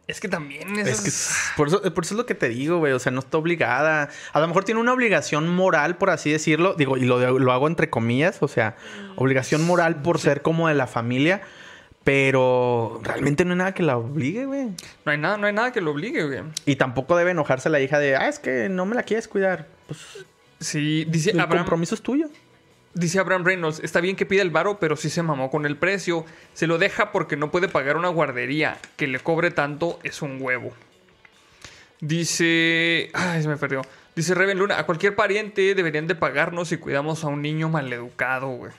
[0.09, 0.89] Es que también es...
[0.89, 2.93] Es que es- por eso, por eso es lo que te digo, güey.
[2.93, 4.09] O sea, no está obligada.
[4.33, 6.75] A lo mejor tiene una obligación moral, por así decirlo.
[6.75, 8.39] Digo, y lo, lo hago entre comillas.
[8.43, 8.77] O sea,
[9.17, 11.43] obligación moral por ser como de la familia.
[12.05, 14.71] Pero realmente no hay nada que la obligue, güey.
[15.05, 16.41] No hay nada, no hay nada que lo obligue, güey.
[16.67, 19.69] Y tampoco debe enojarse la hija de, ah, es que no me la quieres cuidar.
[19.87, 20.27] Pues
[20.59, 22.29] Sí, dice el Abraham, compromiso es tuyo.
[22.95, 25.79] Dice Abraham Reynolds, está bien que pida el varo, pero sí se mamó con el
[25.79, 26.27] precio.
[26.53, 28.79] Se lo deja porque no puede pagar una guardería.
[28.97, 30.73] Que le cobre tanto es un huevo.
[32.01, 33.11] Dice...
[33.15, 33.83] Ay, se me perdió.
[34.15, 38.49] Dice Reven Luna, a cualquier pariente deberían de pagarnos si cuidamos a un niño maleducado,
[38.49, 38.73] güey.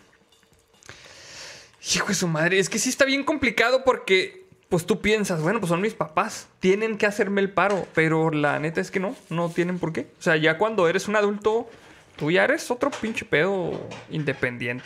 [1.96, 4.44] Hijo de su madre, es que sí está bien complicado porque...
[4.70, 8.58] Pues tú piensas, bueno, pues son mis papás, tienen que hacerme el paro, pero la
[8.58, 10.08] neta es que no, no tienen por qué.
[10.18, 11.70] O sea, ya cuando eres un adulto,
[12.16, 14.86] tú ya eres otro pinche pedo independiente.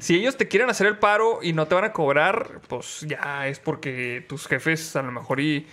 [0.00, 3.46] Si ellos te quieren hacer el paro y no te van a cobrar, pues ya
[3.48, 5.66] es porque tus jefes a lo mejor y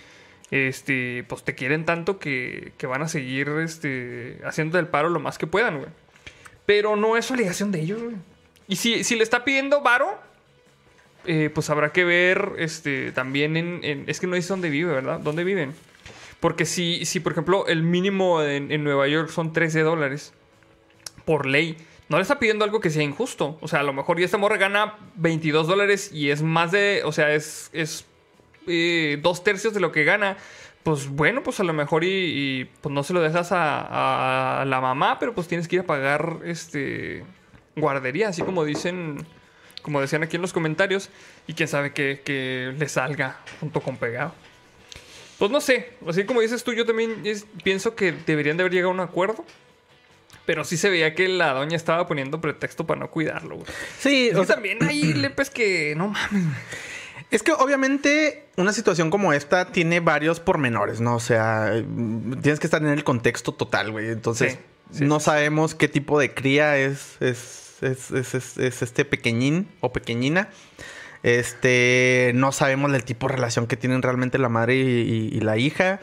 [0.51, 5.19] este pues te quieren tanto que, que van a seguir este haciendo el paro lo
[5.19, 5.89] más que puedan, güey.
[6.65, 8.15] Pero no es obligación de ellos, güey.
[8.67, 10.19] Y si, si le está pidiendo varo,
[11.25, 14.91] eh, pues habrá que ver este también en, en- Es que no dice dónde vive,
[14.93, 15.19] ¿verdad?
[15.19, 15.73] ¿Dónde viven?
[16.39, 20.33] Porque si, si por ejemplo, el mínimo en, en Nueva York son 13 dólares
[21.29, 21.77] por ley,
[22.07, 23.59] no le está pidiendo algo que sea injusto.
[23.61, 27.03] O sea, a lo mejor ya esta morra gana 22 dólares y es más de.
[27.05, 28.03] O sea, es, es
[28.65, 30.37] eh, dos tercios de lo que gana.
[30.81, 34.81] Pues bueno, pues a lo mejor y, y, pues no se lo dejas a, la
[34.81, 37.23] mamá, pero pues tienes que ir a pagar este
[37.75, 39.23] guardería, así como dicen,
[39.83, 41.11] como decían aquí en los comentarios,
[41.45, 44.33] y quién sabe que, le salga junto con pegado.
[45.37, 47.21] Pues no sé, así como dices tú, yo también
[47.63, 49.45] pienso que deberían de haber llegado a un acuerdo.
[50.49, 53.57] Pero sí se veía que la doña estaba poniendo pretexto para no cuidarlo.
[53.57, 53.67] güey.
[53.99, 56.43] Sí, o sea, también ahí le pues que no mames.
[57.29, 61.13] Es que obviamente una situación como esta tiene varios pormenores, ¿no?
[61.17, 61.71] O sea,
[62.41, 64.07] tienes que estar en el contexto total, güey.
[64.09, 64.53] Entonces,
[64.91, 68.81] Sí, sí, no sí, sabemos qué tipo de cría es, es, es, es- es- es
[68.81, 70.49] este pequeñín o pequeñina.
[71.21, 75.39] Este, no sabemos del tipo de relación que tienen realmente la madre y, y- y
[75.41, 75.99] la hija.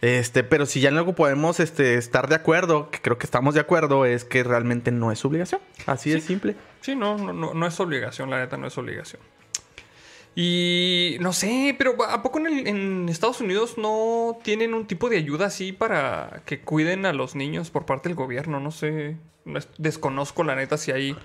[0.00, 3.54] Este, pero si ya en algo podemos este, estar de acuerdo, que creo que estamos
[3.54, 5.60] de acuerdo, es que realmente no es obligación.
[5.86, 6.56] Así de simple.
[6.80, 9.20] Sí, no, no, no, no es obligación, la neta no es obligación.
[10.34, 15.08] Y no sé, pero ¿a poco en, el- en Estados Unidos no tienen un tipo
[15.10, 18.60] de ayuda así para que cuiden a los niños por parte del gobierno?
[18.60, 21.16] No sé, no es- desconozco la neta si hay,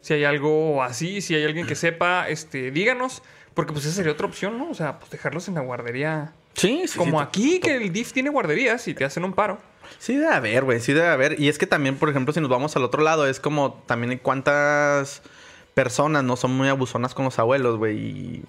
[0.00, 3.22] si hay algo así, si hay alguien que sepa, este, díganos,
[3.54, 4.68] porque pues esa sería otra opción, ¿no?
[4.70, 6.32] O sea, pues dejarlos en la guardería.
[6.58, 6.98] Sí, sí.
[6.98, 9.58] Como sí, aquí, que el DIF tiene guarderías y te hacen un paro.
[9.98, 11.40] Sí debe haber, güey, sí debe haber.
[11.40, 14.10] Y es que también, por ejemplo, si nos vamos al otro lado, es como también
[14.10, 15.22] hay cuántas
[15.74, 17.96] personas no son muy abusonas con los abuelos, güey.
[17.98, 18.42] Y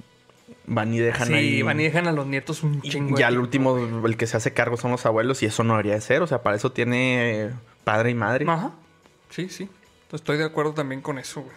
[0.65, 1.61] van y dejan sí, ahí.
[1.61, 3.17] van y dejan a los nietos un chingo.
[3.17, 5.73] Ya de el último, el que se hace cargo son los abuelos y eso no
[5.73, 6.21] debería de ser.
[6.21, 7.51] O sea, para eso tiene
[7.83, 8.45] padre y madre.
[8.47, 8.73] Ajá.
[9.29, 9.69] Sí, sí.
[10.11, 11.55] Estoy de acuerdo también con eso, güey.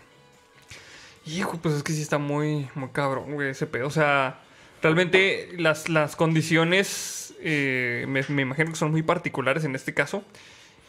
[1.25, 3.87] Hijo, pues es que sí está muy, muy cabrón, güey, ese pedo.
[3.87, 4.41] O sea,
[4.83, 10.23] realmente las, las condiciones eh, me, me imagino que son muy particulares en este caso.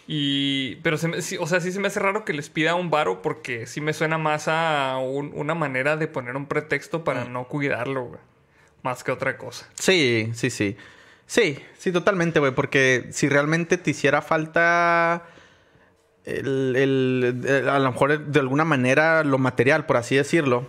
[0.06, 2.76] Y, pero, se me- sí, o sea, sí se me hace raro que les pida
[2.76, 7.06] un varo porque sí me suena más a un- una manera de poner un pretexto
[7.06, 8.20] para no cuidarlo, güey.
[8.82, 9.70] Más que otra cosa.
[9.76, 10.76] Sí, sí, sí.
[11.26, 12.52] Sí, sí, totalmente, güey.
[12.54, 15.24] Porque si realmente te hiciera falta
[16.26, 20.68] el, el- el- a lo mejor de alguna manera lo material, por así decirlo,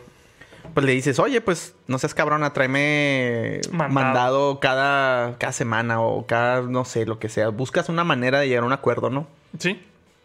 [0.74, 3.90] pues le dices, oye, pues no seas cabrona, tráeme Mandado.
[3.92, 7.48] mandado, cada, cada semana o cada, no sé, lo que sea.
[7.48, 9.26] Buscas una manera de llegar a un acuerdo, ¿no?
[9.58, 9.80] Sí,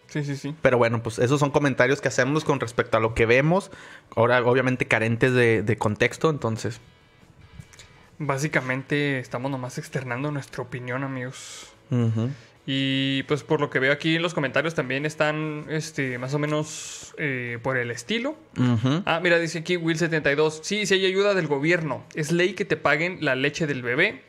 [0.08, 0.56] sí, sí, sí.
[0.62, 3.70] Pero bueno, pues esos son comentarios que hacemos con respecto a lo que vemos.
[4.16, 6.82] Ahora, obviamente, carentes de, de contexto, entonces.
[8.18, 11.72] Básicamente estamos nomás externando nuestra opinión, amigos.
[11.90, 12.30] ujú.
[12.66, 16.40] Y pues por lo que veo aquí en los comentarios también están este, más o
[16.40, 18.36] menos eh, por el estilo.
[19.06, 20.60] Ah, mira, dice aquí Will72.
[20.62, 22.04] Sí, sí hay ayuda del gobierno.
[22.14, 24.22] Es ley que te paguen la leche del bebé.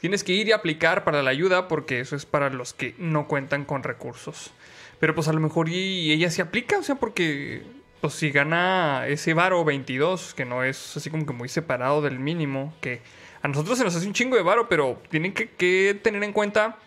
[0.00, 3.26] Tienes que ir y aplicar para la ayuda porque eso es para los que no
[3.26, 4.52] cuentan con recursos.
[5.00, 7.62] Pero pues a lo mejor y ella se aplica, o sea, porque
[8.00, 12.18] pues si gana ese varo 22, que no es así como que muy separado del
[12.18, 13.00] mínimo, que
[13.42, 16.32] a nosotros se nos hace un chingo de varo, pero tienen que, que tener en
[16.32, 16.78] cuenta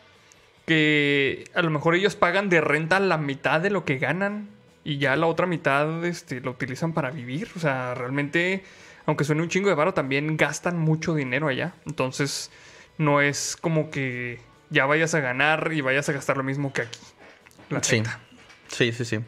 [0.71, 4.47] que a lo mejor ellos pagan de renta la mitad de lo que ganan
[4.85, 7.49] y ya la otra mitad este, lo utilizan para vivir.
[7.57, 8.63] O sea, realmente,
[9.05, 11.73] aunque suene un chingo de varo, también gastan mucho dinero allá.
[11.85, 12.51] Entonces,
[12.97, 14.39] no es como que
[14.69, 16.99] ya vayas a ganar y vayas a gastar lo mismo que aquí.
[17.69, 17.97] La Sí.
[17.97, 18.19] neta.
[18.69, 19.19] Sí, sí, sí.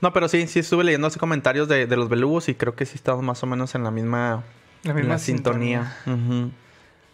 [0.00, 2.86] No, pero sí, sí estuve leyendo así comentarios de, de los belugos y creo que
[2.86, 4.42] sí estamos más o menos en la misma,
[4.84, 5.96] La en la sintonía.
[6.06, 6.50] Ujú.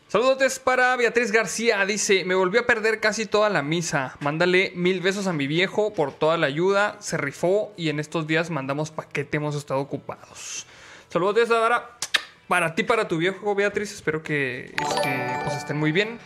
[0.08, 1.84] Saludos para Beatriz García.
[1.86, 4.16] Dice, me volvió a perder casi toda la misa.
[4.20, 6.96] Mándale mil besos a mi viejo por toda la ayuda.
[7.00, 9.38] Se rifó y en estos días mandamos paquete.
[9.38, 10.66] Hemos estado ocupados.
[11.08, 11.98] Saludos ahora
[12.46, 13.92] para ti, para tu viejo, Beatriz.
[13.92, 16.18] Espero que este, pues, estén muy bien.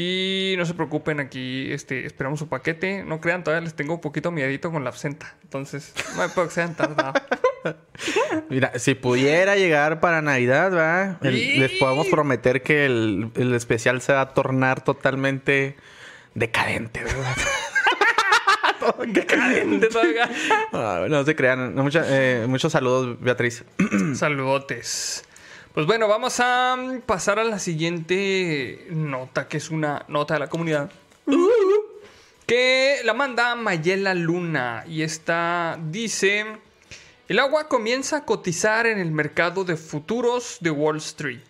[0.00, 3.02] Y no se preocupen, aquí este, esperamos su paquete.
[3.02, 5.34] No crean, todavía les tengo un poquito miedito con la absenta.
[5.42, 7.14] Entonces, no me puedo que se hayan tardado.
[8.48, 11.18] Mira, si pudiera llegar para Navidad, ¿verdad?
[11.26, 15.74] El- les podemos prometer que el, el especial se va a tornar totalmente
[16.34, 17.36] decadente, ¿verdad?
[19.08, 20.30] Decadente todavía.
[20.72, 21.74] Ah, no se crean.
[21.74, 23.64] Mucha- eh, muchos saludos, Beatriz.
[24.14, 25.24] Saludotes.
[25.74, 30.40] Pues bueno, vamos a mm, pasar a la siguiente nota, que es una nota de
[30.40, 30.90] la comunidad.
[32.46, 34.84] Que la manda Mayela Luna.
[34.88, 36.46] Y esta dice:
[37.28, 41.40] El agua comienza a cotizar en el mercado de futuros de Wall Street.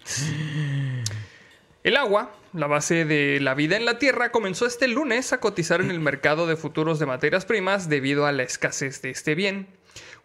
[1.85, 5.81] El agua, la base de la vida en la Tierra, comenzó este lunes a cotizar
[5.81, 9.69] en el mercado de futuros de materias primas debido a la escasez de este bien,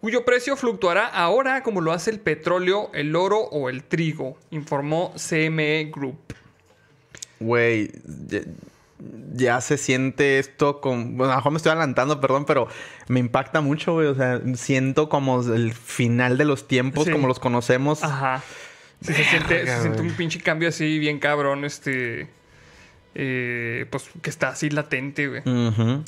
[0.03, 5.13] cuyo precio fluctuará ahora como lo hace el petróleo, el oro o el trigo, informó
[5.15, 6.17] CME Group.
[7.39, 7.89] Güey,
[8.27, 8.41] ya,
[9.33, 11.15] ya se siente esto con...
[11.15, 12.67] Bueno, a lo mejor me estoy adelantando, perdón, pero
[13.07, 14.07] me impacta mucho, güey.
[14.07, 17.11] O sea, siento como el final de los tiempos, Sí.
[17.11, 18.03] como los conocemos.
[18.03, 18.43] Ajá.
[19.01, 22.27] Sí, se siente, se siente un pinche cambio así bien cabrón, este...
[23.15, 25.41] eh, pues que está así latente, güey.
[25.45, 26.03] Ujú.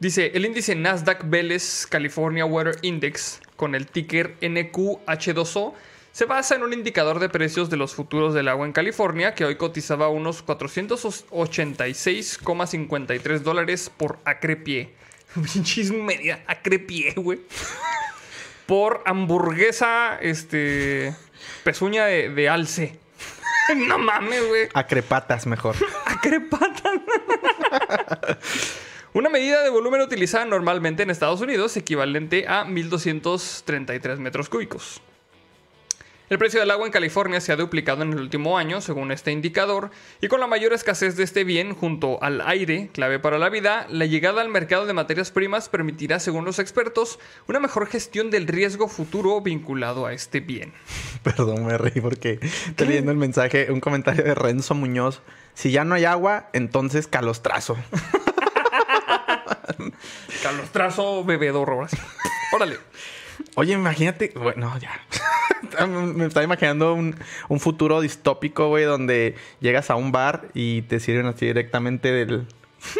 [0.00, 5.74] Dice, el índice Nasdaq Veles California Water Index con el ticker NQH2O
[6.12, 9.44] se basa en un indicador de precios de los futuros del agua en California que
[9.44, 14.94] hoy cotizaba a unos 486,53 dólares por acre pie.
[15.34, 17.40] Pinches media acre pie, güey.
[18.66, 21.12] Por hamburguesa, este,
[21.64, 22.96] pezuña de, de alce.
[23.76, 24.68] no mames, güey.
[24.74, 25.74] Acrepatas mejor.
[26.06, 26.92] Acrepata.
[29.14, 35.00] Una medida de volumen utilizada normalmente en Estados Unidos, equivalente a 1.233 metros cúbicos.
[36.28, 39.32] El precio del agua en California se ha duplicado en el último año, según este
[39.32, 39.90] indicador,
[40.20, 43.86] y con la mayor escasez de este bien junto al aire, clave para la vida,
[43.88, 48.46] la llegada al mercado de materias primas permitirá, según los expertos, una mejor gestión del
[48.46, 50.74] riesgo futuro vinculado a este bien.
[51.22, 55.22] Perdón, me reí porque estoy leyendo el mensaje, un comentario de Renzo Muñoz.
[55.54, 57.78] Si ya no hay agua, entonces calostrazo.
[60.42, 61.96] Calostrazo bebedor, ahora sí.
[62.54, 62.78] Órale.
[63.54, 64.90] Oye, imagínate, bueno, ya.
[65.86, 67.16] Me estaba imaginando un,
[67.48, 72.46] un futuro distópico, güey, donde llegas a un bar y te sirven así directamente del,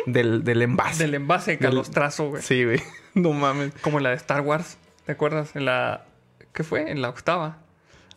[0.06, 1.04] del, del envase.
[1.04, 2.42] Del envase de calostrazo, güey.
[2.42, 2.82] Sí, güey.
[3.14, 3.72] No mames.
[3.80, 4.76] Como en la de Star Wars.
[5.04, 5.56] ¿Te acuerdas?
[5.56, 6.04] En la.
[6.52, 6.90] ¿Qué fue?
[6.90, 7.58] En la octava.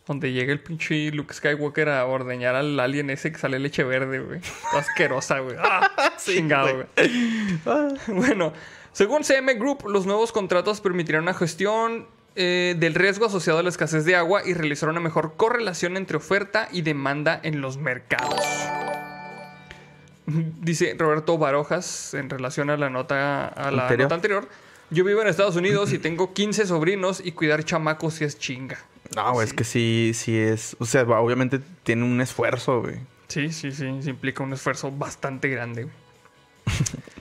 [0.06, 4.18] Donde llega el pinche Luke Skywalker a ordeñar al alien ese que sale leche verde,
[4.18, 4.40] güey.
[4.72, 5.56] Asquerosa, güey.
[5.60, 6.12] ¡Ah!
[6.18, 7.08] chingado, güey.
[8.08, 8.52] Bueno,
[8.92, 13.68] según CM Group, los nuevos contratos permitirán una gestión eh, del riesgo asociado a la
[13.68, 18.34] escasez de agua y realizar una mejor correlación entre oferta y demanda en los mercados.
[20.26, 24.06] Dice Roberto Barojas en relación a la nota, a la Anterior.
[24.06, 24.48] nota anterior.
[24.90, 28.78] Yo vivo en Estados Unidos y tengo 15 sobrinos y cuidar chamacos sí es chinga.
[29.16, 30.76] No, güey, es que sí, sí es.
[30.78, 32.96] O sea, obviamente tiene un esfuerzo, güey.
[33.28, 33.86] Sí, sí, sí.
[34.00, 35.84] Se implica un esfuerzo bastante grande.
[35.84, 35.94] güey.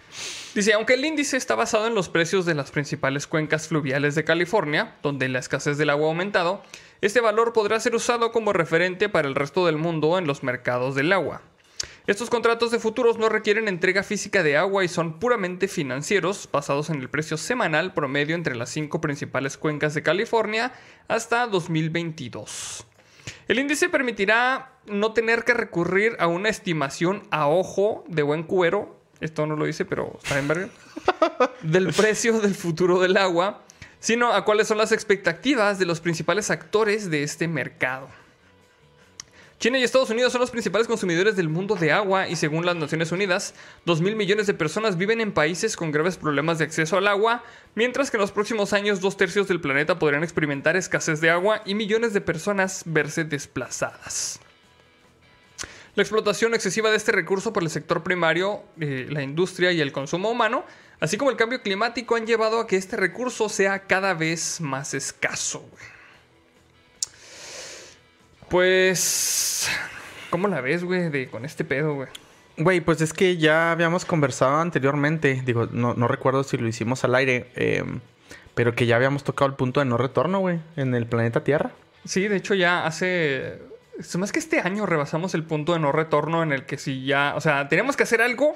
[0.53, 4.25] Dice, aunque el índice está basado en los precios de las principales cuencas fluviales de
[4.25, 6.61] California, donde la escasez del agua ha aumentado,
[6.99, 10.93] este valor podrá ser usado como referente para el resto del mundo en los mercados
[10.93, 11.41] del agua.
[12.11, 16.89] Estos contratos de futuros no requieren entrega física de agua y son puramente financieros, basados
[16.89, 20.73] en el precio semanal promedio entre las cinco principales cuencas de California
[21.07, 22.85] hasta 2022.
[23.47, 28.99] El índice permitirá no tener que recurrir a una estimación a ojo de buen cubero,
[29.21, 30.67] esto no lo dice, pero está en verga,
[31.61, 33.63] del precio del futuro del agua,
[34.01, 38.09] sino a cuáles son las expectativas de los principales actores de este mercado.
[39.61, 42.75] China y Estados Unidos son los principales consumidores del mundo de agua y según las
[42.75, 43.53] Naciones Unidas,
[43.85, 47.43] 2 mil millones de personas viven en países con graves problemas de acceso al agua,
[47.75, 51.61] mientras que en los próximos años dos tercios del planeta podrían experimentar escasez de agua
[51.63, 54.39] y millones de personas verse desplazadas.
[55.93, 59.91] La explotación excesiva de este recurso por el sector primario, eh, la industria y el
[59.91, 60.65] consumo humano,
[60.99, 64.95] así como el cambio climático, han llevado a que este recurso sea cada vez más
[64.95, 65.59] escaso.
[65.59, 66.00] güey.
[68.51, 69.69] Pues,
[70.29, 72.09] ¿cómo la ves, güey, de con este pedo, güey?
[72.57, 75.41] Güey, pues es que ya habíamos conversado anteriormente.
[75.45, 77.49] Digo, no, no recuerdo si lo hicimos al aire.
[77.55, 77.83] eh,
[78.53, 81.71] pero que ya habíamos tocado el punto de no retorno, güey, en el planeta Tierra.
[82.05, 83.61] Sí, de hecho ya hace...
[83.97, 87.05] Es más que este año rebasamos el punto de no retorno en el que si
[87.05, 87.33] ya...
[87.35, 88.55] O sea, teníamos que hacer algo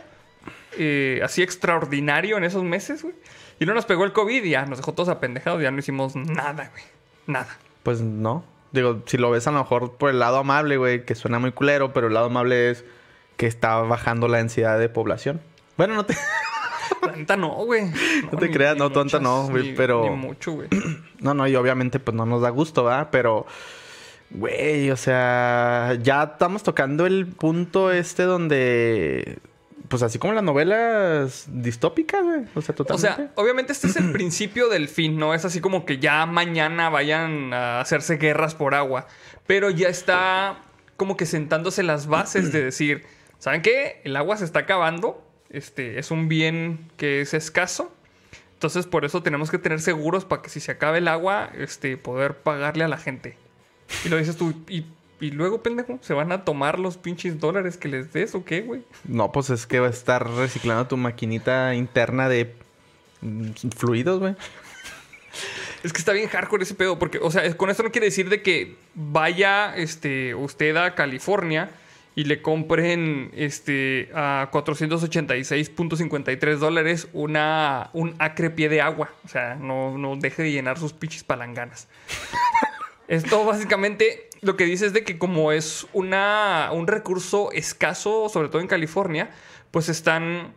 [0.78, 3.16] eh, así extraordinario en esos meses, güey.
[3.60, 5.62] Y no nos pegó el COVID y ya nos dejó todos apendejados.
[5.62, 6.84] Ya no hicimos nada, güey.
[7.28, 7.58] Nada.
[7.84, 8.44] Pues no.
[8.76, 11.52] Digo, si lo ves a lo mejor por el lado amable, güey, que suena muy
[11.52, 12.86] culero, pero el lado amable es
[13.38, 15.42] que está bajando la densidad de población.
[15.78, 16.16] Bueno, no te,
[17.02, 17.86] La neta no, güey.
[18.32, 20.68] No te creas, no, tonta no, güey, pero- Ni mucho, güey.
[21.20, 23.10] no, no, y obviamente pues no nos da gusto, ¿verdad?
[23.12, 23.46] Pero,
[24.30, 29.40] güey, o sea, ya estamos tocando el punto este donde,
[29.88, 32.42] pues así como las novelas distópicas, güey.
[32.56, 33.16] O sea, O totalmente.
[33.16, 36.90] sea, obviamente este es el principio del fin, no es así como que ya mañana
[36.90, 39.08] vayan a hacerse guerras por agua,
[39.48, 40.62] pero ya está
[40.98, 43.04] como que sentándose las bases de decir,
[43.40, 44.02] ¿saben qué?
[44.04, 47.92] El agua se está acabando, este es un bien que es escaso.
[48.54, 51.98] Entonces, por eso tenemos que tener seguros para que si se acabe el agua, este,
[51.98, 53.38] poder pagarle a la gente.
[54.06, 54.86] Y lo dices tú, y,
[55.20, 58.62] y luego, pendejo, ¿se van a tomar los pinches dólares que les des o qué,
[58.62, 58.84] güey?
[59.06, 62.54] No, pues es que va a estar reciclando tu maquinita interna de
[63.22, 64.36] mm, fluidos, güey.
[65.84, 68.30] Es que está bien hardcore ese pedo, porque, o sea, con esto no quiere decir
[68.30, 71.70] de que vaya este, usted a California
[72.16, 79.12] y le compren este, a 486.53 dólares una, un acre pie de agua.
[79.26, 81.88] O sea, no, no deje de llenar sus pichis palanganas.
[83.08, 88.50] Esto básicamente lo que dice es de que como es una, un recurso escaso, sobre
[88.50, 89.32] todo en California,
[89.72, 90.54] pues están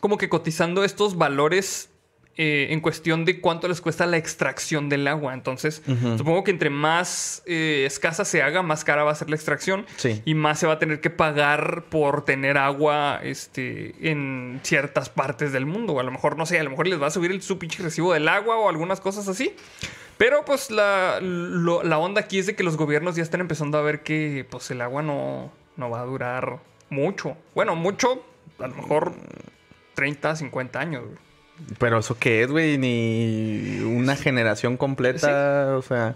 [0.00, 1.90] como que cotizando estos valores
[2.38, 5.34] eh, en cuestión de cuánto les cuesta la extracción del agua.
[5.34, 5.82] Entonces,
[6.16, 9.84] supongo que entre más eh, escasa se haga, más cara va a ser la extracción.
[9.96, 10.22] Sí.
[10.24, 15.52] Y más se va a tener que pagar por tener agua este, en ciertas partes
[15.52, 15.94] del mundo.
[15.94, 17.58] O a lo mejor, no sé, a lo mejor les va a subir el, su
[17.58, 19.54] pinche recibo del agua o algunas cosas así.
[20.16, 23.78] Pero pues la, lo- la onda aquí es de que los gobiernos ya están empezando
[23.78, 26.58] a ver que pues el agua no, no va a durar
[26.90, 27.36] mucho.
[27.54, 28.24] Bueno, mucho,
[28.60, 29.12] a lo mejor
[29.94, 31.04] 30, 50 años.
[31.04, 31.27] güey.
[31.78, 36.14] Pero eso qué es, güey, ni una generación completa, o sea...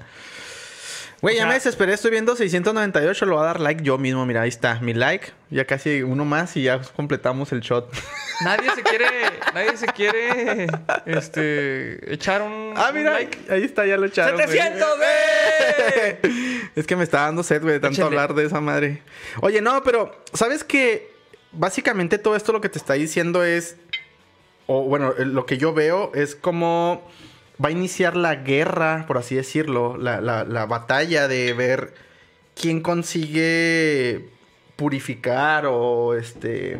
[1.20, 4.26] Güey, O ya me desesperé, estoy viendo 698, lo voy a dar like yo mismo,
[4.26, 7.92] mira, ahí está, mi like, ya casi uno más y ya completamos el shot.
[8.44, 9.06] Nadie se quiere,
[9.54, 10.66] nadie se quiere
[11.06, 13.38] este, echar un, Ah, un mira, like.
[13.52, 14.34] ahí está, ya lo echaron.
[14.34, 14.48] güey.
[14.48, 14.96] ¡700,
[16.22, 16.62] güey!
[16.74, 18.06] Es que me está dando sed, güey, de tanto Échale.
[18.06, 19.02] hablar de esa madre.
[19.42, 21.12] Oye, no, pero, ¿sabes qué?
[21.52, 23.76] Básicamente todo esto lo que te está diciendo es...
[24.66, 27.02] O bueno, eh, lo que yo veo es como
[27.62, 31.94] va a iniciar la guerra, por así decirlo, la, la- la batalla de ver
[32.60, 34.28] quién consigue
[34.76, 36.78] purificar o este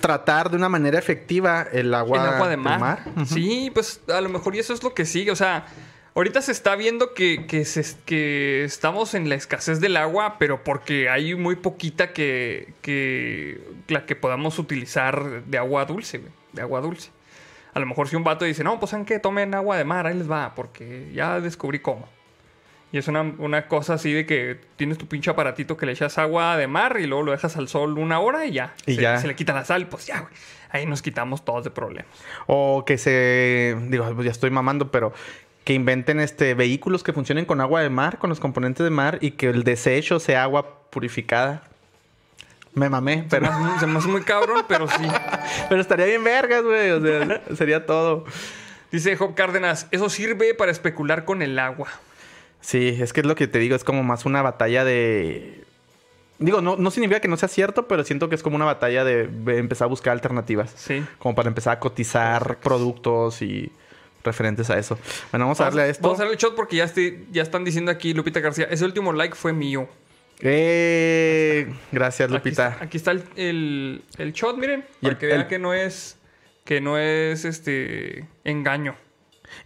[0.00, 3.04] tratar de una manera efectiva el agua, el agua de mar.
[3.26, 5.30] Sí, pues a lo mejor y eso es lo que sigue.
[5.30, 5.66] O sea,
[6.12, 10.64] Ahorita se está viendo que, que, se- que estamos en la escasez del agua, pero
[10.64, 16.62] porque hay muy poquita que, que la que podamos utilizar de agua dulce, güey, de
[16.62, 17.10] agua dulce.
[17.72, 19.18] A lo mejor si un vato dice, no, pues ¿saben qué?
[19.18, 22.08] Tomen agua de mar, ahí les va, porque ya descubrí cómo.
[22.92, 26.18] Y es una, una cosa así de que tienes tu pinche aparatito que le echas
[26.18, 28.74] agua de mar y luego lo dejas al sol una hora y ya.
[28.84, 29.18] Y se, ya.
[29.18, 30.32] se le quita la sal, pues ya, güey.
[30.70, 32.10] Ahí nos quitamos todos de problemas.
[32.46, 33.76] O que se.
[33.88, 35.12] Digo, pues ya estoy mamando, pero.
[35.64, 39.18] Que inventen este vehículos que funcionen con agua de mar, con los componentes de mar,
[39.20, 41.69] y que el desecho sea agua purificada.
[42.74, 43.46] Me mamé, Se me pero.
[43.52, 45.06] hace se me hace muy cabrón, pero sí.
[45.68, 46.90] Pero estaría bien vergas, güey.
[46.92, 48.24] O sea, sería todo.
[48.92, 51.88] Dice Job Cárdenas, eso sirve para especular con el agua.
[52.60, 55.64] Sí, es que es lo que te digo, es como más una batalla de.
[56.38, 59.04] Digo, no, no significa que no sea cierto, pero siento que es como una batalla
[59.04, 59.28] de
[59.58, 60.72] empezar a buscar alternativas.
[60.76, 61.04] Sí.
[61.18, 63.70] Como para empezar a cotizar productos y
[64.24, 64.98] referentes a eso.
[65.32, 66.02] Bueno, vamos a darle a esto.
[66.02, 68.84] Vamos a darle el shot porque ya, estoy- ya están diciendo aquí, Lupita García, ese
[68.84, 69.88] último like fue mío.
[70.42, 72.78] Eh, gracias, Lupita.
[72.80, 76.16] aquí está el, el- el shot, miren, Y para el- que vean que no es
[76.64, 78.96] que no es este engaño.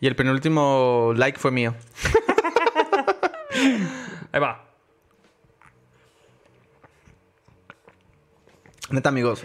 [0.01, 1.75] Y el penúltimo like fue mío.
[4.33, 4.65] Ahí va.
[8.91, 9.45] Neta, amigos.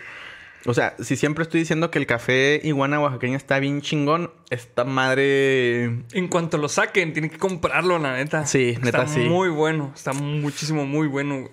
[0.65, 4.83] O sea, si siempre estoy diciendo que el café iguana oaxaqueña está bien chingón, esta
[4.83, 5.85] madre.
[6.11, 8.45] En cuanto lo saquen, tienen que comprarlo, la neta.
[8.45, 9.21] Sí, neta, está sí.
[9.21, 11.49] muy bueno, está muchísimo, muy bueno.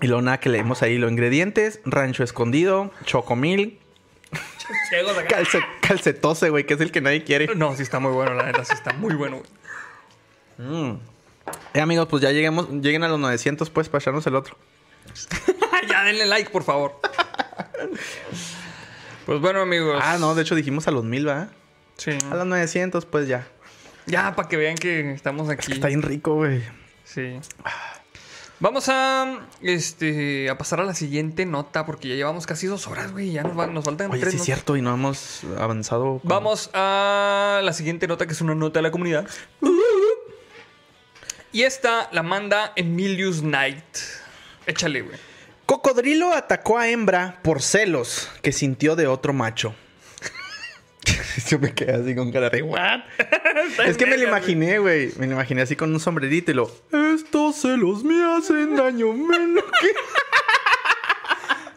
[0.00, 3.78] Y luego nada que leemos ahí los ingredientes: rancho escondido, chocomil,
[5.28, 7.54] calce, calcetose, güey, que es el que nadie quiere.
[7.54, 9.42] No, sí está muy bueno, la neta, sí está muy bueno.
[10.58, 10.94] Mm.
[11.74, 14.56] Eh, amigos, pues ya lleguemos, lleguen a los 900, pues, para echarnos el otro.
[15.88, 17.00] ya denle like, por favor.
[19.26, 20.00] pues bueno, amigos.
[20.04, 21.50] Ah, no, de hecho dijimos a los 1000, ¿verdad?
[21.96, 22.12] Sí.
[22.30, 23.46] A los 900, pues ya.
[24.06, 25.72] Ya, para que vean que estamos aquí.
[25.72, 26.62] Está bien rico, güey.
[27.04, 27.38] Sí.
[28.58, 33.12] Vamos a este a pasar a la siguiente nota porque ya llevamos casi dos horas,
[33.12, 33.32] güey.
[33.32, 36.18] Ya nos, va- nos faltan Oye, tres sí es cierto, y no hemos avanzado.
[36.18, 39.26] con- Vamos a la siguiente nota que es una nota de la comunidad.
[41.52, 43.82] Y esta la manda Emilius Knight.
[44.70, 45.16] Échale, güey.
[45.66, 49.74] Cocodrilo atacó a hembra por celos que sintió de otro macho.
[51.48, 53.00] Yo me quedé así con cara de ¿what?
[53.86, 55.12] es que me lo imaginé, güey.
[55.18, 56.70] Me lo imaginé así con un sombrerito y lo.
[57.14, 59.88] Estos celos me hacen daño menos que.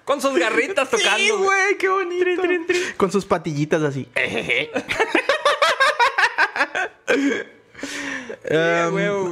[0.06, 1.18] Con sus garritas tocando.
[1.18, 1.78] Sí, güey.
[1.80, 2.42] qué bonito.
[2.98, 4.08] Con sus patillitas así.
[8.50, 9.32] Yeah, Um, güey, güey.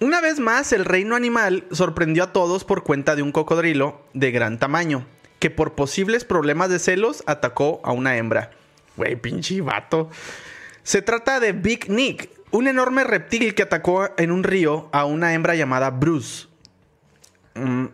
[0.00, 4.30] Una vez más, el reino animal sorprendió a todos por cuenta de un cocodrilo de
[4.30, 5.06] gran tamaño,
[5.38, 8.50] que por posibles problemas de celos atacó a una hembra.
[8.96, 10.08] Güey, pinche vato.
[10.82, 15.34] Se trata de Big Nick, un enorme reptil que atacó en un río a una
[15.34, 16.46] hembra llamada Bruce.
[17.54, 17.84] Mm,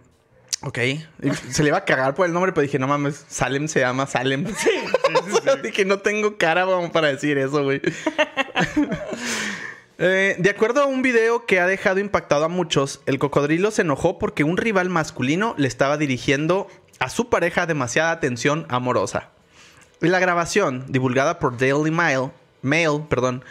[0.62, 0.78] ok.
[1.50, 4.06] Se le iba a cagar por el nombre, pero dije, no mames, Salem se llama
[4.06, 4.46] Salem.
[4.56, 4.70] Sí,
[5.64, 7.82] dije, no tengo cara para decir eso, güey.
[9.98, 13.82] Eh, de acuerdo a un video que ha dejado impactado a muchos, el cocodrilo se
[13.82, 16.68] enojó porque un rival masculino le estaba dirigiendo
[16.98, 19.30] a su pareja demasiada atención amorosa.
[20.00, 23.42] La grabación, divulgada por Daily Mail, Mail perdón,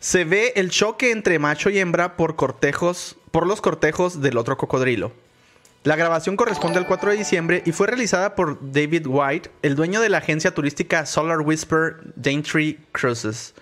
[0.00, 4.56] se ve el choque entre macho y hembra por cortejos, por los cortejos del otro
[4.56, 5.12] cocodrilo.
[5.84, 10.00] La grabación corresponde al 4 de diciembre y fue realizada por David White, el dueño
[10.00, 13.54] de la agencia turística Solar Whisper Daintree Cruises.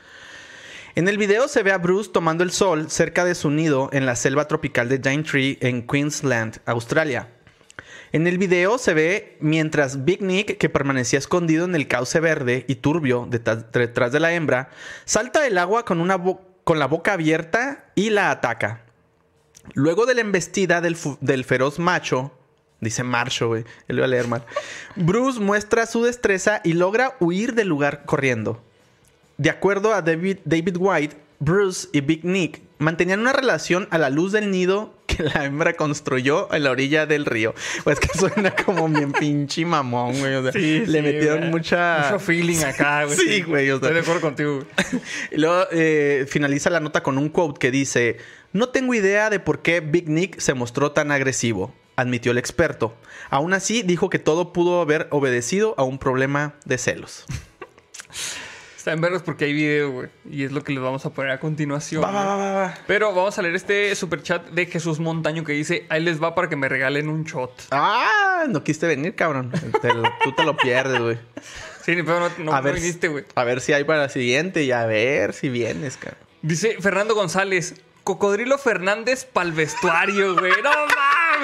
[0.95, 4.05] En el video se ve a Bruce tomando el sol cerca de su nido en
[4.05, 7.31] la selva tropical de Daintree en Queensland, Australia.
[8.13, 12.67] En el video se ve mientras Big Nick, que permanecía escondido en el cauce verde
[12.69, 14.69] y turbio detrás de la hembra,
[15.07, 16.23] salta del agua con, una
[16.63, 18.83] con la boca abierta y la ataca.
[19.73, 22.33] Luego de la embestida del, feroz macho,
[22.83, 23.03] dice
[23.47, 24.45] güey, él iba a leer mal,
[24.97, 28.63] Bruce muestra su destreza y logra huir del lugar corriendo.
[29.43, 34.09] De acuerdo a David, David White, Bruce y Big Nick mantenían una relación a la
[34.09, 37.53] luz del nido que la hembra construyó en la orilla del río.
[37.83, 40.35] Pues que suena como bien pinche mamón, güey.
[40.37, 41.51] O sea, Sí, le sí, metieron güey.
[41.51, 42.05] mucha...
[42.13, 43.17] Mucho feeling acá, güey.
[43.17, 43.89] Sí, güey, o sea.
[43.89, 45.03] Estoy de acuerdo contigo, güey.
[45.33, 48.19] Y luego eh, finaliza la nota con un quote que dice:
[48.53, 52.95] No tengo idea de por qué Big Nick se mostró tan agresivo, admitió el experto.
[53.29, 57.25] Aún así, dijo que todo pudo haber obedecido a un problema de celos.
[58.83, 60.09] Está en verlos porque hay video, güey.
[60.29, 62.03] Y es lo que les vamos a poner a continuación.
[62.03, 62.75] Va, va, va, va.
[62.89, 66.35] Pero vamos a leer este super chat de Jesús Montaño que dice: Ahí les va
[66.35, 67.53] para que me regalen un shot.
[67.71, 69.53] Ah, no quisiste venir, cabrón.
[69.81, 71.17] Te lo- tú te lo pierdes, güey.
[71.85, 73.25] Sí, pero no, no, a no ver, viniste, güey.
[73.37, 76.19] A ver si hay para la siguiente y a ver si vienes, cabrón.
[76.43, 80.55] Dice Fernando González, Cocodrilo Fernández pa'l vestuario, güey.
[80.61, 80.97] No mames,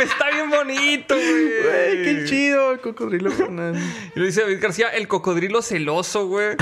[0.03, 1.45] está bien bonito, güey.
[1.62, 3.83] Güey, qué chido el cocodrilo Fernández.
[4.15, 6.57] Y lo dice David García, el cocodrilo celoso, güey.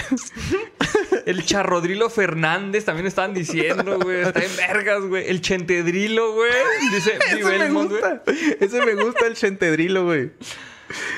[1.27, 4.21] El charrodrilo Fernández también estaban diciendo, güey.
[4.23, 5.29] Está en vergas, güey.
[5.29, 6.53] El chentedrilo, güey.
[6.93, 7.87] Dice Ese me güey.
[7.89, 8.23] gusta.
[8.61, 10.31] Ese me gusta el chentedrilo, güey.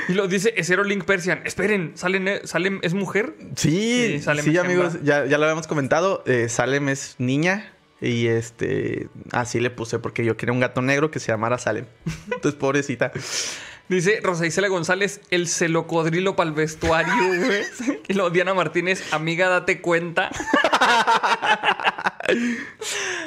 [0.09, 1.43] Y lo dice Ezero Link Persian.
[1.45, 3.35] Esperen, ¿salen, salen, ¿es mujer?
[3.55, 6.23] Sí, Sí, Salem sí, amigos, ya lo habíamos comentado.
[6.27, 11.10] eh, Salem es niña y este así le puse porque yo quería un gato negro
[11.10, 11.86] que se llamara Salem.
[12.32, 13.12] Entonces, pobrecita.
[13.88, 17.64] Dice Rosa Isela González, el celocodrilo para el vestuario, güey.
[18.06, 20.30] Y luego Diana Martínez, amiga, date cuenta.
[20.72, 22.18] ah,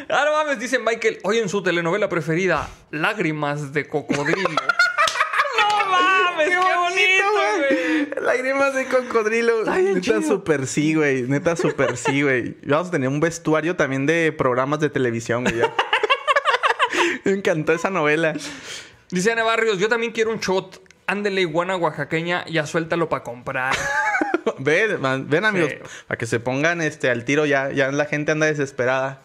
[0.10, 4.50] no mames, dice Michael, hoy en su telenovela preferida, Lágrimas de Cocodrilo.
[4.50, 7.24] no mames, qué, bonito,
[7.58, 8.08] güey.
[8.22, 9.64] Lágrimas de cocodrilo.
[9.64, 10.22] bien Neta, chido.
[10.22, 11.24] super sí, güey.
[11.24, 12.56] Neta, super sí, güey.
[12.66, 15.56] Vamos a tener un vestuario también de programas de televisión, güey.
[17.26, 18.34] Me encantó esa novela.
[19.10, 20.82] Dice Ana Barrios, yo también quiero un shot.
[21.08, 23.76] Ándele, iguana oaxaqueña, ya suéltalo para comprar.
[24.64, 25.78] Ven, ven amigos, Sí.
[26.08, 29.22] para que se pongan este al tiro ya, ya la gente anda desesperada.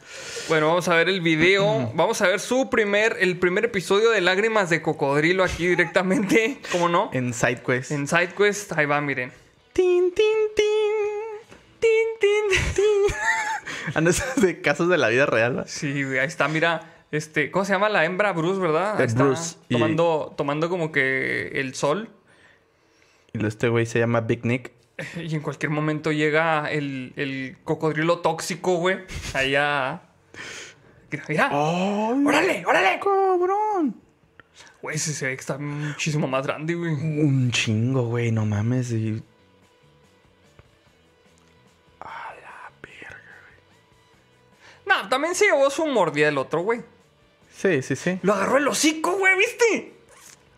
[0.48, 1.90] Bueno, vamos a ver el video.
[1.94, 6.58] Vamos a ver su primer, el primer episodio de Lágrimas de Cocodrilo aquí directamente.
[6.72, 7.10] ¿Cómo no?
[7.12, 7.90] En SideQuest.
[7.90, 9.32] En SideQuest, ahí va, miren.
[9.72, 10.24] Tin, tin,
[10.56, 10.64] tin.
[11.80, 13.94] Tin, tin.
[13.94, 15.66] Andas de casos de la vida real, ¿va?
[15.66, 15.88] Sí,
[16.18, 16.92] ahí está, mira.
[17.12, 18.32] Este, ¿cómo se llama la hembra?
[18.32, 18.96] Bruce, ¿verdad?
[18.98, 22.08] Ahí Es está, Bruce, y- Tomando, tomando como que el sol.
[23.32, 24.72] Y este güey se llama Big Nick.
[25.16, 28.98] Y en cualquier momento llega el, el cocodrilo tóxico, güey.
[29.34, 30.02] Allá.
[31.28, 31.50] Mira.
[31.52, 33.00] ¡Órale, órale!
[33.00, 34.00] ¡Cabrón!
[34.82, 36.92] Güey, ese se ve que está muchísimo más grande, güey.
[36.92, 38.92] Un chingo, güey, no mames.
[38.92, 39.22] Y...
[44.84, 46.80] No, también se llevó su mordida el otro, güey.
[47.50, 48.20] Sí, sí, sí.
[48.22, 49.94] Lo agarró el hocico, güey, ¿viste?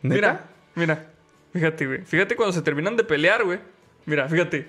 [0.03, 0.15] ¿Neta?
[0.15, 1.11] Mira, mira.
[1.53, 2.05] Fíjate, güey.
[2.05, 3.59] Fíjate cuando se terminan de pelear, güey.
[4.09, 4.67] Mira, fíjate.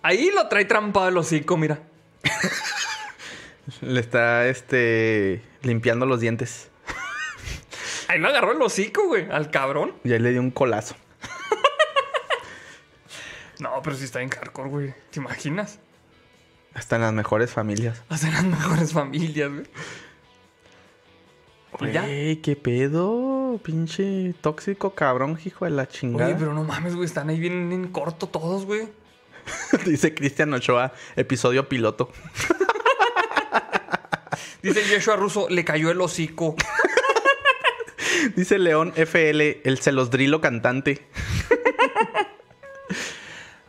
[0.00, 1.80] Ahí lo trae trampado el hocico, mira.
[3.80, 6.70] Le está, este, limpiando los dientes.
[8.08, 9.92] Ahí lo agarró el hocico, güey, al cabrón.
[10.04, 10.94] Y ahí le dio un colazo.
[13.58, 14.94] No, pero sí está en hardcore, güey.
[15.10, 15.80] ¿Te imaginas?
[16.74, 18.02] Hasta en las mejores familias.
[18.10, 19.66] Hacen las mejores familias, güey.
[21.80, 23.35] Güey, qué pedo.
[23.62, 26.30] Pinche tóxico cabrón, hijo de la chingada.
[26.30, 27.06] Oye, pero no mames, güey.
[27.06, 28.88] Están ahí bien en corto todos, güey.
[29.86, 32.10] Dice Cristian Ochoa, episodio piloto.
[34.62, 36.56] Dice Yeshua Russo, le cayó el hocico.
[38.36, 41.06] Dice León FL, el celosdrilo cantante.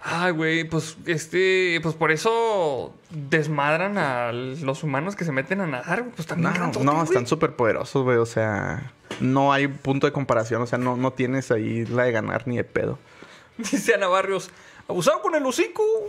[0.09, 5.67] Ay, güey, pues este, pues por eso desmadran a los humanos que se meten a
[5.67, 6.15] nadar, güey.
[6.15, 8.17] Pues también No, no, están súper poderosos, güey.
[8.17, 10.61] O sea, no hay punto de comparación.
[10.61, 12.99] O sea, no, no tienes ahí la de ganar ni de pedo.
[13.57, 14.49] Dice Ana Barrios,
[14.87, 15.83] abusado con el hocico.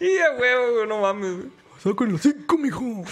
[0.00, 1.48] y a huevo, güey, no mames, güey.
[1.82, 3.04] Saco los cinco, mijo.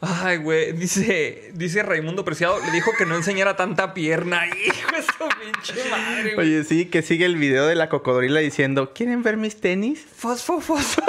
[0.00, 4.46] Ay, güey, dice, dice Raimundo Preciado, le dijo que no enseñara tanta pierna.
[4.66, 6.46] Hijo de su pinche madre, güey.
[6.46, 10.04] Oye, sí, que sigue el video de la cocodrila diciendo, ¿quieren ver mis tenis?
[10.16, 11.02] Fosfo, fosfo.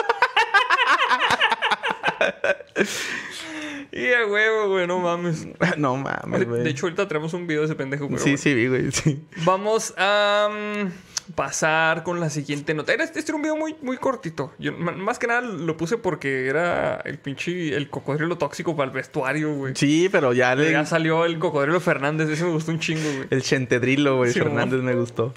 [3.92, 5.48] Y a huevo, güey, no mames.
[5.78, 6.64] no mames, güey.
[6.64, 9.24] De hecho, ahorita tenemos un video de ese pendejo, pero sí, sí, vi, güey, sí.
[9.46, 12.94] Vamos a mm, pasar con la siguiente nota.
[12.94, 14.54] Era, este era un video muy, muy cortito.
[14.60, 18.96] Yo, más que nada lo puse porque era el pinche el cocodrilo tóxico para el
[18.96, 19.74] vestuario, güey.
[19.76, 20.72] Sí, pero ya le...
[20.72, 22.30] Ya salió el cocodrilo Fernández.
[22.30, 23.28] Ese me gustó un chingo, güey.
[23.32, 25.34] El chentedrilo, güey, Sí, Fernández me gustó.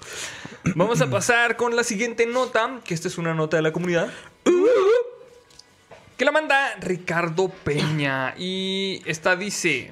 [0.75, 4.11] Vamos a pasar con la siguiente nota, que esta es una nota de la comunidad.
[6.23, 8.33] Que la manda Ricardo Peña.
[8.37, 9.91] Y esta dice: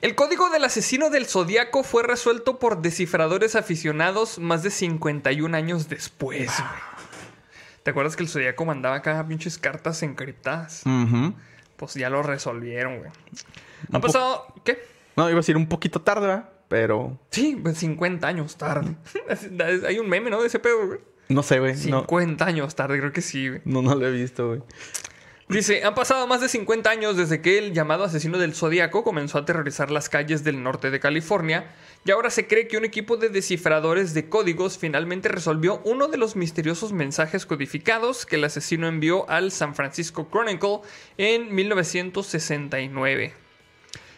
[0.00, 5.88] El código del asesino del zodiaco fue resuelto por descifradores aficionados más de 51 años
[5.88, 6.48] después.
[7.82, 10.84] ¿Te acuerdas que el zodiaco mandaba acá pinches cartas encriptadas?
[11.74, 13.10] Pues ya lo resolvieron, güey.
[13.92, 14.78] ¿Ha pasado qué?
[15.16, 16.50] No, iba a decir un poquito tarde, ¿verdad?
[16.68, 17.18] Pero...
[17.30, 18.94] Sí, pues 50 años tarde.
[19.88, 20.40] Hay un meme, ¿no?
[20.40, 21.00] De ese pedo, güey.
[21.28, 21.74] No sé, güey.
[21.88, 23.60] No, 50 años tarde, creo que sí, güey.
[23.64, 24.62] no, no lo he visto, güey.
[25.52, 29.36] Dice, han pasado más de 50 años desde que el llamado asesino del Zodíaco comenzó
[29.36, 31.66] a aterrorizar las calles del norte de California
[32.06, 36.16] y ahora se cree que un equipo de descifradores de códigos finalmente resolvió uno de
[36.16, 40.80] los misteriosos mensajes codificados que el asesino envió al San Francisco Chronicle
[41.18, 43.34] en 1969.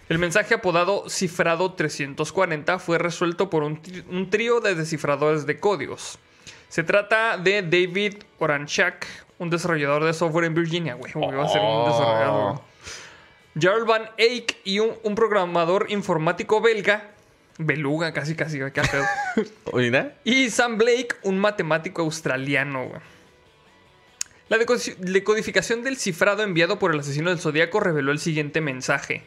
[0.09, 6.21] El mensaje apodado Cifrado 340 fue resuelto por un, un trío de descifradores de códigos.
[6.69, 11.13] Se trata de David Oranchak, un desarrollador de software en Virginia, güey.
[11.13, 12.53] ¿Cómo que va a ser un desarrollador?
[12.55, 12.65] güey?
[13.61, 17.11] Jarl Van Eyck y un, un programador informático belga,
[17.59, 19.05] beluga casi casi, güey, qué pedo.
[20.25, 23.01] Y Sam Blake, un matemático australiano, güey.
[24.49, 29.23] La deco- decodificación del cifrado enviado por el asesino del zodiaco reveló el siguiente mensaje.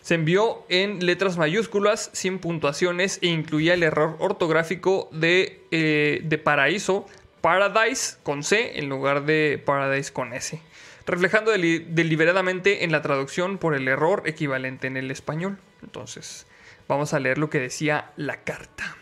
[0.00, 6.38] Se envió en letras mayúsculas, sin puntuaciones, e incluía el error ortográfico de, eh, de
[6.38, 7.06] paraíso,
[7.40, 10.60] paradise con C en lugar de paradise con S,
[11.06, 15.58] reflejando deli- deliberadamente en la traducción por el error equivalente en el español.
[15.82, 16.46] Entonces,
[16.88, 18.96] vamos a leer lo que decía la carta.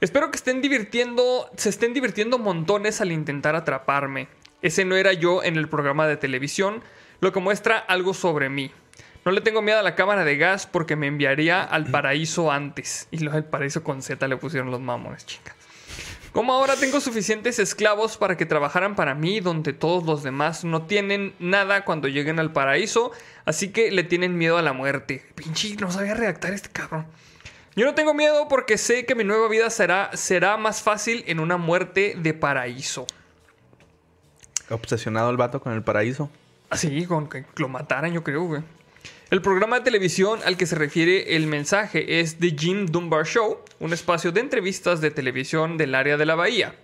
[0.00, 4.28] Espero que estén divirtiendo, se estén divirtiendo montones al intentar atraparme.
[4.62, 6.82] Ese no era yo en el programa de televisión,
[7.20, 8.70] lo que muestra algo sobre mí.
[9.24, 13.08] No le tengo miedo a la cámara de gas porque me enviaría al paraíso antes.
[13.10, 15.57] Y lo del paraíso con Z le pusieron los mamones, chicas.
[16.32, 20.82] Como ahora tengo suficientes esclavos para que trabajaran para mí, donde todos los demás no
[20.82, 23.12] tienen nada cuando lleguen al paraíso,
[23.44, 25.24] así que le tienen miedo a la muerte.
[25.34, 27.06] Pinche, no sabía redactar este cabrón.
[27.74, 31.40] Yo no tengo miedo porque sé que mi nueva vida será, será más fácil en
[31.40, 33.06] una muerte de paraíso.
[34.68, 36.30] Obsesionado el vato con el paraíso.
[36.70, 38.62] Así, con que lo mataran, yo creo, güey.
[39.30, 43.58] El programa de televisión al que se refiere el mensaje es The Jim Dunbar Show,
[43.78, 46.76] un espacio de entrevistas de televisión del área de la Bahía.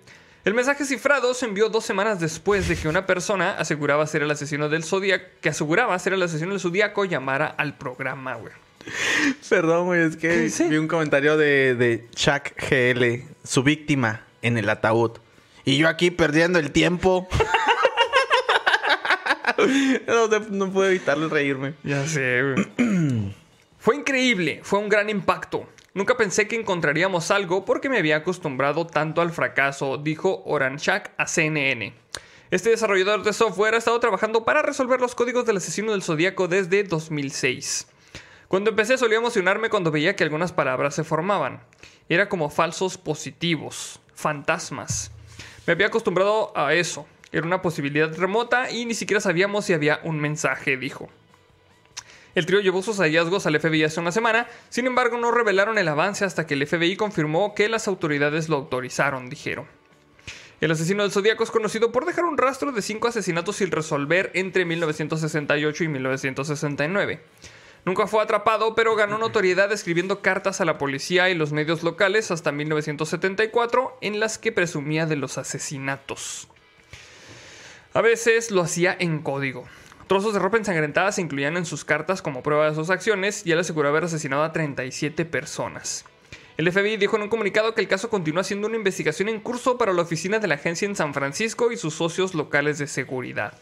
[0.45, 4.31] El mensaje cifrado se envió dos semanas después de que una persona aseguraba ser el
[4.31, 8.53] asesino del zodiaco, que aseguraba ser el asesino del zodiaco, llamara al programa, güey.
[9.49, 14.69] Perdón, güey, es que vi un comentario de, de Chuck GL, su víctima en el
[14.69, 15.13] ataúd.
[15.65, 17.27] Y yo aquí perdiendo el tiempo.
[20.51, 21.75] no, pude evitarle reírme.
[21.83, 22.41] Ya sé,
[23.79, 25.69] fue increíble, fue un gran impacto.
[25.93, 31.27] Nunca pensé que encontraríamos algo porque me había acostumbrado tanto al fracaso, dijo Oranchak a
[31.27, 31.95] CNN.
[32.51, 36.49] Este desarrollador de software ha estado trabajando para resolver los códigos del asesino del zodíaco
[36.49, 37.87] desde 2006.
[38.49, 41.63] Cuando empecé solía emocionarme cuando veía que algunas palabras se formaban.
[42.09, 45.11] Era como falsos positivos, fantasmas.
[45.67, 47.07] Me había acostumbrado a eso.
[47.35, 51.09] Era una posibilidad remota y ni siquiera sabíamos si había un mensaje, dijo.
[52.37, 55.89] El trío llevó sus hallazgos al FBI hace una semana, sin embargo no revelaron el
[55.89, 59.67] avance hasta que el FBI confirmó que las autoridades lo autorizaron, dijeron.
[60.61, 64.31] El asesino del Zodíaco es conocido por dejar un rastro de cinco asesinatos sin resolver
[64.35, 67.21] entre 1968 y 1969.
[67.85, 72.31] Nunca fue atrapado, pero ganó notoriedad escribiendo cartas a la policía y los medios locales
[72.31, 76.47] hasta 1974 en las que presumía de los asesinatos.
[77.97, 79.63] A veces lo hacía en código.
[80.09, 83.53] Trozos de ropa ensangrentada se incluían en sus cartas como prueba de sus acciones y
[83.53, 86.05] él aseguró haber asesinado a 37 personas.
[86.57, 89.79] El FBI dijo en un comunicado que el caso continúa siendo una investigación en curso
[89.79, 93.57] para la oficina de la agencia en San Francisco y sus socios locales de seguridad.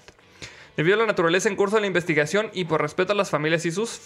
[0.78, 3.66] Debido a la naturaleza en curso de la investigación y por respeto a las familias
[3.66, 4.00] y sus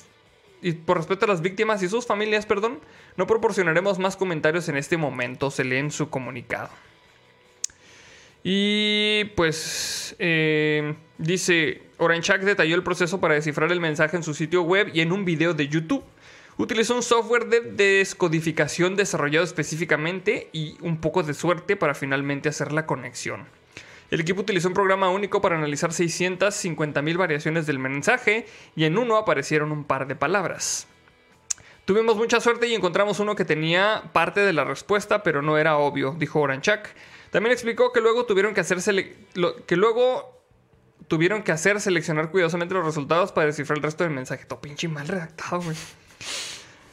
[0.60, 2.80] y por respeto a las víctimas y sus familias, perdón,
[3.16, 6.70] no proporcionaremos más comentarios en este momento, se lee en su comunicado.
[8.48, 14.62] Y pues eh, dice, Oranchak detalló el proceso para descifrar el mensaje en su sitio
[14.62, 16.04] web y en un video de YouTube.
[16.56, 22.70] Utilizó un software de descodificación desarrollado específicamente y un poco de suerte para finalmente hacer
[22.70, 23.48] la conexión.
[24.12, 28.46] El equipo utilizó un programa único para analizar 650.000 variaciones del mensaje
[28.76, 30.86] y en uno aparecieron un par de palabras.
[31.84, 35.78] Tuvimos mucha suerte y encontramos uno que tenía parte de la respuesta, pero no era
[35.78, 36.94] obvio, dijo Oranchak.
[37.36, 38.78] También explicó que luego tuvieron que hacer
[39.66, 40.42] que luego
[41.06, 44.46] tuvieron que hacer seleccionar cuidadosamente los resultados para descifrar el resto del mensaje.
[44.46, 45.76] Todo pinche mal redactado, güey.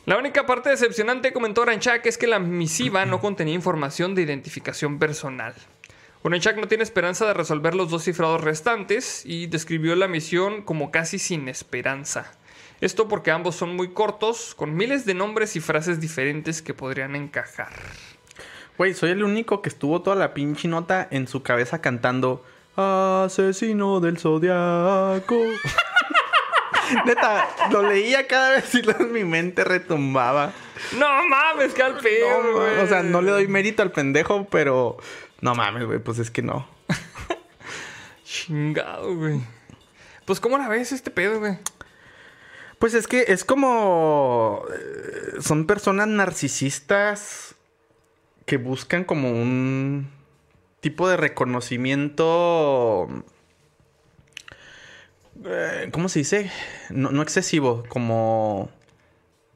[0.05, 4.99] La única parte decepcionante, comentó Oranchak, es que la misiva no contenía información de identificación
[4.99, 5.55] personal.
[6.23, 10.91] Oranchak no tiene esperanza de resolver los dos cifrados restantes y describió la misión como
[10.91, 12.33] casi sin esperanza.
[12.81, 17.15] Esto porque ambos son muy cortos, con miles de nombres y frases diferentes que podrían
[17.15, 17.71] encajar.
[18.77, 22.43] Güey, soy el único que estuvo toda la pinche nota en su cabeza cantando
[22.75, 25.35] Asesino del Zodiaco.
[27.05, 30.53] Neta, lo leía cada vez y mi mente retumbaba.
[30.97, 32.79] No mames, que al pedo, güey.
[32.79, 34.97] o sea, no le doy mérito al pendejo, pero
[35.41, 36.67] no mames, güey, pues es que no.
[38.23, 39.39] Chingado, güey.
[40.25, 41.57] Pues, ¿cómo la ves este pedo, güey?
[42.79, 44.63] Pues es que es como.
[44.73, 47.55] eh, son personas narcisistas
[48.45, 50.09] que buscan como un
[50.81, 53.07] tipo de reconocimiento
[55.45, 56.51] eh, ¿Cómo se dice?
[56.89, 58.69] No, no excesivo, como...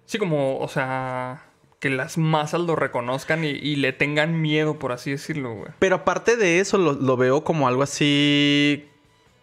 [0.05, 1.43] Sí, como, o sea,
[1.79, 5.71] que las masas lo reconozcan y, y le tengan miedo, por así decirlo, güey.
[5.79, 8.87] Pero aparte de eso, lo, lo veo como algo así...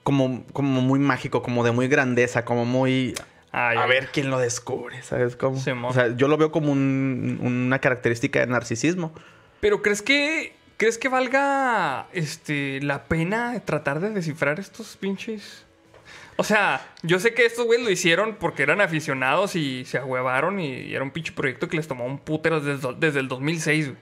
[0.03, 3.15] Como, como muy mágico, como de muy grandeza, como muy...
[3.53, 5.57] Ay, a ver quién lo descubre, ¿sabes cómo?
[5.59, 5.91] Simón.
[5.91, 9.15] o sea, yo lo veo como un- una característica de narcisismo.
[9.65, 15.65] Pero ¿crees que crees que valga este la pena tratar de descifrar estos pinches?
[16.37, 20.61] O sea, yo sé que estos güeyes lo hicieron porque eran aficionados y se ahuevaron
[20.61, 23.99] y era un pinche proyecto que les tomó un putero desde, el 2006, güey.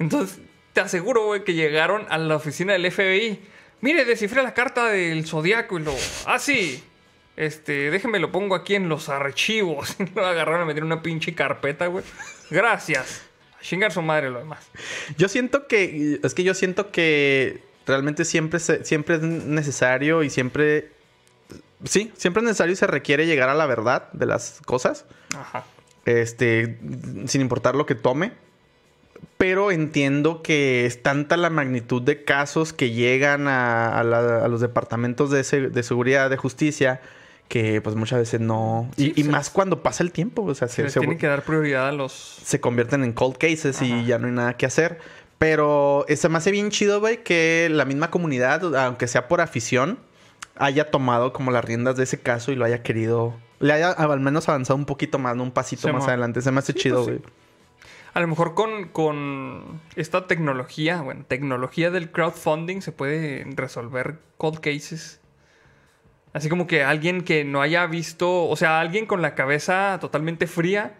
[0.00, 0.40] Entonces,
[0.72, 3.38] te aseguro, güey, que llegaron a la oficina del FBI.
[3.82, 5.94] Mire, descifré la carta del zodiaco y lo.
[6.26, 6.82] Ah, sí.
[7.36, 9.94] Este, déjeme lo pongo aquí en los archivos.
[10.16, 12.04] lo agarraron a meter una pinche carpeta, güey.
[12.50, 13.30] Gracias.
[13.62, 14.66] Chingar su madre lo demás.
[15.16, 16.20] Yo siento que...
[16.22, 20.90] Es que yo siento que realmente siempre, siempre es necesario y siempre...
[21.84, 25.04] Sí, siempre es necesario y se requiere llegar a la verdad de las cosas.
[25.36, 25.64] Ajá.
[26.04, 26.78] este,
[27.26, 28.32] sin importar lo que tome.
[29.38, 34.48] Pero entiendo que es tanta la magnitud de casos que llegan a, a la- a
[34.48, 37.00] los departamentos de, se- de seguridad, de justicia,
[37.48, 38.88] que pues muchas veces no...
[38.96, 41.26] Sí, y, más cuando pasa el tiempo, o sea, Se se, les se- tiene que
[41.26, 42.12] dar prioridad a los.
[42.12, 43.84] se convierten en cold cases Ajá.
[43.84, 44.98] y ya no hay nada que hacer.
[45.38, 49.40] Pero eh, se me hace bien chido, güey, que la misma comunidad, aunque sea por
[49.40, 49.98] afición,
[50.56, 53.34] haya tomado como las riendas de ese caso y lo haya querido...
[53.58, 55.42] Le haya al menos avanzado un poquito más, ¿no?
[55.44, 56.40] Un pasito más adelante.
[56.42, 57.18] Se me hace Sí, chido, pues, güey.
[57.18, 57.24] sí.
[58.14, 64.60] A lo mejor con, con esta tecnología, bueno, tecnología del crowdfunding se puede resolver cold
[64.60, 65.20] cases.
[66.32, 70.46] Así como que alguien que no haya visto, o sea, alguien con la cabeza totalmente
[70.46, 70.94] fría,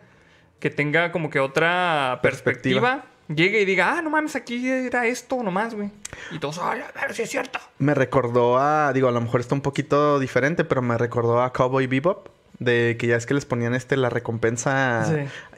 [0.61, 3.35] que tenga como que otra perspectiva, Perspectiva.
[3.35, 5.91] llegue y diga, ah, no mames, aquí era esto nomás, güey.
[6.31, 7.59] Y todos, a ver si es cierto.
[7.79, 8.93] Me recordó a...
[8.93, 12.29] Digo, a lo mejor está un poquito diferente, pero me recordó a Cowboy Bebop.
[12.59, 15.05] De que ya es que les ponían este la recompensa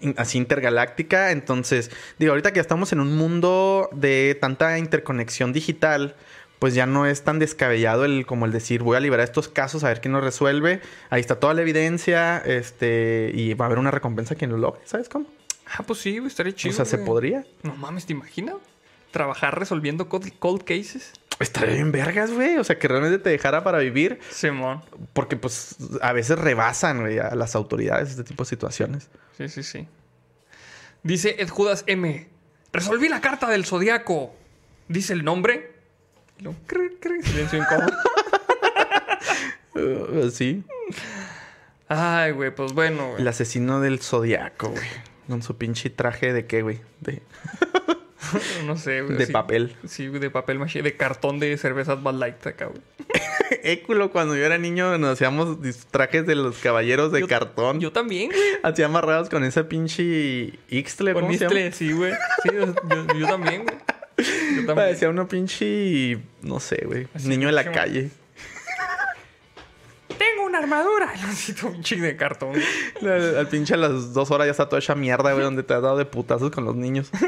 [0.01, 0.15] Sí.
[0.17, 1.33] así intergaláctica.
[1.33, 6.15] Entonces, digo, ahorita que ya estamos en un mundo de tanta interconexión digital,
[6.65, 9.85] pues ya no es tan descabellado el como el decir voy a liberar estos casos
[9.85, 10.81] a ver quién los resuelve.
[11.11, 14.57] Ahí está toda la evidencia, este, y va a haber una recompensa a quien lo
[14.57, 15.27] logre, ¿sabes cómo?
[15.66, 16.73] Ah, pues sí, estaría chido.
[16.73, 17.07] o sea, se güey.
[17.07, 17.45] podría.
[17.65, 18.55] No mames, ¿te imaginas?
[19.11, 21.12] Trabajar resolviendo cold, cold cases.
[21.39, 22.57] Estaría bien vergas, güey.
[22.57, 24.19] O sea, que realmente te dejara para vivir.
[24.31, 24.81] Simón.
[25.12, 29.11] Porque, pues, a veces rebasan, güey, a las autoridades este tipo de situaciones.
[29.36, 29.86] Sí, sí, sí.
[31.03, 32.27] Dice Ed Judas M.
[32.73, 34.35] Resolví la carta del zodiaco.
[34.89, 35.74] Dice el nombre.
[36.39, 37.93] Y luego, cr, cr, silencio incómodo.
[39.77, 40.62] Uh, sí.
[41.89, 43.23] Ay, güey, pues bueno, güey.
[43.23, 44.85] El asesino del zodiaco, güey.
[45.28, 46.81] Con su pinche traje de qué, güey?
[47.01, 47.23] De,
[48.66, 49.19] No sé, güey.
[49.19, 49.32] de sí.
[49.32, 49.77] papel.
[49.86, 52.81] Sí, de papel maché, de cartón de cervezas Bud Light acá, güey.
[53.65, 55.59] Éculo, cuando yo era niño nos hacíamos
[55.90, 57.81] trajes de los caballeros de Yo- cartón.
[57.81, 58.40] Yo también, güey.
[58.62, 61.27] Así amarrados con esa pinche Ixtle, Con.
[61.27, 62.12] Mistle, sí, güey.
[62.44, 63.77] Sí, yo, yo- yo también, güey.
[64.16, 64.74] Yo.
[64.74, 66.19] Parecía una pinche...
[66.43, 67.09] No sé, güey.
[67.24, 68.11] Niño de la calle.
[70.19, 71.12] Tengo una armadura.
[71.27, 72.53] Necesito un chic de cartón.
[73.03, 75.74] Al, al pinche a las dos horas ya está toda esa mierda, güey, donde te
[75.74, 77.11] has dado de putazos con los niños.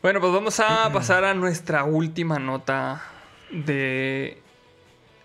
[0.00, 3.02] Bueno, pues vamos a pasar a nuestra última nota
[3.50, 4.38] de,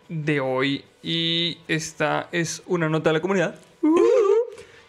[0.10, 0.84] de hoy.
[1.03, 3.55] Y esta es una nota de la comunidad.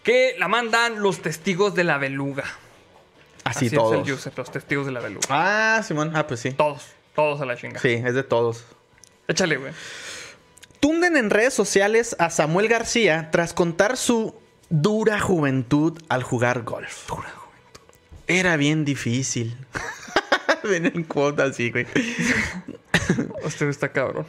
[0.02, 2.44] Que la mandan los testigos de la beluga.
[3.44, 3.94] Así, es todos.
[4.06, 5.26] el Joseph, los testigos de la beluga.
[5.28, 6.12] Ah, Simón.
[6.14, 6.52] Ah, pues sí.
[6.52, 7.78] Todos, todos a la chinga.
[7.78, 8.64] Sí, es de todos.
[9.28, 9.72] Échale, güey.
[10.80, 14.34] Tunden en redes sociales a Samuel García tras contar su
[14.68, 17.08] dura juventud al jugar golf.
[17.08, 17.80] Dura juventud.
[18.26, 19.56] Era bien difícil.
[20.62, 21.86] Ven en cuota así, güey.
[23.44, 24.26] Usted está cabrón.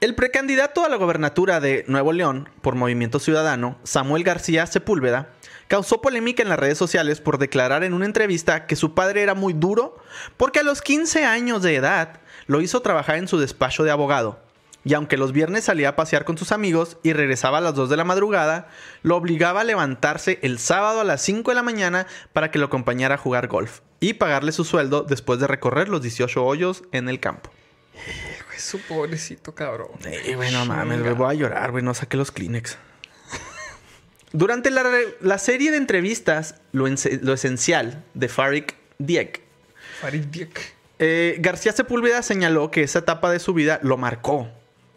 [0.00, 5.30] El precandidato a la gobernatura de Nuevo León por Movimiento Ciudadano, Samuel García Sepúlveda,
[5.68, 9.34] causó polémica en las redes sociales por declarar en una entrevista que su padre era
[9.34, 9.96] muy duro
[10.36, 14.40] porque a los 15 años de edad lo hizo trabajar en su despacho de abogado.
[14.84, 17.90] Y aunque los viernes salía a pasear con sus amigos y regresaba a las 2
[17.90, 18.68] de la madrugada,
[19.02, 22.66] lo obligaba a levantarse el sábado a las 5 de la mañana para que lo
[22.66, 27.08] acompañara a jugar golf y pagarle su sueldo después de recorrer los 18 hoyos en
[27.08, 27.50] el campo.
[28.56, 29.88] Su pobrecito cabrón.
[30.04, 32.78] Eh, güey, no mames, voy a llorar, güey, no saqué los Kleenex.
[34.32, 39.40] Durante la, serie de entrevistas, lo, esencial de Farik Dieck,
[40.00, 40.74] Farid Diek.
[40.98, 44.48] eh, García Sepúlveda señaló que esa etapa de su vida lo marcó,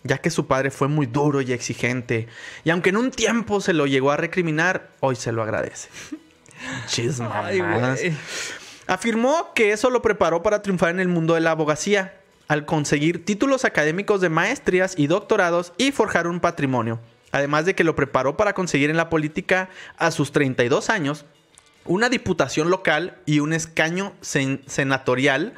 [0.04, 2.28] ya que su padre fue muy duro y exigente,
[2.64, 5.90] y aunque en un tiempo se lo llegó a recriminar, hoy se lo agradece.
[6.88, 8.00] Chis, Ay, mamadas.
[8.02, 8.14] güey.
[8.88, 12.16] Afirmó que eso lo preparó para triunfar en el mundo de la abogacía.
[12.48, 17.00] al conseguir títulos académicos de maestrías y doctorados y forjar un patrimonio.
[17.32, 21.26] Además de que lo preparó para conseguir en la política a sus 32 años
[21.86, 25.54] una diputación local y un escaño sen- senatorial,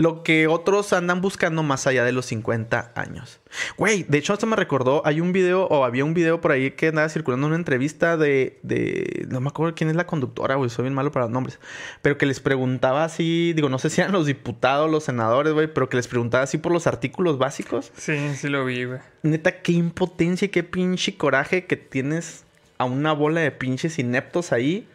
[0.00, 3.38] lo que otros andan buscando más allá de los 50 años.
[3.76, 6.70] Güey, de hecho esto me recordó, hay un video o había un video por ahí
[6.70, 10.70] que andaba circulando una entrevista de, de no me acuerdo quién es la conductora, güey,
[10.70, 11.60] soy bien malo para los nombres,
[12.00, 15.66] pero que les preguntaba así, digo, no sé si eran los diputados, los senadores, güey,
[15.66, 17.92] pero que les preguntaba así por los artículos básicos.
[17.94, 19.00] Sí, sí lo vi, güey.
[19.22, 22.44] Neta, qué impotencia y qué pinche coraje que tienes
[22.78, 24.88] a una bola de pinches ineptos ahí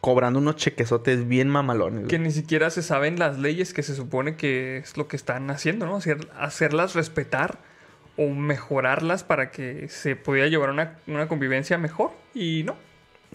[0.00, 2.06] cobrando unos chequesotes bien mamalones.
[2.08, 5.50] Que ni siquiera se saben las leyes que se supone que es lo que están
[5.50, 5.96] haciendo, ¿no?
[5.96, 7.58] Hacer- hacerlas respetar
[8.16, 12.10] o mejorarlas para que se pudiera llevar una, una convivencia mejor.
[12.34, 12.76] Y no.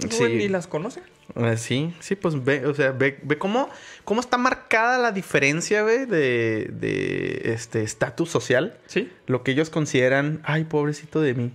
[0.04, 0.24] No, Sí.
[0.26, 1.04] Ni las conocen.
[1.36, 3.70] Eh, sí, sí, pues ve, o sea, ve, ve cómo,
[4.04, 8.78] cómo está marcada la diferencia, güey, de, de este estatus social.
[8.88, 9.12] Sí.
[9.26, 11.52] Lo que ellos consideran, ay, pobrecito de mí.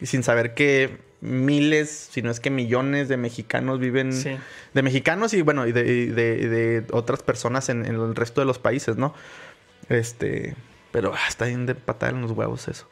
[0.00, 4.12] Y sin saber que miles, si no es que millones de mexicanos viven...
[4.12, 4.36] Sí.
[4.74, 8.14] De mexicanos y bueno, y de, y de- y de otras personas en, en el
[8.14, 9.14] resto de los países, ¿no?
[9.88, 10.54] Este...
[10.92, 12.86] Pero ah, está bien de patada en los huevos eso.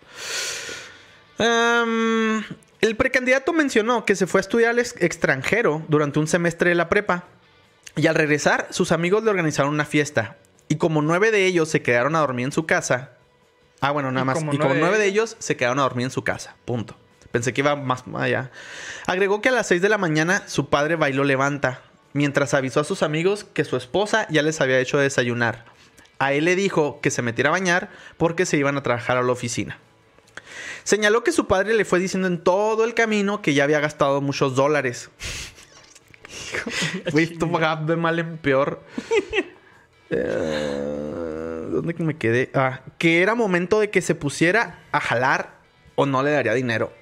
[1.38, 6.74] El precandidato mencionó que se fue a estudiar al ex- extranjero durante un semestre de
[6.74, 7.24] la prepa.
[7.96, 10.36] Y al regresar, sus amigos le organizaron una fiesta.
[10.68, 13.12] Y como nueve de ellos se quedaron a dormir en su casa.
[13.80, 14.38] Ah, bueno, nada Y más.
[14.38, 16.56] como y como nueve de ellos se quedaron a dormir en su casa.
[16.64, 16.96] Punto.
[17.34, 18.52] Pensé que iba más allá.
[19.08, 21.80] Agregó que a las 6 de la mañana su padre bailó levanta,
[22.12, 25.64] mientras avisó a sus amigos que su esposa ya les había hecho desayunar.
[26.20, 29.24] A él le dijo que se metiera a bañar porque se iban a trabajar a
[29.24, 29.80] la oficina.
[30.84, 34.20] Señaló que su padre le fue diciendo en todo el camino que ya había gastado
[34.20, 35.10] muchos dólares.
[37.10, 38.80] Güey, esto va de mal en peor.
[40.08, 42.50] Eh, ¿Dónde me quedé?
[42.54, 45.58] Ah, que era momento de que se pusiera a jalar
[45.96, 46.92] o no le daría dinero.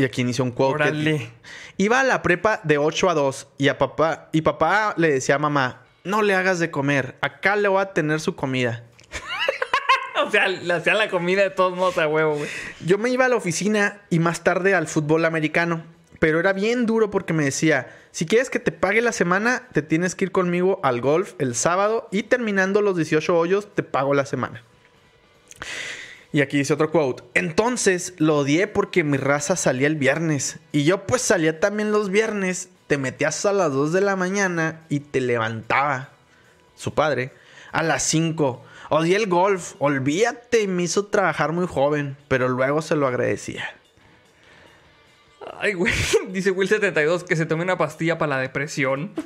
[0.00, 0.84] Y aquí inició un quote.
[0.84, 1.30] Órale.
[1.76, 5.34] Iba a la prepa de 8 a 2 y a papá y papá le decía
[5.34, 8.82] a mamá, "No le hagas de comer, acá le voy a tener su comida."
[10.26, 12.48] O sea, le hacían la comida de todos modos a huevo, güey.
[12.84, 15.84] Yo me iba a la oficina y más tarde al fútbol americano,
[16.18, 19.82] pero era bien duro porque me decía, "Si quieres que te pague la semana, te
[19.82, 24.14] tienes que ir conmigo al golf el sábado y terminando los 18 hoyos te pago
[24.14, 24.62] la semana."
[26.32, 27.24] Y aquí dice otro quote.
[27.34, 30.58] Entonces lo odié porque mi raza salía el viernes.
[30.72, 32.68] Y yo pues salía también los viernes.
[32.86, 36.10] Te metías a las 2 de la mañana y te levantaba.
[36.76, 37.32] Su padre.
[37.72, 38.64] A las 5.
[38.90, 39.74] Odié el golf.
[39.80, 40.68] Olvídate.
[40.68, 42.16] Me hizo trabajar muy joven.
[42.28, 43.74] Pero luego se lo agradecía.
[45.58, 45.92] Ay, güey.
[46.28, 49.12] Dice Will72 que se tome una pastilla para la depresión.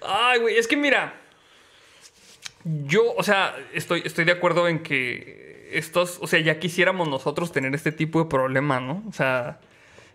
[0.00, 0.56] Ay, güey.
[0.56, 1.20] Es que mira.
[2.64, 7.52] Yo, o sea, estoy, estoy de acuerdo en que estos, o sea, ya quisiéramos nosotros
[7.52, 9.02] tener este tipo de problema, ¿no?
[9.08, 9.58] O sea,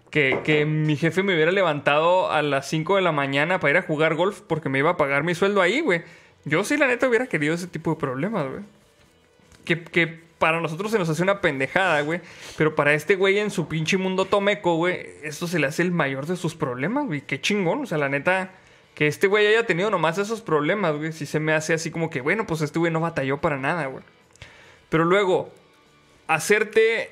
[0.10, 3.78] que, que mi jefe me hubiera levantado a las 5 de la mañana para ir
[3.78, 6.02] a jugar golf porque me iba a pagar mi sueldo ahí, güey.
[6.46, 8.62] Yo sí, la neta, hubiera querido ese tipo de problemas, güey.
[9.66, 10.08] Que, que
[10.40, 12.22] para nosotros se nos hace una pendejada, güey.
[12.58, 15.92] Pero para este güey en su pinche mundo tomeco, güey, esto se le hace el
[15.92, 17.22] mayor de sus problemas, güey.
[17.22, 17.84] Qué chingón.
[17.84, 18.52] O sea, la neta,
[19.00, 21.14] que este güey haya tenido nomás esos problemas, güey.
[21.14, 23.86] Sí se me hace así como que, bueno, pues este güey no batalló para nada,
[23.86, 24.04] güey.
[24.90, 25.54] Pero luego,
[26.28, 27.10] hacerte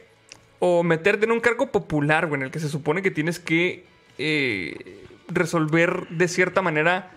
[0.59, 3.85] o meterte en un cargo popular, güey, en el que se supone que tienes que
[4.17, 7.11] eh, resolver de cierta manera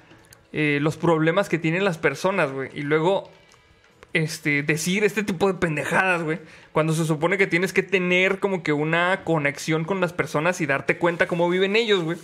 [0.52, 2.70] eh, los problemas que tienen las personas, güey.
[2.72, 3.28] Y luego
[4.12, 6.38] este, decir este tipo de pendejadas, güey.
[6.70, 10.66] Cuando se supone que tienes que tener como que una conexión con las personas y
[10.66, 12.18] darte cuenta cómo viven ellos, güey.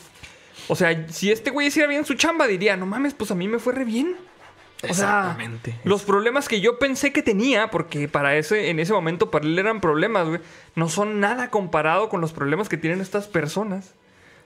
[0.69, 3.47] O sea, si este güey hiciera bien su chamba, diría, no mames, pues a mí
[3.49, 4.17] me fue re bien.
[4.83, 5.75] O sea, Exactamente.
[5.85, 9.59] los problemas que yo pensé que tenía, porque para ese, en ese momento para él
[9.59, 10.41] eran problemas, güey,
[10.75, 13.95] no son nada comparado con los problemas que tienen estas personas.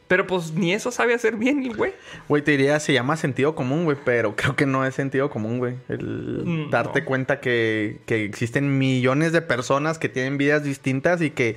[0.06, 1.92] Pero pues ni eso sabe hacer bien el güey.
[2.28, 5.58] Güey, te diría, se llama sentido común, güey, pero creo que no es sentido común,
[5.58, 5.74] güey.
[5.88, 7.06] El Mm, darte no.
[7.06, 11.56] cuenta que, que existen millones de personas que tienen vidas distintas y que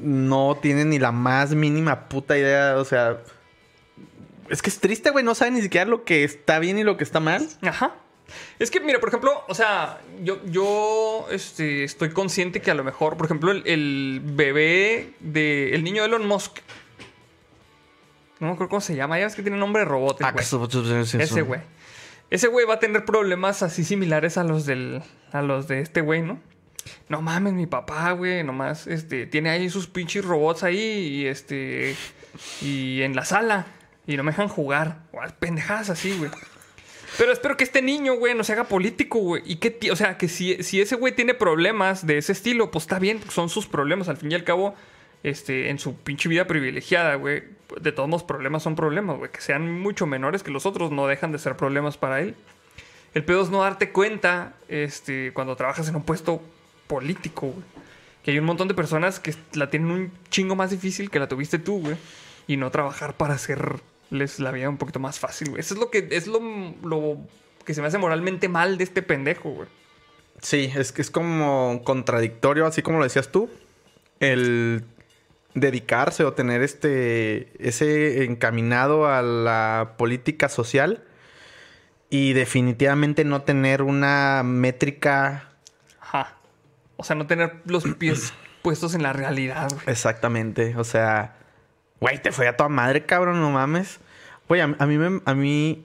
[0.00, 3.18] no tienen ni la más mínima puta idea, o sea...
[4.50, 6.96] Es que es triste, güey, no saben ni siquiera lo que está bien y lo
[6.96, 7.48] que está mal.
[7.62, 7.94] Ajá.
[8.58, 12.84] Es que, mira, por ejemplo, o sea, yo, yo este, estoy consciente que a lo
[12.84, 15.74] mejor, por ejemplo, el, el bebé de.
[15.74, 16.58] El niño de Elon Musk.
[18.40, 19.18] No me acuerdo cómo se llama.
[19.18, 20.18] Ya es que tiene nombre de robot.
[20.22, 20.44] Ah, güey.
[20.44, 21.60] Ese güey.
[22.30, 25.02] Ese güey va a tener problemas así similares a los del.
[25.32, 26.40] a los de este güey, ¿no?
[27.08, 31.94] No mames, mi papá, güey, nomás, este, tiene ahí sus pinches robots ahí y este.
[32.62, 33.66] Y en la sala.
[34.06, 34.98] Y no me dejan jugar.
[35.38, 36.30] Pendejadas así, güey.
[37.18, 39.42] Pero espero que este niño, güey, no se haga político, güey.
[39.44, 42.84] Y que, o sea, que si, si ese güey tiene problemas de ese estilo, pues
[42.84, 44.08] está bien, son sus problemas.
[44.08, 44.74] Al fin y al cabo,
[45.22, 47.42] este, en su pinche vida privilegiada, güey,
[47.80, 49.30] de todos los problemas son problemas, güey.
[49.30, 52.36] Que sean mucho menores que los otros, no dejan de ser problemas para él.
[53.12, 56.40] El pedo es no darte cuenta, este, cuando trabajas en un puesto
[56.86, 57.64] político, güey.
[58.24, 61.28] Que hay un montón de personas que la tienen un chingo más difícil que la
[61.28, 61.96] tuviste tú, güey.
[62.46, 63.36] Y no trabajar para
[64.10, 65.60] hacerles la vida un poquito más fácil, güey.
[65.60, 66.40] Eso es lo que es lo,
[66.82, 67.18] lo
[67.64, 69.68] que se me hace moralmente mal de este pendejo, güey.
[70.42, 73.50] Sí, es que es como contradictorio, así como lo decías tú,
[74.20, 74.84] el
[75.54, 81.02] dedicarse o tener este ese encaminado a la política social
[82.08, 85.50] y definitivamente no tener una métrica
[86.00, 86.36] Ajá.
[86.96, 88.32] O sea, no tener los pies
[88.62, 89.82] puestos en la realidad, güey.
[89.86, 91.39] exactamente, o sea,
[92.00, 94.00] güey, te fue a toda madre, cabrón, no mames.
[94.48, 95.84] Güey, a, a mí me, a mí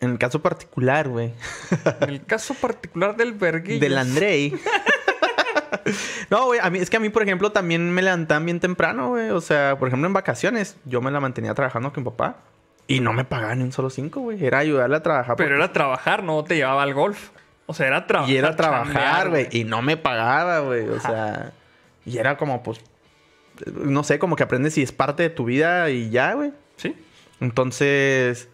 [0.00, 1.32] en el caso particular, güey,
[2.00, 3.80] En el caso particular del verguillo.
[3.80, 4.54] del Andrei.
[6.30, 9.08] no, güey, a mí, es que a mí, por ejemplo, también me levantaban bien temprano,
[9.10, 9.30] güey.
[9.30, 12.36] O sea, por ejemplo, en vacaciones, yo me la mantenía trabajando con mi papá.
[12.86, 14.44] Y no me pagaban ni un solo cinco, güey.
[14.44, 15.36] Era ayudarle a trabajar.
[15.36, 17.30] Pero porque- era trabajar, no te llevaba al golf.
[17.66, 18.34] O sea, era trabajar.
[18.34, 19.48] Y era trabajar, güey.
[19.50, 20.86] Y no me pagaba, güey.
[20.88, 21.52] O sea,
[22.04, 22.78] y era como, pues,
[23.72, 26.52] no sé, como que aprendes y es parte de tu vida y ya, güey.
[26.76, 26.94] Sí.
[27.40, 28.48] Entonces,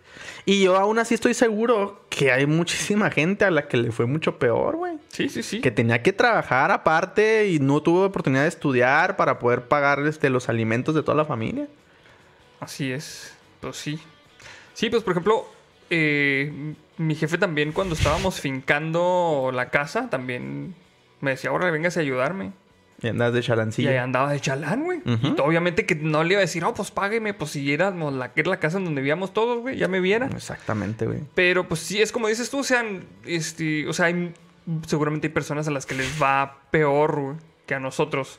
[0.44, 4.06] y yo aún así estoy seguro que hay muchísima gente a la que le fue
[4.06, 4.98] mucho peor, güey.
[5.08, 5.60] Sí, sí, sí.
[5.60, 10.30] que tenía que trabajar aparte y no tuvo oportunidad de estudiar para poder pagar este,
[10.30, 11.68] los alimentos de toda la familia.
[12.60, 13.34] Así es.
[13.60, 13.98] Pues sí.
[14.74, 15.46] Sí, pues por ejemplo,
[15.90, 20.74] eh, mi jefe también cuando estábamos fincando la casa, también
[21.20, 22.52] me decía, ahora vengas a ayudarme.
[23.02, 23.90] Y andas de Y chalancilla.
[23.90, 25.00] ahí andaba de chalán, güey.
[25.04, 28.32] Y obviamente que no le iba a decir, oh, pues págueme, pues si éramos la
[28.32, 30.26] que era la casa en donde vivíamos todos, güey, ya me viera.
[30.26, 31.20] Exactamente, güey.
[31.34, 32.84] Pero pues sí, es como dices tú, o sea,
[33.24, 34.34] este, o sea, hay,
[34.86, 37.36] seguramente hay personas a las que les va peor güey,
[37.66, 38.38] que a nosotros.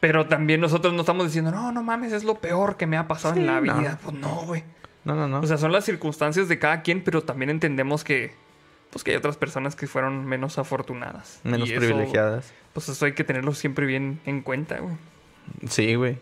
[0.00, 3.08] Pero también nosotros no estamos diciendo, no, no mames, es lo peor que me ha
[3.08, 3.78] pasado Sí, en la no.
[3.78, 3.98] vida.
[4.02, 4.62] Pues no, güey.
[5.04, 5.40] No, no, no.
[5.40, 8.34] O sea, son las circunstancias de cada quien, pero también entendemos que,
[8.94, 11.40] pues que hay otras personas que fueron menos afortunadas.
[11.42, 12.52] Menos Y eso, privilegiadas.
[12.72, 14.94] Pues eso hay que tenerlo siempre bien en cuenta, güey.
[15.68, 16.18] Sí, güey.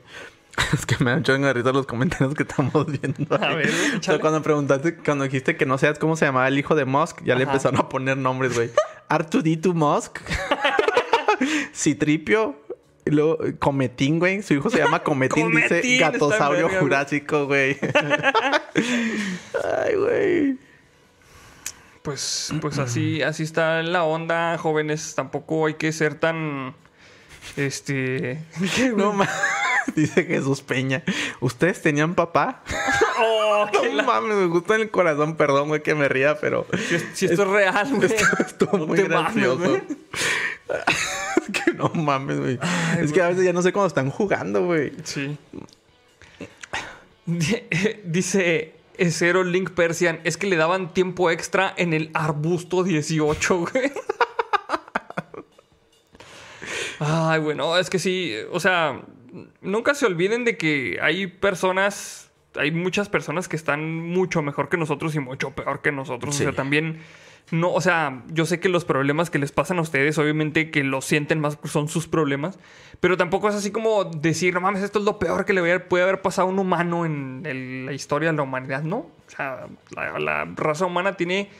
[0.72, 3.34] Es que me han hecho en risa los comentarios que estamos viendo.
[3.34, 6.58] A ver, O sea, cuando preguntaste, cuando dijiste que no sabes cómo se llamaba el
[6.58, 8.70] hijo de Musk, ya le empezaron a poner nombres, güey.
[9.10, 10.20] R2D2 Musk.
[11.74, 12.56] Citripio.
[13.04, 14.40] Y luego, Cometín, güey.
[14.40, 16.70] Su hijo se llama Cometín, Cometín, dice Gatosaurio.
[16.70, 17.76] Jurásico, güey.
[19.62, 20.71] Ay, güey.
[22.02, 25.14] Pues, pues así, así está la onda, jóvenes.
[25.14, 26.74] Tampoco hay que ser tan.
[27.56, 28.38] Este.
[28.96, 29.28] No mames.
[29.96, 31.02] Dice Jesús Peña.
[31.40, 32.62] ¿Ustedes tenían papá?
[33.24, 35.36] Oh, No la- mames, me gusta en el corazón.
[35.36, 36.66] Perdón, güey, que me ría, pero...
[36.88, 38.12] Si, es- si esto es real, güey.
[38.12, 39.58] Esto estuvo No muy te mames, gracioso.
[39.68, 39.82] güey.
[41.40, 42.58] es que no mames, güey.
[42.98, 44.92] es que a veces ya no sé cómo están jugando, güey.
[45.04, 45.36] Sí.
[47.26, 47.62] Di-
[48.04, 48.72] Dice
[49.10, 53.93] Zero Link Persian, es que le daban tiempo extra en el arbusto 18, güey.
[57.01, 59.02] Ay, bueno, es que sí, o sea,
[59.60, 64.77] nunca se olviden de que hay personas, hay muchas personas que están mucho mejor que
[64.77, 66.36] nosotros y mucho peor que nosotros.
[66.36, 66.44] Sí.
[66.44, 67.01] O sea, también,
[67.51, 70.85] no, o sea, yo sé que los problemas que les pasan a ustedes, obviamente que
[70.85, 72.59] los sienten más, son sus problemas,
[73.01, 76.05] pero tampoco es así como decir, no mames, esto es lo peor que le puede
[76.05, 78.82] haber pasado a un humano en el- la historia de la humanidad.
[78.85, 81.51] No, o sea, la, la raza humana tiene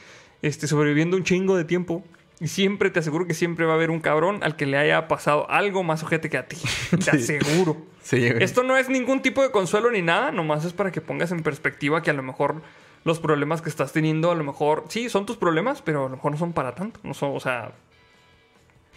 [0.41, 2.03] este, sobreviviendo un chingo de tiempo.
[2.39, 5.07] Y siempre, te aseguro que siempre va a haber un cabrón al que le haya
[5.07, 6.57] pasado algo más ojete que a ti.
[6.89, 7.35] Te Sí.
[7.37, 7.77] aseguro.
[8.01, 8.25] Sí.
[8.25, 11.41] Esto no es ningún tipo de consuelo ni nada, nomás es para que pongas en
[11.43, 12.61] perspectiva que a lo mejor
[13.03, 16.15] los problemas que estás teniendo, a lo mejor, sí, son tus problemas, pero a lo
[16.15, 16.99] mejor no son para tanto.
[17.03, 17.71] No son, o sea,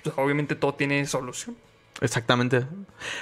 [0.03, 1.57] pues, obviamente todo tiene solución.
[2.03, 2.67] Exactamente.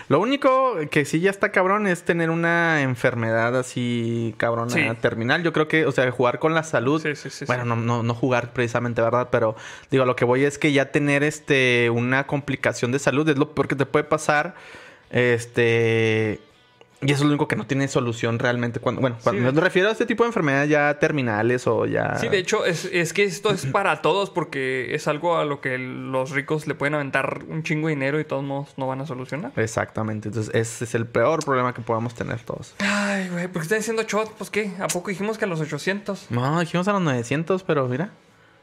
[0.08, 4.82] Lo único que sí ya está cabrón es tener una enfermedad así cabrona Sí.
[5.00, 5.44] terminal.
[5.44, 7.00] Yo creo que, o sea, jugar con la salud.
[7.00, 7.64] Sí, sí, sí, bueno.
[7.64, 9.28] No, no, no jugar precisamente, ¿verdad?
[9.30, 9.54] Pero
[9.92, 13.54] digo, lo que voy es que ya tener este una complicación de salud es lo
[13.54, 14.56] peor que te puede pasar.
[15.10, 16.40] Este.
[17.00, 18.80] Y eso es lo único que no tiene solución realmente.
[18.80, 22.16] Cuando, bueno, cuando me refiero a este tipo de enfermedades ya terminales o ya.
[22.18, 25.60] Sí, de hecho, es, es que esto es para todos porque es algo a lo
[25.60, 29.00] que los ricos le pueden aventar un chingo de dinero y todos modos no van
[29.00, 29.52] a solucionar.
[29.56, 30.28] Exactamente.
[30.28, 32.74] Entonces, ese es el peor problema que podamos tener todos.
[32.78, 34.32] Ay, güey, ¿por qué están diciendo shot?
[34.36, 36.30] Pues qué, ¿a poco dijimos que a los 800?
[36.30, 38.10] No, dijimos a los 900, pero mira.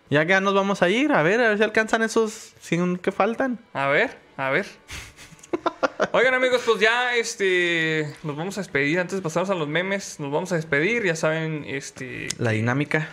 [0.10, 2.98] Ya que ya nos vamos a ir, a ver, a ver si alcanzan esos 100
[2.98, 3.60] que faltan.
[3.74, 4.66] A ver, a ver.
[6.14, 9.00] Oigan amigos, pues ya este nos vamos a despedir.
[9.00, 11.04] Antes de pasarnos a los memes, nos vamos a despedir.
[11.04, 13.08] Ya saben, este La dinámica.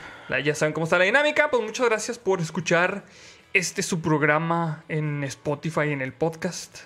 [0.45, 1.51] Ya saben cómo está la dinámica.
[1.51, 3.05] Pues muchas gracias por escuchar
[3.53, 6.79] este su programa en Spotify, en el podcast.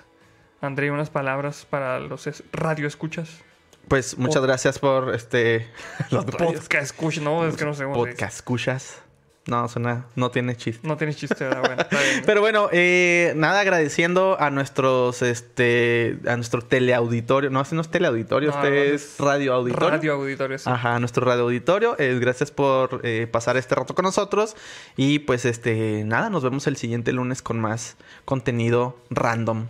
[0.60, 3.40] André, unas palabras para los radio escuchas.
[3.88, 5.68] Pues muchas gracias por este
[6.10, 9.02] los podcast escuchas, no, es que no sé Podcast escuchas.
[9.46, 10.86] No, suena, no tiene chiste.
[10.86, 11.84] No tiene chiste, Bueno,
[12.26, 17.50] Pero bueno, eh, nada, agradeciendo a nuestros, este, a nuestro teleauditorio.
[17.50, 19.90] No, este no es teleauditorio, este es radio auditorio.
[19.90, 20.70] Radio auditorio, sí.
[20.70, 21.96] Ajá, nuestro radio auditorio.
[21.98, 24.54] Eh, gracias por eh, pasar este rato con nosotros.
[24.96, 29.66] Y pues, este, nada, nos vemos el siguiente lunes con más contenido random.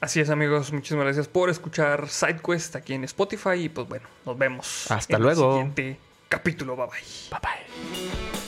[0.00, 0.74] Así es, amigos.
[0.74, 3.64] Muchísimas gracias por escuchar SideQuest aquí en Spotify.
[3.64, 4.90] Y pues bueno, nos vemos.
[4.90, 5.42] Hasta luego.
[5.42, 6.76] En el siguiente capítulo.
[6.76, 7.00] Bye bye.
[7.30, 8.45] Bye bye.